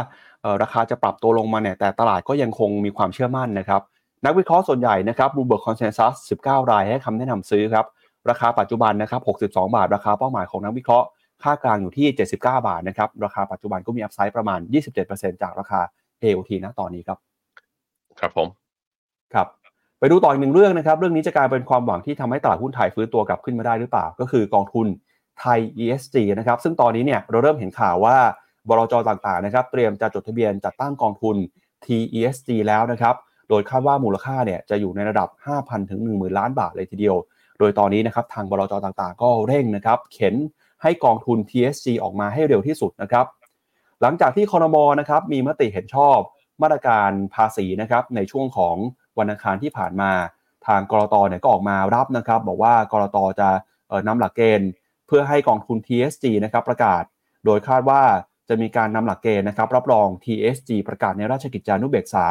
[0.62, 3.82] ราคาจะปรับตัวลงมาเนี่ยแต่ตลาดก็ยังคงมีความเชื่อมั่นนะครับ
[4.26, 6.14] นักวิเคราะห์ส่วนใหญ่นะครับ Bloomberg consensus
[6.46, 7.86] 19 รายให้คำแนะนำซื้อครับ
[8.30, 11.08] ราคาปัจจุบันนะครับ 62 บาท ราคาเป้าหมายของนักวิเคราะห์
[11.44, 14.60] ค่ากลางอยู่ที่ 79 บาทนะครับ ราคาปัจจุบันก็มี upside ประมาณ
[15.02, 15.80] 27%จากราคา
[16.24, 17.18] AOT นะตอนนี้ครับ
[18.20, 18.48] ครับผม
[19.34, 19.48] ครับ
[20.00, 24.88] ไปดูต่ออีกหนึ่งเรื่องนะครับ เรื่องนี้จะกลายเป็นความหวังที่ทำให้ตลาดหุ้นไทยฟื้นตัวกลับขึ้นมาได้หรือเปล่า ก็คือกองทุน
[25.40, 28.18] ไทย ESG นะครับ ซึ่งตอนนี้เนี่ยเราเริ่มเห็นข่าวว่า
[28.70, 31.36] บลจต่างๆนะครับเตรียมจะจดทะเบียนจัดตั้งกองทุน
[31.86, 33.16] TESG แล้วนะครับ
[33.50, 37.16] โดยคาดว่ามูลค่าเนี่ยจะอยู่ในระดับ 5,000 ถึง 10,000 ล้านบาทเลยทีเดียว
[37.60, 40.36] โดยตอนนี้นะครับทางบลจต่างๆ ก็เร่งนะครับเข็น
[40.82, 43.26] ให้กองทุน TSG ออกมาให้เร็วที่สุดนะครับ
[44.02, 46.18] หลังจากที่คอนมอนะครับมีมติเห็นชอบ
[46.62, 48.76] มาตรการภาษีนะครับในช่วงของ
[49.20, 50.12] วันอังคารที่ผ่านมา
[50.68, 53.50] ทางกรตเนี่ยก็ออกมารับนะครับบอกว่ากรตจะ
[54.08, 54.70] นำหลักเกณฑ์
[55.08, 57.04] เพื่อให้กองทุน TSG นะครับประกาศ
[57.46, 58.02] โดยคาดว่า
[58.50, 62.26] จะมีการนำหลักเกณฑ์นะครับรับรอง TSG ประกาศในราชกิจจานุเบกษา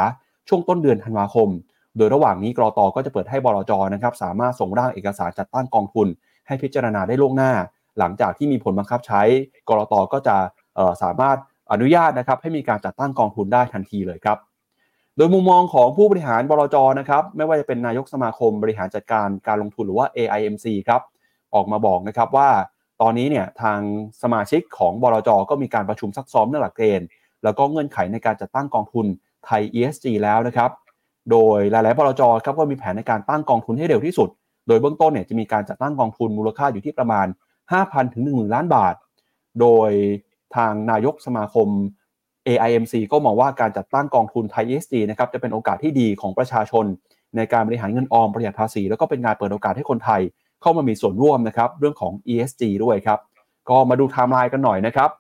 [0.49, 1.49] ช่วงต้นเดือนธันวาคม
[1.97, 6.09] โดยระหว่างนี้กรอตอก็จะเปิดให้บลจนะครับสามารถส่งร่างเอกสารจัดตั้งกองทุน
[6.47, 7.53] ให้พิจารณาได้ล่วงหน้า
[7.99, 9.23] หลังจากที่มีผลบังคับใช้
[9.69, 10.37] กรอตอก็จะ
[11.03, 11.37] สามารถ
[11.73, 14.39] อนุญาตนะครับให้มีการจัดตั้งกองทุนได้ทันทีเลยครับ
[15.17, 21.03] โดยมุมมองของผู้บริหารบลจนะครับไม่ว่าจะเป็นนายกสมาคมบริหารจัดการการลงทุนหรือว่า AIMC ครับ
[21.55, 22.49] ออกมาบอกนะครับว่า
[23.03, 23.81] ตอนนี้เนี่ยทาง
[24.23, 27.07] สมาชิกของบลจก็มีการประชุมซักซ้อมเรื่องหลักเกณฑ์
[27.45, 29.07] แล้วก็เงื่อนไขในการจัดตั้งกองทุน
[29.45, 30.71] ไทย ESG แล้วนะครับ
[31.31, 34.29] โดยหลายๆบลจครับก็มีแผนในการตั้งกองทุนให้เร็วที่สุด
[34.67, 37.27] โดยเบื้องต้นเนี่ยจะมีการจัดตั้งกองทุนมูลค่าอยู่ที่ประมาณ
[37.71, 38.95] 5,000ถึง10,000 ล้านบาท
[39.61, 39.91] โดย
[40.57, 41.69] ทางนายกสมาคม
[42.47, 46.85] AIMC ก็มองว่าการจัดตั้งกองทุนไทย ESG นะครับจะเป็นโอกาสที่ดีของประชาชน
[47.37, 50.23] ในการบริหารเงินออมประหยัดภาษี แล้วก็เป็นการเปิดโอกาสให้คนไทย
[50.67, 53.19] เข้ามามีส่วนร่วมนะครับเรื่องของ ESG ด้วยครับ
[53.71, 55.11] ก็มาดูไทม์ไลน์กันหน่อยนะครับ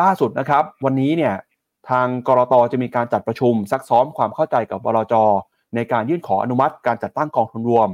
[0.00, 1.34] ล่าสุดนะครับ วันนี้เนี่ย
[1.90, 5.14] ทางกรตจะมีการจัดประชุมซักซ้อมความเข้าใจกับบลจ
[5.74, 7.88] ในการยื่นขออนุมัติการจัดตั้งกองทุนรวม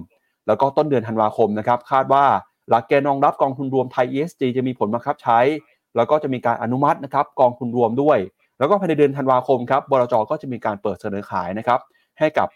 [0.46, 2.24] แล้วก็ต้นเดือนธันวาคมนะครับ คาดว่า
[2.68, 5.38] หลักเกณฑ์รองรับกองทุนรวมไทย ESG จะมีผลบังคับใช้
[5.96, 8.18] แล้วก็จะมีการอนุมัตินะครับกองทุนรวมด้วย
[8.58, 11.80] แล้วก็ภายในเดือนธันวาคมครับบลจก็จะมีการเปิดเสนอขายนะครับ
[12.18, 12.48] ให้กับ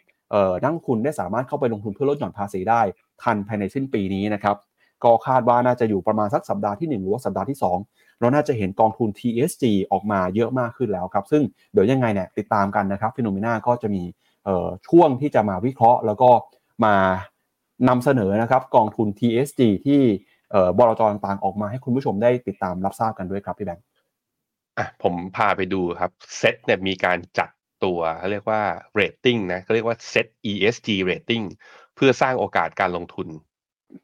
[0.63, 2.83] นักลงทุนได้สามารถเข้าไปลงทุนเพื่อลดหย่อนภาษีได้
[3.23, 4.57] ทันภายในสิ้นปีนี้นะครับ
[5.05, 7.59] ก็คาดว่าน่าจะอยู่ประมาณสักสัปดาห์ที่ 1 หรือว่าสัปดาห์ที่
[7.89, 11.43] 2 เราน่าจะเห็นกองทุน TSG ออกมาเยอะมากขึ้นแล้วครับ ซึ่ง
[11.73, 14.03] เดี๋ยวยังไงเนี่ยติดตามกันนะครับฟิโนเมนาก็จะมี
[14.89, 16.31] ช่วงที่จะมาวิเคราะห์ แล้วก็
[16.85, 16.95] มา
[17.89, 20.01] นำเสนอนะครับกองทุน TSG ที่
[20.79, 23.85] บลจต่างๆออกมาให้คุณผู้ชมได้ติดตามรับทราบกันด้วยครับพี่แบงค์
[24.79, 27.51] อะผมพาไปดูครับเซตเนี่ยมีการจัด
[27.85, 28.63] ตัวเขาเรียกว่า
[29.01, 31.45] rating นะเขาเรียกว่า set ESG rating
[31.99, 33.29] เพื่อสร้างโอกาสการลงทุน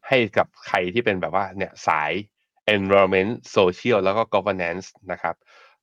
[0.09, 2.13] ให้กับใครที่เป็นแบบว่าเนี่ยสาย
[2.77, 5.35] environment social แล้วก็ governance นะครับ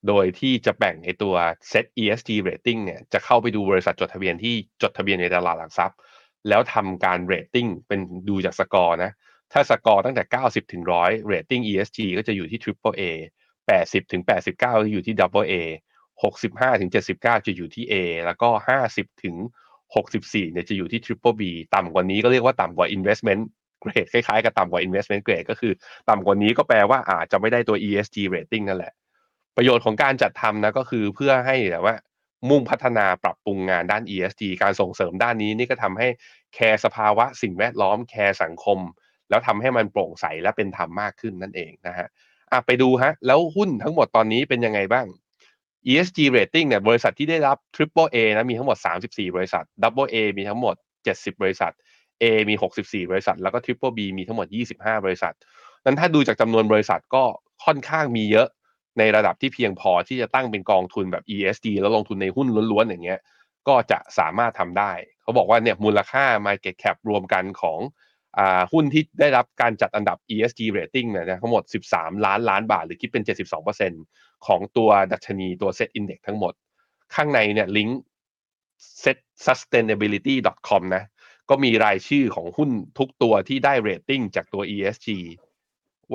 [0.07, 1.35] โดยที่จะแบ่งในตัว
[1.71, 5.97] set ESG rating เนี่ยจะเข้าไปดูบริษัทจดทะเบียนที่จดทะเบียนในตลาดหลักทรัพย์
[6.49, 7.99] แล้วทำการ rating เป็น
[8.29, 9.11] ดูจากสกอร์นะ
[9.51, 13.03] ถ้าสกอร์ตั้งแต่ 90 ถึง 100 rating ESG ก็จะอยู่ที่ triple A
[13.57, 15.53] 80 ถึง 89จะอยู่ที่ double A
[16.31, 17.93] 65 ถึง 79 จะอยู่ที่ A
[18.25, 18.49] แล้วก็
[18.87, 19.35] 50 ถึง
[19.93, 21.41] 64เนี่ยจะอยู่ที่ triple B
[21.75, 23.41] ต่ำกว่านี้ก็เรียกว่าต่ำกว่า investment
[23.81, 25.73] เกรดคล้ายๆกับต่ำกว่า investment grade ก็คือ
[26.09, 28.93] ต่ำกว่านี้ก็แปลว่าอาจจะไม่ได้ตัว ESG rating นั่นแหละ
[29.57, 31.95] ประโยชน์ของการจัดทำนะก็คือเพื่อให้แบบว่า
[32.49, 36.07] มุ่งพัฒนาปรับปรุงงานด้าน ESG การส่งเสริมด้านนี้นี่ก็ทำให้
[36.53, 38.79] แคร์สภาวะสิ่งแวดล้อมแคร์สังคม
[39.29, 42.07] แล้วทำให้มันโปร่งใสและเป็นธรรมมากขึ้นนั่นเองนะฮะ
[42.51, 45.05] อะไปดูฮะ แล้วหุ้นทั้งหมดตอนนี้เป็นยังไงบ้าง
[45.87, 48.77] ESG rating เนี่ยบริษัทที่ได้รับ Triple A นะมีทั้งหมด
[49.07, 50.75] 34 บริษัท Double A มีทั้งหมด
[51.07, 51.71] 70 บริษัท
[52.21, 55.33] A มี 64 บริษัท แล้วก็ Triple B มีทั้งหมด 25 บริษัท
[55.85, 57.23] นั้นถ้าดูจากจำนวนบริษัทก็
[57.65, 58.47] ค่อนข้างมีเยอะ
[58.99, 63.19] ในระดับที่เพียงพอที่จะตั้งเป็นกองทุนแบบ ESG แล้วลงทุนในหุ้นล้วนๆอย่างเงี้ย
[63.67, 67.79] ก็จะสามารถทำได้ เขาบอกว่าเนี่ยมูลค่า Market Cap รวมกันของ
[68.71, 76.53] หุ้นที่ได้รับการจัดอันดับ ESG rating เนี่ยทั้งหมด 13 ล้านล้านบาท หรือคิดเป็น 72% ของตัวดัชนีตัว SET Index ทั้งหมด
[77.15, 78.01] ข้างในเนี่ยลิงก์
[79.03, 81.03] setsustainability.com นะ
[81.49, 85.07] ก็มีรายชื่อของหุ้นทุกตัวที่ได้เรตติ้งจากตัว ESG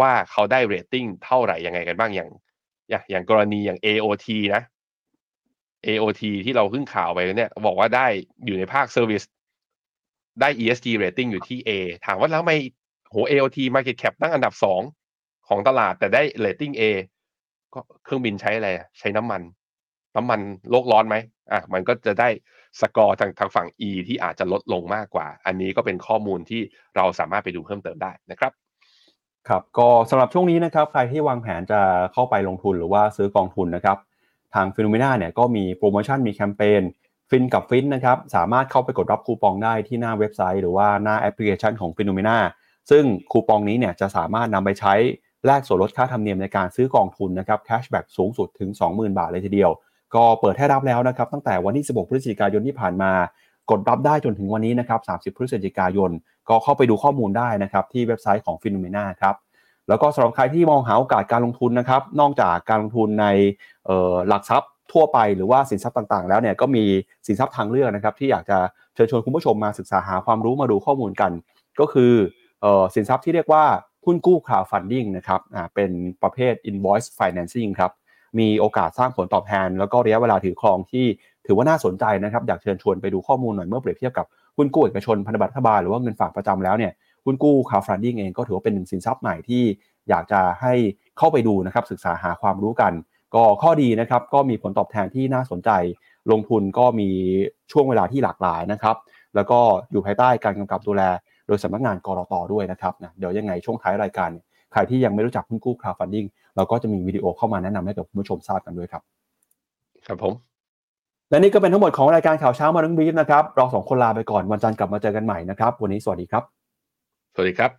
[0.01, 2.31] ว่าเขาได้เรตติ้งเท่าไหร่ยังไงกันบ้างอย่าง
[3.11, 4.63] อย่างกรณีอย่าง AOT นะ
[5.87, 8.07] AOT ที่เราเพิ่งข่าวไปเนี่ย บอกว่าได้
[8.45, 9.27] อยู่ในภาค Service
[10.41, 11.71] ได้ ESG rating อยู่ที่ A
[12.07, 12.55] ถามว่าแล้วทำไม
[13.11, 14.81] โห AOT market cap ตั้งอันดับสอง
[15.49, 16.83] ของตลาดแต่ได้ rating A
[18.05, 18.69] เครื่องบินใช้อะไร
[18.99, 19.43] ใช้น้ำมัน
[20.17, 21.17] น้ำมันโลกร้อนไหม
[21.53, 22.29] อะมันก็จะได้
[22.81, 26.61] สกอร์ทางทางฝั่ง E ที่อาจจะลดลงมากกว่า อันนี้ก็เป็นข้อมูลที่
[26.97, 28.53] เราสามารถไปดูเพิ่มเติมได้นะครับ
[29.49, 31.81] ครับก็สำหรับช่วงนี้นะครับใครที่วางแผนจะ
[32.13, 33.99] เข้าไปลงทุนหรือว่าซื้อกองทุนนะครับ
[34.55, 36.83] ทาง FINNOMENA เนี่ยก็มีโปรโมชั่นมีแคมเปญ
[37.31, 42.37] ฟินกับฟินนะครับสามารถเข้าไปกดรับคูปองได้ที่หน้าเว็บไซต์ หรือว่าหน้าแอปพลิเคชันของ FINNOMENA
[42.91, 44.95] ซึ่งคูปองนี้เนี่ยจะสามารถนำไปใช้
[45.47, 49.71] แลกส่วนลดค่าธรรมเนียมในการซื้อกองทุนนะครับ cashback สูงสุดถึง 20,000 บาทเลยทีเดียว
[50.15, 53.13] ก็เปิดให้รับแล้วนะครับตั้งแต่วันที่ 16 พฤศจิกายนที่ผ่านมา
[53.71, 55.01] กดรับได้จนถึงวันนี้นะครับ
[55.33, 56.11] 30 พฤศจิกายน
[56.49, 59.35] ก็เข้าไปดูข้อมูลได้นะครับที่เว็บไซต์ของ FINNOMENA ครับ
[59.89, 63.27] แล้วก็สำหรับใครที่มองหาโอกาสการลงทุนนะครับนอกจากการลงทุนใน
[64.29, 66.85] หลักทรัพย์ทั่วไปหรือว่าสินทรัพย์ต่างๆ แล้วเนี่ยก็มี
[67.27, 68.59] สินทรัพย์ทางเลือกนะครับที่อยากจะ
[68.95, 71.33] เชิญชวนคุณผู้ชมมาศึกษาหาความรู้มาดูข้อมูลกัน
[71.81, 72.13] ก็คือ
[72.95, 73.65] สินทรัพย์ที่เรียกว่า
[74.07, 75.41] หุ้นกู้ crowdfunding นะครับ
[75.75, 75.91] เป็น
[76.23, 77.93] ประเภท invoice financing ครับ
[78.39, 81.07] มีโอกาสสร้างผลตอบแทน แล้วก็ระยะเวลาถือครองที่
[81.47, 84.27] ถือว่าน่าสนใจนะครับ อยากเชิญชวนไปดูข้อมูลหน่อยเมื่อเปรียบเทียบกับ
[84.57, 86.93] หุ้นกู้เอกชนพันธบัตรรัฐบาลหรือว่าเงินฝากประจำแล้วเนี่ย
[87.25, 89.63] หุ้นกู้ crowdfunding เองก็ถือว่าเป็นหนึ่งสินทรัพย์ใหม่ที่
[90.09, 90.73] อยากจะให้
[91.19, 92.93] เข้าไปดูนะครับศึกษาหาความรู้กัน
[93.35, 95.71] ก็ข้อดีนะครับก็มีผลตอบแทนที่น่าสนใจ
[96.31, 97.09] ลงทุนก็มี
[97.73, 98.97] ช่วงเวลาที่หลากหลายนะครับ
[99.35, 99.59] แล้วก็
[99.91, 101.03] อยู่ภายใต้การกำกับดูแล
[101.47, 104.31] โดยสำนักงานกรอตด้วยนะครับนะเดี๋ยวยังไงช่วงท้ายรายการ
[104.73, 106.27] ใครที่ยังไม่รู้จักหุ้นกู้คราวฟันดิ้ง
[106.57, 109.03] เราก็จะมีวิดีโอเข้ามาแนะนำให้กับคุณผู้ชมทราบกันด้วยครับ
[110.07, 110.33] ครับผม
[111.31, 116.43] และนี่ก็เป็นทั้งหมดของรายการข่าวเช้ามาทั้งบีฟนะครับ เราสองคนลาไปก่อนวันจันทร์กลับมาเจอกันใหม่นะครับ วันนี้สวัสดีครับ
[117.35, 117.71] สวัสดีครับ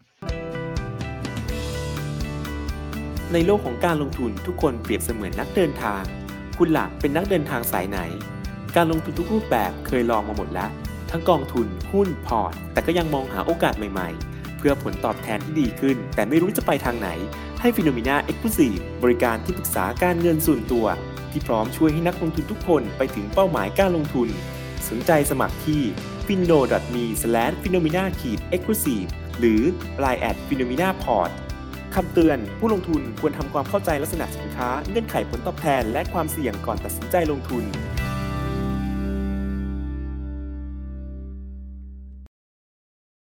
[3.34, 6.02] ในโลกของการลงทุนทุกคนเปรียบเสมือนนักเดินทาง
[6.58, 8.00] คุณล่ะเป็นนักเดินทางสายไหน
[8.76, 10.70] การลงทุนทุกรูปแบบเคยลองมาหมดแล้ว
[11.12, 17.10] ทั้งกองทุนหุ้นพอร์ต แต่ก็ยังมองหาโอกาสใหม่ๆ เพื่อผลตอบแทนที่ดีขึ้น แต่ไม่รู้จะไปทางไหน
[17.62, 20.86] ให้ FINNOMENA Exclusive บริการที่ปรึกษาการเงินส่วนตัว
[21.32, 24.28] ที่พร้อมช่วยให้นักลงทุนทุกคนไปถึงเป้าหมายการลงทุน
[24.90, 25.82] สนใจสมัครที่
[26.26, 26.60] f i n o
[26.96, 27.04] m e
[27.64, 28.08] f i n o m i n a e
[28.60, 29.08] x c l u s i v e
[29.40, 29.62] หรือ
[30.04, 31.32] line at f i n o m i n a p o r t
[31.96, 37.64] คำเตือนผู้ลงทุนควรทำความเข้าใจลักษณะสินค้า เงื่อนไขผลตอบแทน และความเสี่ยงก่อนตัดสินใจลงทุน